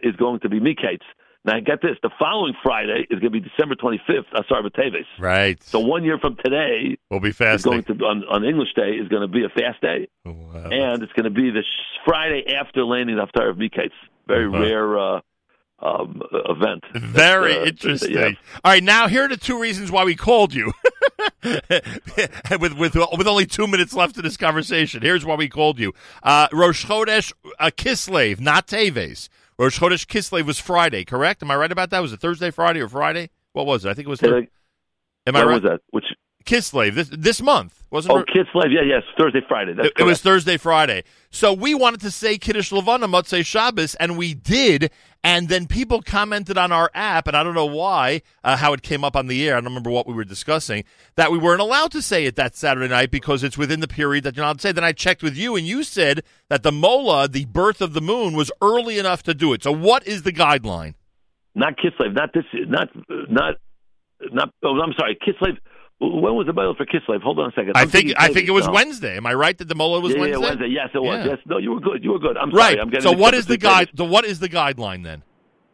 is 0.00 0.14
going 0.16 0.40
to 0.40 0.48
be 0.48 0.60
Miketz. 0.60 1.02
Now, 1.44 1.60
get 1.60 1.80
this: 1.80 1.96
the 2.02 2.10
following 2.18 2.54
Friday 2.62 3.06
is 3.08 3.20
going 3.20 3.32
to 3.32 3.40
be 3.40 3.40
December 3.40 3.76
25th, 3.76 4.26
Asar 4.34 4.62
B'Teves. 4.62 5.06
Right. 5.20 5.62
So 5.62 5.78
one 5.78 6.02
year 6.02 6.18
from 6.18 6.36
today, 6.44 6.96
we'll 7.08 7.20
be 7.20 7.30
fasting. 7.30 7.70
going 7.70 7.84
to 7.84 8.04
on, 8.04 8.24
on 8.28 8.44
English 8.44 8.74
Day 8.74 8.90
is 8.96 9.06
going 9.08 9.22
to 9.22 9.28
be 9.28 9.44
a 9.44 9.48
fast 9.48 9.80
day 9.80 10.08
Wow. 10.24 10.68
and 10.72 11.02
it's 11.04 11.12
going 11.12 11.24
to 11.24 11.30
be 11.30 11.50
the 11.50 11.62
sh- 11.62 11.98
Friday 12.04 12.52
after 12.52 12.84
landing 12.84 13.16
the 13.16 13.26
Haftarah 13.26 13.50
of 13.50 13.56
Miketz. 13.58 13.92
Very 14.26 14.46
Uh-huh. 14.46 14.58
rare 14.60 14.98
uh, 14.98 15.20
um, 15.80 16.22
event. 16.32 16.84
Very 16.94 17.56
uh, 17.56 17.64
interesting. 17.66 18.12
yeah. 18.12 18.30
All 18.64 18.72
right, 18.72 18.82
now 18.82 19.08
here 19.08 19.24
are 19.24 19.28
the 19.28 19.36
two 19.36 19.60
reasons 19.60 19.90
why 19.92 20.04
we 20.04 20.14
called 20.16 20.54
you. 20.54 20.72
with 21.42 22.72
with 22.78 22.94
with 22.94 23.26
only 23.26 23.46
two 23.46 23.66
minutes 23.66 23.94
left 23.94 24.16
in 24.16 24.22
this 24.24 24.36
conversation, 24.36 25.02
here's 25.02 25.24
why 25.24 25.34
we 25.34 25.48
called 25.48 25.78
you. 25.78 25.92
Uh, 26.22 26.48
Rosh 26.52 26.86
Chodesh 26.86 27.32
uh, 27.58 27.70
Kislev, 27.76 28.40
not 28.40 28.66
Teves. 28.66 29.28
Rosh 29.58 29.78
Chodesh 29.78 30.06
Kislev 30.06 30.44
was 30.44 30.58
Friday, 30.58 31.04
correct? 31.04 31.42
Am 31.42 31.50
I 31.50 31.56
right 31.56 31.72
about 31.72 31.90
that? 31.90 32.00
Was 32.00 32.12
it 32.12 32.20
Thursday, 32.20 32.50
Friday, 32.50 32.80
or 32.80 32.88
Friday? 32.88 33.30
What 33.52 33.66
was 33.66 33.84
it? 33.84 33.90
I 33.90 33.94
think 33.94 34.06
it 34.06 34.10
was. 34.10 34.20
Say 34.20 34.28
Thur- 34.28 34.40
that- 34.42 34.48
Am 35.28 35.36
I 35.36 35.44
right? 35.44 35.54
was 35.54 35.62
that? 35.62 35.80
Which 35.90 36.04
Kislev 36.46 36.94
this 36.94 37.10
this 37.12 37.42
month 37.42 37.84
wasn't 37.90 38.14
oh, 38.14 38.18
it? 38.18 38.28
Kislev. 38.28 38.72
Yeah, 38.72 38.82
yes, 38.82 39.02
Thursday, 39.18 39.40
Friday. 39.46 39.72
It, 39.78 39.92
it 39.98 40.02
was. 40.04 40.20
Thursday, 40.20 40.56
Friday. 40.56 41.04
So 41.30 41.52
we 41.52 41.74
wanted 41.74 42.00
to 42.00 42.10
say 42.10 42.38
Kiddush 42.38 42.72
Levana 42.72 43.06
Motzei 43.06 43.44
Shabbos, 43.44 43.94
and 43.96 44.16
we 44.16 44.34
did. 44.34 44.90
And 45.24 45.48
then 45.48 45.66
people 45.66 46.02
commented 46.02 46.56
on 46.56 46.70
our 46.70 46.88
app, 46.94 47.26
and 47.26 47.36
I 47.36 47.42
don't 47.42 47.54
know 47.54 47.66
why, 47.66 48.22
uh, 48.44 48.56
how 48.56 48.72
it 48.74 48.82
came 48.82 49.02
up 49.02 49.16
on 49.16 49.26
the 49.26 49.48
air. 49.48 49.56
I 49.56 49.56
don't 49.56 49.64
remember 49.64 49.90
what 49.90 50.06
we 50.06 50.14
were 50.14 50.24
discussing, 50.24 50.84
that 51.16 51.32
we 51.32 51.38
weren't 51.38 51.60
allowed 51.60 51.90
to 51.92 52.02
say 52.02 52.26
it 52.26 52.36
that 52.36 52.54
Saturday 52.54 52.86
night 52.86 53.10
because 53.10 53.42
it's 53.42 53.58
within 53.58 53.80
the 53.80 53.88
period 53.88 54.22
that 54.22 54.36
you're 54.36 54.44
not 54.44 54.50
allowed 54.50 54.58
to 54.58 54.62
say. 54.62 54.72
Then 54.72 54.84
I 54.84 54.92
checked 54.92 55.24
with 55.24 55.36
you, 55.36 55.56
and 55.56 55.66
you 55.66 55.82
said 55.82 56.22
that 56.48 56.62
the 56.62 56.70
Mola, 56.70 57.26
the 57.26 57.46
birth 57.46 57.80
of 57.80 57.92
the 57.92 58.00
moon, 58.00 58.34
was 58.34 58.52
early 58.62 59.00
enough 59.00 59.24
to 59.24 59.34
do 59.34 59.52
it. 59.52 59.64
So 59.64 59.72
what 59.72 60.06
is 60.06 60.22
the 60.22 60.32
guideline? 60.32 60.94
not 61.56 61.76
Kislev. 61.78 62.14
Not 62.14 62.32
this. 62.32 62.44
Not 62.52 62.88
not 63.28 63.54
not. 64.32 64.50
Oh, 64.62 64.78
I'm 64.80 64.92
sorry, 64.96 65.16
Kislev. 65.16 65.56
When 65.98 66.34
was 66.34 66.46
the 66.46 66.52
battle 66.52 66.74
for 66.74 66.84
Kislev? 66.84 67.22
Hold 67.22 67.38
on 67.38 67.48
a 67.48 67.52
second. 67.52 67.72
I 67.74 67.82
I'm 67.82 67.88
think 67.88 68.12
I 68.18 68.28
think 68.28 68.48
it 68.48 68.52
was 68.52 68.66
no. 68.66 68.72
Wednesday. 68.72 69.16
Am 69.16 69.26
I 69.26 69.32
right 69.32 69.56
that 69.56 69.66
the 69.66 69.74
Mola 69.74 70.00
was 70.00 70.12
yeah, 70.12 70.20
Wednesday? 70.20 70.40
Yeah, 70.40 70.46
Wednesday. 70.46 70.66
Yes, 70.68 70.88
it 70.92 71.02
was. 71.02 71.24
Yeah. 71.24 71.30
Yes. 71.32 71.38
No, 71.46 71.58
you 71.58 71.72
were 71.72 71.80
good. 71.80 72.04
You 72.04 72.12
were 72.12 72.18
good. 72.18 72.36
I'm 72.36 72.50
Right. 72.50 72.72
sorry. 72.72 72.80
I'm 72.80 72.90
getting 72.90 73.10
so 73.10 73.16
what 73.16 73.32
is 73.32 73.46
the 73.46 73.56
guide? 73.56 73.88
The 73.94 74.04
what 74.04 74.26
is 74.26 74.38
the 74.38 74.48
guideline 74.48 75.04
then? 75.04 75.22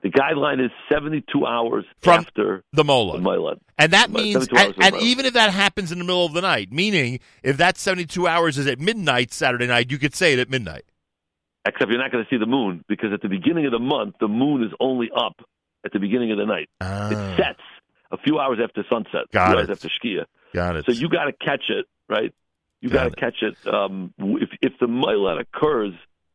The 0.03 0.11
guideline 0.11 0.65
is 0.65 0.73
72 0.93 1.47
hours 1.47 1.85
From 2.01 2.21
after 2.21 2.65
The 2.73 2.83
Mola. 2.83 3.19
the 3.19 3.25
Moilad. 3.25 3.59
And 3.79 3.93
that 3.93 4.11
means, 4.11 4.49
and, 4.49 4.75
and 4.81 4.97
even 4.97 5.27
if 5.27 5.35
that 5.35 5.51
happens 5.51 5.93
in 5.93 5.99
the 5.99 6.05
middle 6.05 6.27
of 6.27 6.33
the 6.33 6.41
night, 6.41 6.73
meaning 6.73 7.21
if 7.45 7.57
that 7.59 7.79
72 7.79 8.27
hours 8.27 8.59
is 8.59 8.67
at 8.67 8.81
midnight 8.81 9.33
Saturday 9.33 9.69
night, 9.69 9.93
you 9.93 9.99
could 9.99 10.17
say 10.17 10.33
it 10.33 10.41
at 10.41 10.51
midnight. 10.51 10.85
Except 11.65 11.89
you're 11.89 12.01
not 12.01 12.11
going 12.11 12.25
to 12.25 12.29
see 12.29 12.37
the 12.37 12.47
moon 12.47 12.85
because 12.89 13.13
at 13.13 13.23
the 13.23 13.29
beginning 13.29 13.67
of 13.67 13.73
the 13.73 13.79
month, 13.79 14.17
the 14.19 14.27
moon 14.27 14.65
is 14.65 14.73
only 14.81 15.09
up 15.17 15.37
at 15.85 15.93
the 15.93 16.01
beginning 16.01 16.33
of 16.33 16.39
the 16.39 16.47
night. 16.47 16.69
It 16.81 16.85
ah. 16.85 17.35
sets 17.37 17.61
a 18.13 18.19
few 18.19 18.39
hours 18.39 18.59
after 18.63 18.85
sunset. 18.91 19.31
Got 19.33 19.49
a 19.49 19.51
few 19.51 19.59
it. 19.59 19.61
hours 19.63 19.71
after 19.71 19.89
Shkia. 19.89 20.25
Got 20.55 20.77
it. 20.77 20.85
So 20.87 20.93
you 20.93 21.09
got 21.09 21.25
to 21.25 21.33
catch 21.33 21.65
it, 21.71 21.87
right? 22.09 22.33
You 22.81 22.91
Got 22.91 23.05
to 23.05 23.11
catch 23.17 23.37
it. 23.43 23.57
Um, 23.73 24.13
if 24.19 24.49
if 24.61 24.73
the 24.81 24.87
Moilad 24.87 25.41
occurs, 25.41 25.93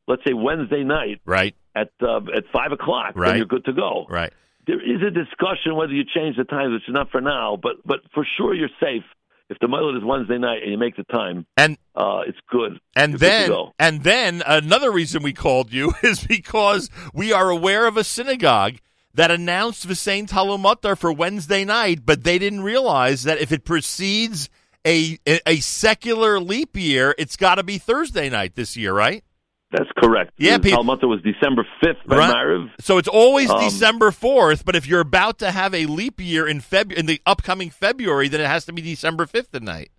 let's 0.08 0.24
say 0.26 0.34
Wednesday 0.34 0.84
night 0.84 1.20
right, 1.26 1.54
at 1.76 1.90
uh, 2.02 2.22
at 2.36 2.46
five 2.54 2.72
o'clock, 2.72 3.14
Right. 3.16 3.30
then 3.30 3.38
you're 3.38 3.46
good 3.46 3.66
to 3.66 3.74
go. 3.74 4.06
right. 4.10 4.32
There 4.66 4.82
is 4.82 5.02
a 5.02 5.12
discussion 5.12 5.76
whether 5.76 5.94
you 5.94 6.04
change 6.04 6.36
the 6.38 6.44
time, 6.46 6.74
which 6.74 6.84
is 6.88 6.94
not 6.94 7.10
for 7.12 7.22
now, 7.22 7.58
but 7.62 7.74
but 7.86 8.00
for 8.14 8.26
sure 8.38 8.54
you're 8.54 8.70
safe. 8.82 9.04
If 9.50 9.60
the 9.60 9.68
Moilad 9.68 9.98
is 9.98 10.04
Wednesday 10.04 10.38
night 10.38 10.62
and 10.64 10.72
you 10.72 10.78
make 10.78 10.98
the 10.98 11.06
time, 11.06 11.46
And 11.56 11.78
uh, 11.96 12.22
it's 12.28 12.38
good. 12.50 12.80
and 12.98 13.14
good 13.14 13.20
then 13.22 13.48
go. 13.50 13.74
and 13.80 14.04
then 14.04 14.44
another 14.46 14.92
reason 14.92 15.24
we 15.24 15.32
called 15.34 15.72
you 15.72 15.94
is 16.04 16.22
because 16.26 16.90
we 17.14 17.32
are 17.32 17.50
aware 17.50 17.88
of 17.88 17.96
a 17.98 18.04
synagogue 18.04 18.76
that 19.18 19.32
announced 19.32 19.88
V'sein 19.88 20.28
Tal 20.28 20.48
U'Matar 20.58 20.96
for 20.98 21.12
Wednesday 21.12 21.66
night, 21.66 22.06
but 22.06 22.24
they 22.24 22.38
didn't 22.38 22.62
realize 22.62 23.24
that 23.24 23.40
if 23.40 23.52
it 23.52 23.66
precedes 23.66 24.48
a 24.86 25.18
a, 25.26 25.58
secular 25.58 26.40
leap 26.40 26.78
year, 26.78 27.14
it's 27.18 27.36
got 27.36 27.56
to 27.56 27.64
be 27.64 27.80
Thursday 27.80 28.30
night 28.30 28.56
this 28.56 28.78
year, 28.78 28.94
right? 28.94 29.24
That's 29.72 29.90
correct. 29.98 30.34
Yeah, 30.38 30.60
Pete- 30.60 30.76
was 30.78 31.20
December 31.24 31.68
fifth 31.84 31.98
by 32.08 32.18
Right. 32.18 32.34
Mariv. 32.34 32.70
So 32.80 33.00
it's 33.00 33.08
always 33.10 33.50
Um, 33.50 33.60
December 33.60 34.12
fourth, 34.12 34.64
but 34.64 34.76
if 34.76 34.88
you're 34.88 35.02
about 35.02 35.40
to 35.40 35.52
have 35.52 35.74
a 35.74 35.88
leap 35.88 36.22
year 36.22 36.48
in 36.48 36.62
Feb 36.62 36.94
in 36.94 37.08
the 37.08 37.20
upcoming 37.26 37.70
February, 37.72 38.30
then 38.30 38.40
it 38.40 38.48
has 38.48 38.66
to 38.68 38.72
be 38.72 38.82
December 38.82 39.26
fifth 39.26 39.54
at 39.56 39.64
night. 39.64 39.90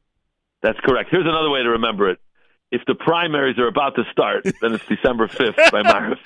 That's 0.62 0.78
correct. 0.86 1.10
Here's 1.10 1.26
another 1.26 1.50
way 1.50 1.62
to 1.64 1.70
remember 1.70 2.08
it. 2.08 2.18
If 2.70 2.82
the 2.86 2.94
primaries 2.94 3.58
are 3.58 3.66
about 3.66 3.94
to 3.96 4.04
start, 4.12 4.44
then 4.44 4.74
it's 4.74 4.84
December 4.84 5.26
5th 5.26 5.70
by 5.72 5.82
Mariv. 5.82 6.18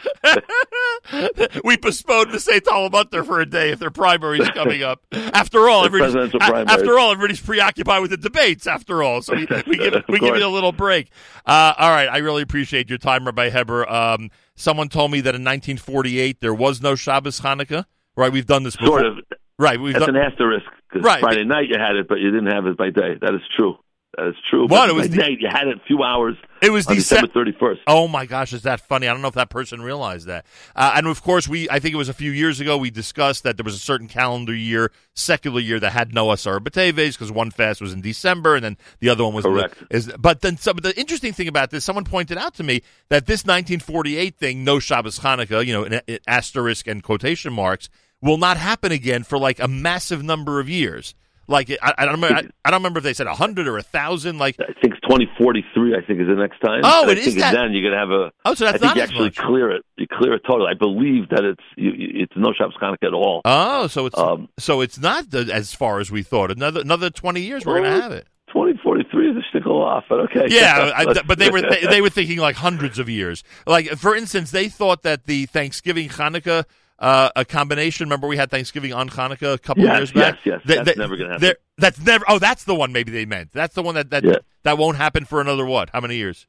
we 1.64 1.76
postponed 1.76 2.32
the 2.32 2.40
St. 2.40 2.64
Talmutar 2.64 3.24
for 3.24 3.40
a 3.40 3.46
day 3.46 3.70
if 3.70 3.78
their 3.78 3.92
primary's 3.92 4.48
coming 4.48 4.82
up. 4.82 5.02
After 5.12 5.68
all, 5.68 5.84
everybody's, 5.84 6.32
primaries. 6.32 6.66
after 6.68 6.98
all, 6.98 7.12
everybody's 7.12 7.40
preoccupied 7.40 8.02
with 8.02 8.10
the 8.10 8.16
debates. 8.16 8.66
After 8.66 9.04
all, 9.04 9.22
so 9.22 9.34
we, 9.34 9.46
we 9.68 9.76
give 9.76 10.02
we 10.08 10.18
give 10.18 10.34
it 10.34 10.42
a 10.42 10.48
little 10.48 10.72
break. 10.72 11.10
Uh, 11.46 11.74
all 11.78 11.90
right, 11.90 12.08
I 12.08 12.18
really 12.18 12.42
appreciate 12.42 12.88
your 12.88 12.98
time, 12.98 13.24
Rabbi 13.24 13.50
Heber. 13.50 13.88
Um, 13.88 14.30
someone 14.56 14.88
told 14.88 15.12
me 15.12 15.20
that 15.20 15.36
in 15.36 15.42
1948 15.42 16.40
there 16.40 16.54
was 16.54 16.82
no 16.82 16.96
Shabbos 16.96 17.40
Hanukkah. 17.40 17.84
Right, 18.16 18.32
we've 18.32 18.46
done 18.46 18.64
this 18.64 18.74
before. 18.76 19.00
Sort 19.00 19.06
of. 19.06 19.18
Right, 19.58 19.80
we've 19.80 19.94
That's 19.94 20.06
done. 20.06 20.16
an 20.16 20.22
asterisk 20.22 20.66
because 20.90 21.06
Right. 21.06 21.20
Friday 21.20 21.44
night 21.44 21.68
you 21.68 21.78
had 21.78 21.94
it, 21.94 22.08
but 22.08 22.18
you 22.18 22.32
didn't 22.32 22.52
have 22.52 22.66
it 22.66 22.76
by 22.76 22.90
day. 22.90 23.16
That 23.20 23.34
is 23.34 23.42
true. 23.56 23.78
That 24.18 24.28
is 24.28 24.34
true. 24.50 24.62
What? 24.64 24.70
But 24.70 24.90
It 24.90 24.94
was 24.94 25.08
the- 25.08 25.16
night 25.16 25.38
you 25.40 25.48
had 25.50 25.68
it 25.68 25.78
a 25.78 25.80
few 25.86 26.02
hours 26.02 26.36
It 26.60 26.70
was 26.70 26.84
December. 26.84 27.28
December 27.28 27.52
31st. 27.52 27.78
Oh 27.86 28.06
my 28.08 28.26
gosh, 28.26 28.52
is 28.52 28.62
that 28.62 28.80
funny? 28.86 29.08
I 29.08 29.12
don't 29.12 29.22
know 29.22 29.28
if 29.28 29.34
that 29.34 29.48
person 29.48 29.80
realized 29.80 30.26
that. 30.26 30.44
Uh, 30.76 30.92
and 30.96 31.06
of 31.06 31.22
course, 31.22 31.48
we 31.48 31.68
I 31.70 31.78
think 31.78 31.94
it 31.94 31.96
was 31.96 32.10
a 32.10 32.14
few 32.14 32.30
years 32.30 32.60
ago 32.60 32.76
we 32.76 32.90
discussed 32.90 33.42
that 33.44 33.56
there 33.56 33.64
was 33.64 33.74
a 33.74 33.78
certain 33.78 34.08
calendar 34.08 34.54
year, 34.54 34.92
secular 35.14 35.60
year 35.60 35.80
that 35.80 35.92
had 35.92 36.12
no 36.12 36.30
Asar 36.30 36.60
B'Teves 36.60 37.12
because 37.14 37.32
one 37.32 37.50
fast 37.50 37.80
was 37.80 37.94
in 37.94 38.02
December 38.02 38.54
and 38.54 38.62
then 38.64 38.76
the 39.00 39.08
other 39.08 39.24
one 39.24 39.32
was 39.32 39.44
Correct. 39.46 39.82
Is 39.90 40.12
but 40.18 40.42
then 40.42 40.58
some 40.58 40.76
the 40.76 40.94
interesting 40.98 41.32
thing 41.32 41.48
about 41.48 41.70
this, 41.70 41.82
someone 41.82 42.04
pointed 42.04 42.36
out 42.36 42.54
to 42.56 42.62
me 42.62 42.82
that 43.08 43.24
this 43.26 43.46
1948 43.46 44.36
thing, 44.36 44.62
no 44.62 44.78
Shabbos 44.78 45.20
Hanukkah, 45.20 45.64
you 45.64 45.72
know, 45.72 46.00
asterisk 46.26 46.86
and 46.86 47.02
quotation 47.02 47.52
marks, 47.52 47.88
will 48.20 48.38
not 48.38 48.58
happen 48.58 48.92
again 48.92 49.22
for 49.24 49.38
like 49.38 49.58
a 49.58 49.68
massive 49.68 50.22
number 50.22 50.60
of 50.60 50.68
years. 50.68 51.14
Like 51.48 51.70
I, 51.82 51.94
I 51.98 52.04
don't 52.04 52.14
remember, 52.14 52.36
I, 52.36 52.48
I 52.64 52.70
don't 52.70 52.80
remember 52.80 52.98
if 52.98 53.04
they 53.04 53.14
said 53.14 53.26
hundred 53.26 53.66
or 53.68 53.76
a 53.78 53.82
thousand. 53.82 54.38
Like 54.38 54.56
I 54.60 54.66
think 54.80 54.94
it's 54.94 55.00
2043, 55.02 55.94
I 55.96 56.00
think, 56.06 56.20
is 56.20 56.28
the 56.28 56.34
next 56.34 56.60
time. 56.60 56.82
Oh, 56.84 57.02
And 57.02 57.10
I 57.10 57.12
it 57.12 57.18
is 57.18 57.24
think 57.26 57.38
that- 57.40 57.52
then 57.52 57.72
you're 57.72 57.82
going 57.82 57.92
to 57.92 57.98
have 57.98 58.10
a. 58.10 58.32
oh, 58.44 58.54
so 58.54 58.66
I 58.66 58.72
that's 58.72 58.80
think 58.82 58.90
not 58.90 58.96
you 58.96 59.02
actually 59.02 59.24
much. 59.26 59.36
clear 59.36 59.70
it. 59.72 59.84
You 59.96 60.06
clear 60.10 60.34
it 60.34 60.42
totally. 60.46 60.70
I 60.70 60.74
believe 60.74 61.28
that 61.30 61.44
it's 61.44 61.62
you, 61.76 61.92
it's 61.96 62.32
no 62.36 62.52
Shabbos 62.56 62.74
Hanukkah 62.80 63.08
at 63.08 63.12
all. 63.14 63.42
Oh, 63.44 63.86
so 63.88 64.06
it's 64.06 64.18
Um, 64.18 64.48
so 64.58 64.80
it's 64.80 64.98
not 64.98 65.30
the, 65.30 65.50
as 65.52 65.74
far 65.74 66.00
as 66.00 66.10
we 66.10 66.22
thought. 66.22 66.50
Another 66.50 66.80
another 66.80 67.10
twenty 67.10 67.40
years 67.42 67.66
we're 67.66 67.82
gonna 67.82 68.00
have 68.00 68.12
it. 68.12 68.26
2043 68.48 69.30
is 69.30 69.36
a 69.38 69.40
stickle 69.48 69.82
off, 69.82 70.04
but 70.10 70.20
okay. 70.20 70.46
Yeah, 70.50 70.92
I, 70.96 71.22
but 71.22 71.38
they 71.38 71.48
were 71.50 71.62
they, 71.62 71.86
they 71.86 72.00
were 72.02 72.10
thinking 72.10 72.38
like 72.38 72.56
hundreds 72.56 72.98
of 72.98 73.08
years. 73.08 73.42
Like 73.66 73.88
for 73.92 74.14
instance, 74.14 74.50
they 74.50 74.68
thought 74.68 75.02
that 75.02 75.24
the 75.26 75.46
Thanksgiving 75.46 76.08
Hanukkah 76.10 76.64
uh, 77.02 77.28
a 77.36 77.44
combination. 77.44 78.06
Remember, 78.06 78.26
we 78.28 78.36
had 78.38 78.50
Thanksgiving 78.50 78.94
on 78.94 79.10
Hanukkah 79.10 79.54
a 79.54 79.58
couple 79.58 79.82
of 79.82 79.88
Yes, 79.90 79.98
years 79.98 80.12
back. 80.12 80.34
yes, 80.44 80.44
yes. 80.44 80.60
They- 80.64 80.74
That's 80.76 80.96
they- 80.96 81.02
never 81.02 81.16
gonna 81.18 81.32
happen. 81.32 81.52
That's 81.76 82.00
never. 82.00 82.24
Oh, 82.28 82.38
that's 82.38 82.64
the 82.64 82.74
one. 82.74 82.92
Maybe 82.92 83.10
they 83.12 83.24
meant. 83.26 83.52
That's 83.52 83.74
the 83.74 83.82
one 83.82 83.94
that 83.96 84.10
that 84.10 84.24
Yeah. 84.24 84.36
that 84.62 84.78
won't 84.78 84.96
happen 84.96 85.24
for 85.26 85.40
another 85.40 85.66
what? 85.66 85.90
How 85.92 86.00
many 86.00 86.16
years? 86.16 86.46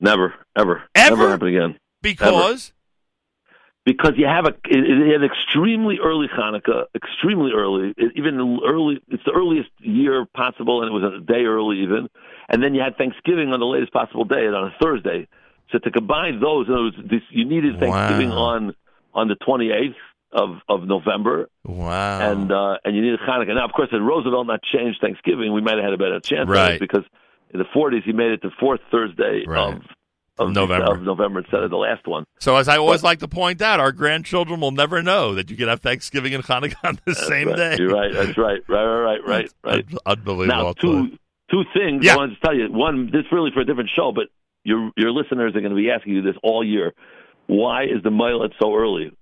Never, 0.00 0.34
ever, 0.56 0.82
Ever? 0.94 1.16
never 1.16 1.30
happen 1.30 1.48
again. 1.48 1.78
Because 2.02 2.72
because 3.84 4.12
you 4.16 4.26
have 4.26 4.46
a 4.46 4.54
it, 4.66 5.12
had 5.12 5.22
extremely 5.24 5.98
early 6.02 6.26
Hanukkah, 6.28 6.84
extremely 6.94 7.52
early, 7.52 7.92
it, 7.96 8.12
even 8.16 8.60
early. 8.66 9.00
It's 9.08 9.22
the 9.24 9.32
earliest 9.32 9.70
year 9.80 10.24
possible, 10.34 10.82
and 10.82 10.90
it 10.90 10.92
was 10.94 11.04
a 11.14 11.20
day 11.20 11.44
early 11.44 11.80
even. 11.82 12.08
And 12.48 12.62
then 12.62 12.74
you 12.74 12.80
had 12.80 12.96
Thanksgiving 12.98 13.52
on 13.52 13.60
the 13.60 13.66
latest 13.66 13.92
possible 13.92 14.24
day, 14.24 14.46
and 14.46 14.54
on 14.56 14.64
a 14.68 14.74
Thursday. 14.82 15.28
So 15.70 15.78
to 15.78 15.90
combine 15.90 16.40
those, 16.40 16.66
in 16.68 16.74
other 16.74 16.82
words, 16.84 16.96
this, 17.04 17.22
you 17.30 17.44
needed 17.44 17.78
Thanksgiving 17.78 18.30
Wow. 18.30 18.36
on 18.38 18.74
on 19.14 19.28
the 19.28 19.36
28th 19.36 19.94
of 20.32 20.56
of 20.68 20.84
November, 20.88 21.48
Wow. 21.64 22.32
and 22.32 22.50
uh, 22.52 22.76
and 22.84 22.96
you 22.96 23.02
need 23.02 23.14
a 23.14 23.18
Hanukkah. 23.18 23.54
Now, 23.54 23.64
of 23.66 23.72
course, 23.72 23.88
had 23.92 24.02
Roosevelt 24.02 24.46
not 24.46 24.60
changed 24.62 25.00
Thanksgiving, 25.00 25.52
we 25.52 25.60
might 25.60 25.74
have 25.76 25.84
had 25.84 25.92
a 25.92 25.98
better 25.98 26.20
chance, 26.20 26.48
Right. 26.48 26.80
Because 26.80 27.04
in 27.52 27.58
the 27.60 27.66
40s, 27.66 28.02
he 28.04 28.12
made 28.12 28.32
it 28.32 28.42
the 28.42 28.50
fourth 28.58 28.80
Thursday 28.90 29.44
Right. 29.46 29.74
of 29.74 29.82
of 30.36 30.50
November. 30.52 30.92
of 30.96 31.02
November 31.02 31.38
instead 31.38 31.62
of 31.62 31.70
the 31.70 31.76
last 31.76 32.08
one. 32.08 32.24
so, 32.40 32.56
as 32.56 32.66
I 32.68 32.76
always 32.78 33.04
like 33.04 33.20
to 33.20 33.28
point 33.28 33.62
out, 33.62 33.78
our 33.78 33.92
grandchildren 33.92 34.58
will 34.58 34.72
never 34.72 35.00
know 35.00 35.36
that 35.36 35.48
you 35.48 35.56
can 35.56 35.68
have 35.68 35.78
Thanksgiving 35.80 36.34
and 36.34 36.42
Hanukkah 36.42 36.74
on 36.84 36.98
the 37.06 37.14
same 37.14 37.46
Right. 37.48 37.56
day. 37.56 37.76
You're 37.78 37.90
right. 37.94 38.12
That's 38.12 38.36
right. 38.36 38.60
Right. 38.68 38.84
Right. 38.84 39.04
Right. 39.04 39.24
Right. 39.28 39.50
Right. 39.64 39.84
Unbelievable. 40.04 40.46
Now, 40.58 40.66
I'll 40.66 40.74
tell 40.74 40.90
you. 40.90 41.08
two 41.10 41.18
two 41.52 41.62
things 41.72 42.04
Yeah. 42.04 42.14
I 42.14 42.16
wanted 42.16 42.34
to 42.34 42.40
tell 42.40 42.56
you. 42.56 42.66
One, 42.72 43.06
this 43.12 43.20
is 43.20 43.30
really 43.30 43.52
for 43.54 43.60
a 43.60 43.64
different 43.64 43.90
show, 43.94 44.10
but 44.10 44.24
your 44.64 44.90
your 44.96 45.12
listeners 45.12 45.54
are 45.54 45.60
going 45.60 45.70
to 45.70 45.76
be 45.76 45.90
asking 45.92 46.14
you 46.14 46.22
this 46.22 46.34
all 46.42 46.64
year. 46.64 46.92
Why 47.46 47.84
is 47.84 48.02
the 48.02 48.10
Milet 48.10 48.52
so 48.60 48.74
early 48.74 49.12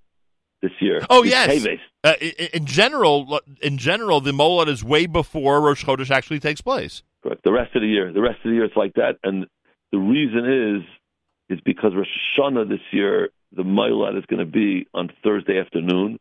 this 0.61 0.73
year? 0.81 1.05
Oh, 1.11 1.23
yes. 1.23 1.67
Uh, 2.05 2.15
in 2.53 2.67
general, 2.67 3.41
in 3.61 3.79
general, 3.79 4.21
the 4.21 4.33
Molad 4.33 4.69
is 4.69 4.83
way 4.85 5.07
before 5.07 5.61
Rosh 5.61 5.85
Chodesh 5.85 6.11
actually 6.11 6.41
takes 6.41 6.61
place. 6.61 7.03
Correct. 7.23 7.43
The 7.45 7.53
rest 7.53 7.75
of 7.77 7.83
the 7.83 7.89
year, 7.89 8.13
the 8.13 8.21
rest 8.21 8.39
of 8.45 8.51
the 8.51 8.55
year, 8.55 8.65
it's 8.65 8.77
like 8.77 8.95
that. 8.95 9.19
And 9.23 9.47
the 9.93 9.99
reason 9.99 10.79
is, 10.79 11.57
is 11.57 11.61
because 11.65 11.95
Rosh 11.95 12.09
Hashanah 12.39 12.69
this 12.69 12.81
year, 12.91 13.31
the 13.53 13.63
Milet 13.63 14.19
is 14.19 14.25
going 14.27 14.41
to 14.41 14.47
be 14.47 14.87
on 14.95 15.11
Thursday 15.23 15.59
afternoon, 15.59 16.19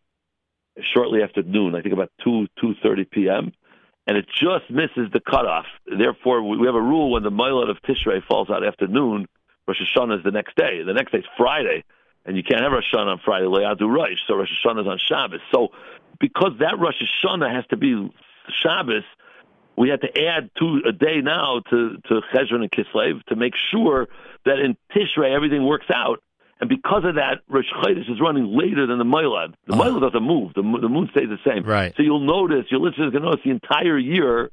shortly 0.94 1.24
after 1.24 1.44
noon. 1.44 1.76
I 1.76 1.82
think 1.82 1.94
about 1.94 2.12
two 2.24 2.48
two 2.60 2.76
thirty 2.84 3.06
p.m. 3.06 3.54
And 4.08 4.18
it 4.18 4.26
just 4.28 4.70
misses 4.70 5.12
the 5.14 5.20
cutoff. 5.20 5.66
Therefore, 5.86 6.42
we 6.42 6.58
we 6.58 6.66
have 6.66 6.76
a 6.76 6.82
rule 6.82 7.12
when 7.12 7.24
the 7.24 7.30
Milet 7.30 7.70
of 7.70 7.78
Tishrei 7.84 8.22
falls 8.28 8.50
out 8.50 8.66
after 8.66 8.88
noon, 8.88 9.28
Rosh 9.72 9.96
Hashanah 9.96 10.20
is 10.20 10.24
the 10.24 10.32
next 10.32 10.56
day. 10.56 10.84
The 10.84 10.94
next 10.94 11.12
day 11.12 11.20
is 11.20 11.26
Friday, 11.38 11.84
and 12.26 12.36
you 12.36 12.44
can't 12.44 12.62
have 12.62 12.72
Rosh 12.72 12.94
Hashanah 12.94 13.14
on 13.14 13.22
Friday. 13.24 13.46
Le'adu 13.46 13.90
Rosh, 13.90 14.20
so 14.28 14.36
Rosh 14.36 14.50
Hashanah 14.66 14.82
is 14.82 14.88
on 14.88 15.00
Shabbos. 15.00 15.40
So, 15.52 15.70
because 16.20 16.54
that 16.60 16.78
Rosh 16.80 17.02
Hashanah 17.02 17.54
has 17.54 17.66
to 17.68 17.78
be 17.78 18.12
Shabbos, 18.62 19.04
we 19.78 19.90
had 19.90 20.02
to 20.02 20.26
add 20.28 20.52
two 20.60 20.82
a 20.86 20.92
day 20.92 21.22
now 21.22 21.62
to 21.70 21.98
to 22.08 22.22
Cheshvan 22.34 22.62
and 22.62 22.72
Kislev 22.72 23.24
to 23.26 23.36
make 23.36 23.54
sure 23.72 24.08
that 24.46 24.60
in 24.60 24.76
Tishrei 24.94 25.34
everything 25.34 25.66
works 25.66 25.88
out. 25.94 26.22
And 26.60 26.70
because 26.70 27.04
of 27.06 27.16
that, 27.16 27.40
Rosh 27.50 27.66
Chodesh 27.82 28.12
is 28.12 28.22
running 28.22 28.56
later 28.56 28.86
than 28.86 29.00
the 29.00 29.04
Moilad. 29.04 29.56
The 29.66 29.74
ah. 29.74 29.78
Moilad 29.78 30.02
doesn't 30.02 30.22
move. 30.22 30.54
The, 30.54 30.62
the 30.62 30.90
moon 30.90 31.08
stays 31.10 31.28
the 31.28 31.40
same. 31.44 31.64
Right. 31.64 31.92
So 31.98 32.04
you'll 32.04 32.20
notice, 32.20 32.66
your 32.70 32.82
listeners 32.82 33.14
to 33.14 33.20
notice 33.20 33.40
the 33.44 33.50
entire 33.50 33.98
year, 33.98 34.52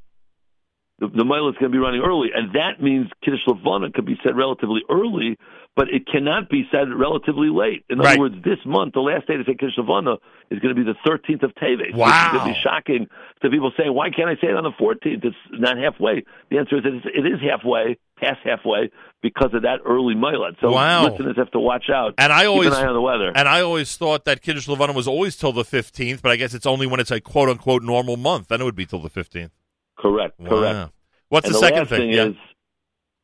the, 0.99 1.07
the 1.09 1.23
is 1.23 1.55
going 1.59 1.71
to 1.71 1.77
be 1.77 1.79
running 1.79 2.03
early. 2.03 2.29
And 2.35 2.53
that 2.55 2.83
means 2.83 3.07
Kiddush 3.25 3.41
Levana 3.47 3.91
could 3.93 4.05
be 4.07 4.19
said 4.25 4.37
relatively 4.37 4.81
early, 4.91 5.39
but 5.77 5.87
it 5.95 6.07
cannot 6.11 6.51
be 6.51 6.67
said 6.73 6.89
relatively 6.93 7.51
late. 7.51 7.85
In 7.89 7.99
Right. 7.99 8.13
other 8.19 8.21
words, 8.21 8.35
this 8.43 8.59
month, 8.67 8.95
the 8.95 9.01
last 9.01 9.29
day 9.29 9.37
to 9.37 9.45
say 9.45 9.55
Kiddush 9.55 9.79
Levana 9.79 10.17
is 10.51 10.59
going 10.59 10.75
to 10.75 10.79
be 10.79 10.83
the 10.83 10.99
13th 11.07 11.45
of 11.45 11.55
Teves. 11.55 11.87
Which 11.87 11.95
Wow. 11.95 12.27
is 12.27 12.33
going 12.33 12.45
to 12.45 12.51
be 12.53 12.59
shocking 12.63 13.07
to 13.43 13.51
people 13.51 13.71
saying, 13.79 13.95
why 13.95 14.11
can't 14.11 14.29
I 14.29 14.35
say 14.43 14.49
it 14.51 14.57
on 14.57 14.65
the 14.65 14.73
14th? 14.73 15.25
It's 15.25 15.37
not 15.53 15.79
halfway. 15.79 16.25
The 16.51 16.59
answer 16.59 16.79
is 16.79 16.85
it 16.85 16.95
is, 16.95 17.03
it 17.15 17.27
is 17.27 17.39
halfway, 17.49 17.97
past 18.19 18.41
halfway, 18.43 18.91
because 19.23 19.51
of 19.55 19.63
that 19.63 19.79
early 19.87 20.15
Moilad. 20.17 20.57
So 20.61 20.73
Wow. 20.73 21.05
listeners 21.11 21.37
have 21.37 21.53
to 21.53 21.61
watch 21.61 21.91
out. 21.95 22.15
And 22.19 22.33
I 22.33 22.47
always 22.47 22.71
Keep 22.71 22.79
an 22.79 22.85
eye 22.85 22.89
on 22.89 22.95
the 22.95 23.01
weather. 23.01 23.33
and 23.37 23.47
I 23.49 23.61
always 23.61 23.97
thought 23.97 24.25
that 24.25 24.43
Kiddush 24.43 24.67
Levana 24.67 24.93
was 24.95 25.07
always 25.07 25.37
till 25.37 25.53
the 25.53 25.65
fifteenth, 25.65 26.23
but 26.23 26.33
I 26.33 26.37
guess 26.37 26.55
it's 26.55 26.67
only 26.67 26.89
when 26.89 26.99
it's 26.99 27.13
a 27.13 27.21
quote 27.21 27.49
unquote 27.49 27.85
normal 27.85 28.17
month. 28.17 28.49
Then 28.49 28.61
it 28.61 28.65
would 28.65 28.75
be 28.77 28.87
till 28.87 29.01
the 29.01 29.11
fifteenth. 29.11 29.53
Correct, 29.99 30.43
correct. 30.45 30.93
What's 31.29 31.47
and 31.47 31.55
the, 31.55 31.61
the 31.61 31.67
second 31.67 31.79
last 31.81 31.89
thing? 31.91 32.01
thing 32.01 32.11
yeah. 32.11 32.25
is, 32.27 32.37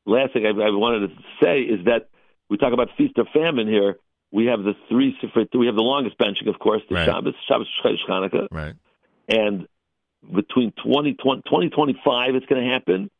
last 0.06 0.32
thing 0.32 0.46
I, 0.46 0.50
I 0.50 0.70
wanted 0.70 1.08
to 1.08 1.14
say 1.42 1.60
is 1.60 1.84
that 1.86 2.08
we 2.50 2.56
talk 2.58 2.72
about 2.72 2.88
feast 2.96 3.14
or 3.18 3.24
famine 3.32 3.66
here. 3.68 3.96
We 4.30 4.46
have 4.46 4.60
the 4.62 4.74
three. 4.88 5.16
We 5.54 5.66
have 5.66 5.76
the 5.76 5.82
longest 5.82 6.18
benching, 6.18 6.48
of 6.48 6.58
course, 6.58 6.82
the 6.88 6.96
Right. 6.96 7.06
Shabbos, 7.06 7.34
Shabbos, 7.46 7.68
Hanukkah, 8.08 8.48
right. 8.50 8.74
and 9.28 9.66
between 10.34 10.72
20, 10.84 11.12
2025 11.14 12.34
it's 12.34 12.46
going 12.46 12.64
to 12.64 12.70
happen, 12.70 13.10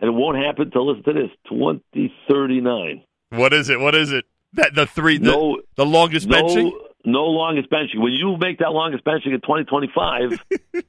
and 0.00 0.08
it 0.08 0.12
won't 0.12 0.38
happen 0.38 0.64
until 0.66 0.86
listen 0.86 1.04
to 1.04 1.12
this 1.12 1.30
2039. 1.48 3.02
What 3.30 3.52
is 3.52 3.68
it? 3.68 3.80
What 3.80 3.94
is 3.94 4.12
it? 4.12 4.24
That 4.54 4.74
the 4.74 4.86
three 4.86 5.18
the, 5.18 5.30
No, 5.30 5.60
the 5.76 5.84
longest 5.84 6.28
no, 6.28 6.42
benching? 6.42 6.70
no 7.04 7.24
longest 7.24 7.70
benching. 7.70 8.00
When 8.00 8.12
you 8.12 8.36
make 8.38 8.58
that 8.58 8.70
longest 8.70 9.04
benching 9.04 9.34
in 9.34 9.40
2025, 9.40 10.40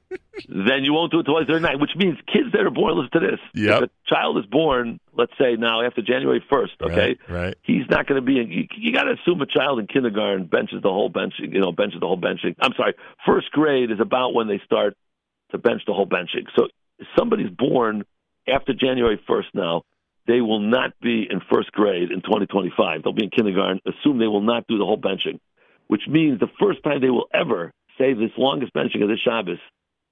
then 0.48 0.84
you 0.84 0.92
won't 0.92 1.12
do 1.12 1.20
it 1.20 1.24
till 1.24 1.34
2039, 1.40 1.80
which 1.80 1.96
means 1.96 2.18
kids 2.26 2.52
that 2.52 2.60
are 2.60 2.70
born, 2.70 2.96
listen 2.96 3.20
to 3.20 3.26
this. 3.30 3.40
Yep. 3.54 3.82
If 3.82 3.90
a 3.90 4.14
child 4.14 4.38
is 4.38 4.46
born, 4.46 5.00
let's 5.16 5.32
say 5.40 5.56
now 5.56 5.82
after 5.82 6.02
January 6.02 6.44
1st, 6.50 6.82
okay, 6.82 6.96
Right, 6.96 7.18
right. 7.28 7.54
he's 7.62 7.88
not 7.90 8.06
going 8.06 8.20
to 8.20 8.26
be 8.26 8.40
in, 8.40 8.50
you, 8.50 8.66
you 8.76 8.92
got 8.92 9.04
to 9.04 9.12
assume 9.12 9.40
a 9.40 9.46
child 9.46 9.78
in 9.78 9.86
kindergarten 9.86 10.46
benches 10.46 10.82
the 10.82 10.90
whole 10.90 11.10
benching, 11.10 11.52
you 11.52 11.60
know, 11.60 11.72
benches 11.72 12.00
the 12.00 12.06
whole 12.06 12.20
benching. 12.20 12.54
I'm 12.60 12.72
sorry, 12.76 12.94
first 13.24 13.50
grade 13.50 13.90
is 13.90 14.00
about 14.00 14.34
when 14.34 14.48
they 14.48 14.60
start 14.64 14.96
to 15.52 15.58
bench 15.58 15.82
the 15.86 15.94
whole 15.94 16.06
benching. 16.06 16.46
So 16.56 16.68
if 16.98 17.06
somebody's 17.18 17.50
born 17.50 18.04
after 18.48 18.72
January 18.74 19.20
1st 19.28 19.54
now, 19.54 19.82
they 20.26 20.40
will 20.40 20.60
not 20.60 20.92
be 21.00 21.26
in 21.30 21.40
first 21.52 21.70
grade 21.72 22.10
in 22.10 22.20
2025. 22.20 23.02
They'll 23.02 23.12
be 23.12 23.24
in 23.24 23.30
kindergarten. 23.30 23.80
Assume 23.86 24.18
they 24.18 24.26
will 24.26 24.40
not 24.40 24.66
do 24.66 24.76
the 24.76 24.84
whole 24.84 24.98
benching, 24.98 25.38
which 25.86 26.02
means 26.08 26.40
the 26.40 26.50
first 26.60 26.82
time 26.82 27.00
they 27.00 27.10
will 27.10 27.28
ever 27.32 27.72
say 27.96 28.12
this 28.12 28.32
longest 28.36 28.74
benching 28.74 29.02
of 29.02 29.08
this 29.08 29.20
Shabbos 29.24 29.58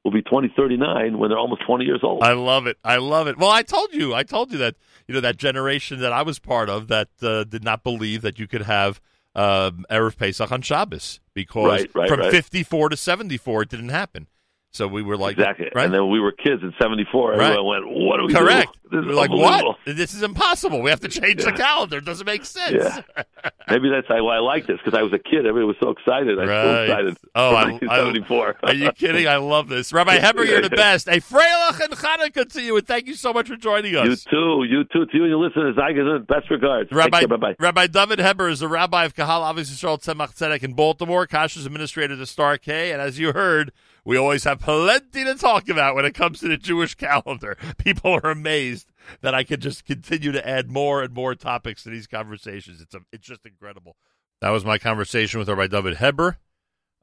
will 0.05 0.13
be 0.13 0.23
2039 0.23 1.19
when 1.19 1.31
they're 1.31 1.39
almost 1.39 1.63
20 1.67 1.85
years 1.85 2.01
old. 2.03 2.23
I 2.23 2.35
love 2.35 2.67
it. 2.67 2.77
I 2.85 2.97
love 2.97 3.27
it. 3.27 3.39
Well, 3.39 3.51
I 3.51 3.63
told 3.63 3.95
you. 3.95 4.15
I 4.15 4.23
told 4.23 4.53
you 4.53 4.59
that 4.59 4.77
you 5.09 5.15
know 5.15 5.21
that 5.21 5.39
generation 5.39 6.01
that 6.01 6.13
I 6.13 6.23
was 6.23 6.39
part 6.39 6.69
of 6.69 6.89
that 6.89 7.09
uh, 7.23 7.45
did 7.45 7.65
not 7.65 7.83
believe 7.83 8.23
that 8.23 8.39
you 8.39 8.47
could 8.47 8.63
have 8.63 9.01
um, 9.35 9.85
erev 9.91 10.17
Pesach 10.17 10.53
on 10.53 10.63
Shabbos 10.63 11.21
because 11.33 11.67
Right, 11.67 11.91
right, 11.95 12.09
from 12.09 12.21
right. 12.21 12.31
54 12.31 12.91
to 12.91 12.97
74 12.97 13.63
it 13.63 13.69
didn't 13.71 13.89
happen. 13.89 14.29
So 14.75 14.89
we 14.89 15.03
were 15.05 15.17
like, 15.17 15.39
exactly. 15.39 15.71
right? 15.73 15.85
And 15.85 15.95
then 15.95 16.11
we 16.11 16.19
were 16.19 16.33
kids 16.33 16.63
in 16.65 16.75
74. 16.83 17.31
Right. 17.31 17.41
Everyone 17.53 17.67
went, 17.67 17.85
what 17.97 18.17
do 18.19 18.27
we 18.27 18.35
Correct. 18.35 18.73
do? 18.91 19.01
This 19.01 19.07
We're 19.07 19.15
like, 19.15 19.31
what? 19.31 19.77
This 19.87 20.15
is 20.15 20.23
impossible. 20.25 20.83
We 20.83 20.91
have 20.91 20.99
to 21.01 21.09
change 21.09 21.45
the 21.45 21.53
calendar. 21.53 21.99
It 21.99 22.05
doesn't 22.05 22.27
make 22.27 22.45
sense. 22.45 22.83
Yeah. 23.17 23.25
Maybe 23.71 23.89
that's 23.89 24.09
why 24.09 24.17
I 24.37 24.41
like 24.41 24.67
this 24.67 24.79
because 24.85 24.99
I 24.99 25.03
was 25.03 25.13
a 25.13 25.19
kid. 25.19 25.47
Everybody 25.47 25.65
was 25.67 25.77
so 25.81 25.91
excited. 25.91 26.39
I 26.39 26.43
was 26.43 26.49
so 26.51 26.73
Right. 26.73 26.85
excited. 26.85 27.17
Oh, 27.37 27.55
I- 27.55 27.63
I- 27.63 27.71
1974. 27.71 28.57
Are 28.65 28.75
you 28.75 28.91
kidding? 28.93 29.29
I 29.29 29.37
love 29.37 29.69
this. 29.69 29.93
Rabbi 29.93 30.19
Heber, 30.19 30.45
you're 30.45 30.61
the 30.61 30.71
best. 30.77 31.07
A 31.07 31.21
Freilach 31.21 31.79
and 31.81 31.93
Hanukkah 31.95 32.53
to 32.53 32.61
you, 32.61 32.77
and 32.77 32.85
thank 32.87 33.07
you 33.07 33.15
so 33.15 33.33
much 33.33 33.47
for 33.49 33.57
joining 33.57 33.95
us. 33.95 34.07
you 34.09 34.17
too. 34.17 34.65
You 34.69 34.85
too. 34.93 35.07
To 35.07 35.17
you 35.17 35.23
and 35.23 35.31
your 35.31 35.39
listeners, 35.45 35.77
I 35.81 35.93
give 35.93 36.05
them 36.05 36.25
best 36.25 36.51
regards. 36.51 36.91
Rabbi. 36.91 37.27
Bye-bye. 37.27 37.57
Rabbi 37.61 37.87
David 37.87 38.19
Heber 38.19 38.49
is 38.49 38.61
a 38.61 38.67
rabbi 38.69 39.05
of 39.05 39.15
Kahal 39.15 39.49
Avis 39.49 39.71
Yisrael 39.71 40.03
Tzemach 40.03 40.35
Tzedek 40.37 40.65
in 40.65 40.73
Baltimore, 40.75 41.27
Kashrus 41.29 41.65
administrator 41.65 42.17
to 42.17 42.27
Star 42.27 42.59
K, 42.59 42.91
and 42.93 43.01
as 43.01 43.19
you 43.21 43.33
heard, 43.33 43.71
we 44.05 44.17
always 44.17 44.45
have 44.45 44.61
plenty 44.61 45.25
to 45.25 45.35
talk 45.35 45.69
about 45.69 45.95
when 45.95 46.05
it 46.05 46.15
comes 46.15 46.41
to 46.41 46.49
the 46.49 46.57
Jewish 46.57 46.95
calendar. 46.97 47.57
People 47.79 48.13
are 48.13 48.31
amazed 48.31 48.93
that 49.23 49.35
I 49.35 49.45
can 49.45 49.61
just 49.61 49.85
continue 49.85 50.33
to 50.33 50.47
add 50.47 50.71
more 50.71 51.03
and 51.03 51.15
more 51.15 51.35
topics 51.35 51.83
to 51.85 51.91
these 51.91 52.07
conversations. 52.07 52.81
It's 52.81 52.95
a, 52.95 53.01
it's 53.13 53.27
just 53.27 53.47
incredible. 53.47 53.97
That 54.41 54.51
was 54.51 54.65
my 54.65 54.79
conversation 54.79 55.39
with 55.39 55.49
Rabbi 55.49 55.69
David 55.69 55.97
Heber. 55.97 56.39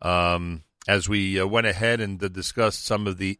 Um, 0.01 0.63
as 0.87 1.07
we 1.07 1.39
uh, 1.39 1.45
went 1.45 1.67
ahead 1.67 2.01
and 2.01 2.23
uh, 2.23 2.27
discussed 2.27 2.85
some 2.85 3.07
of 3.07 3.17
the 3.17 3.37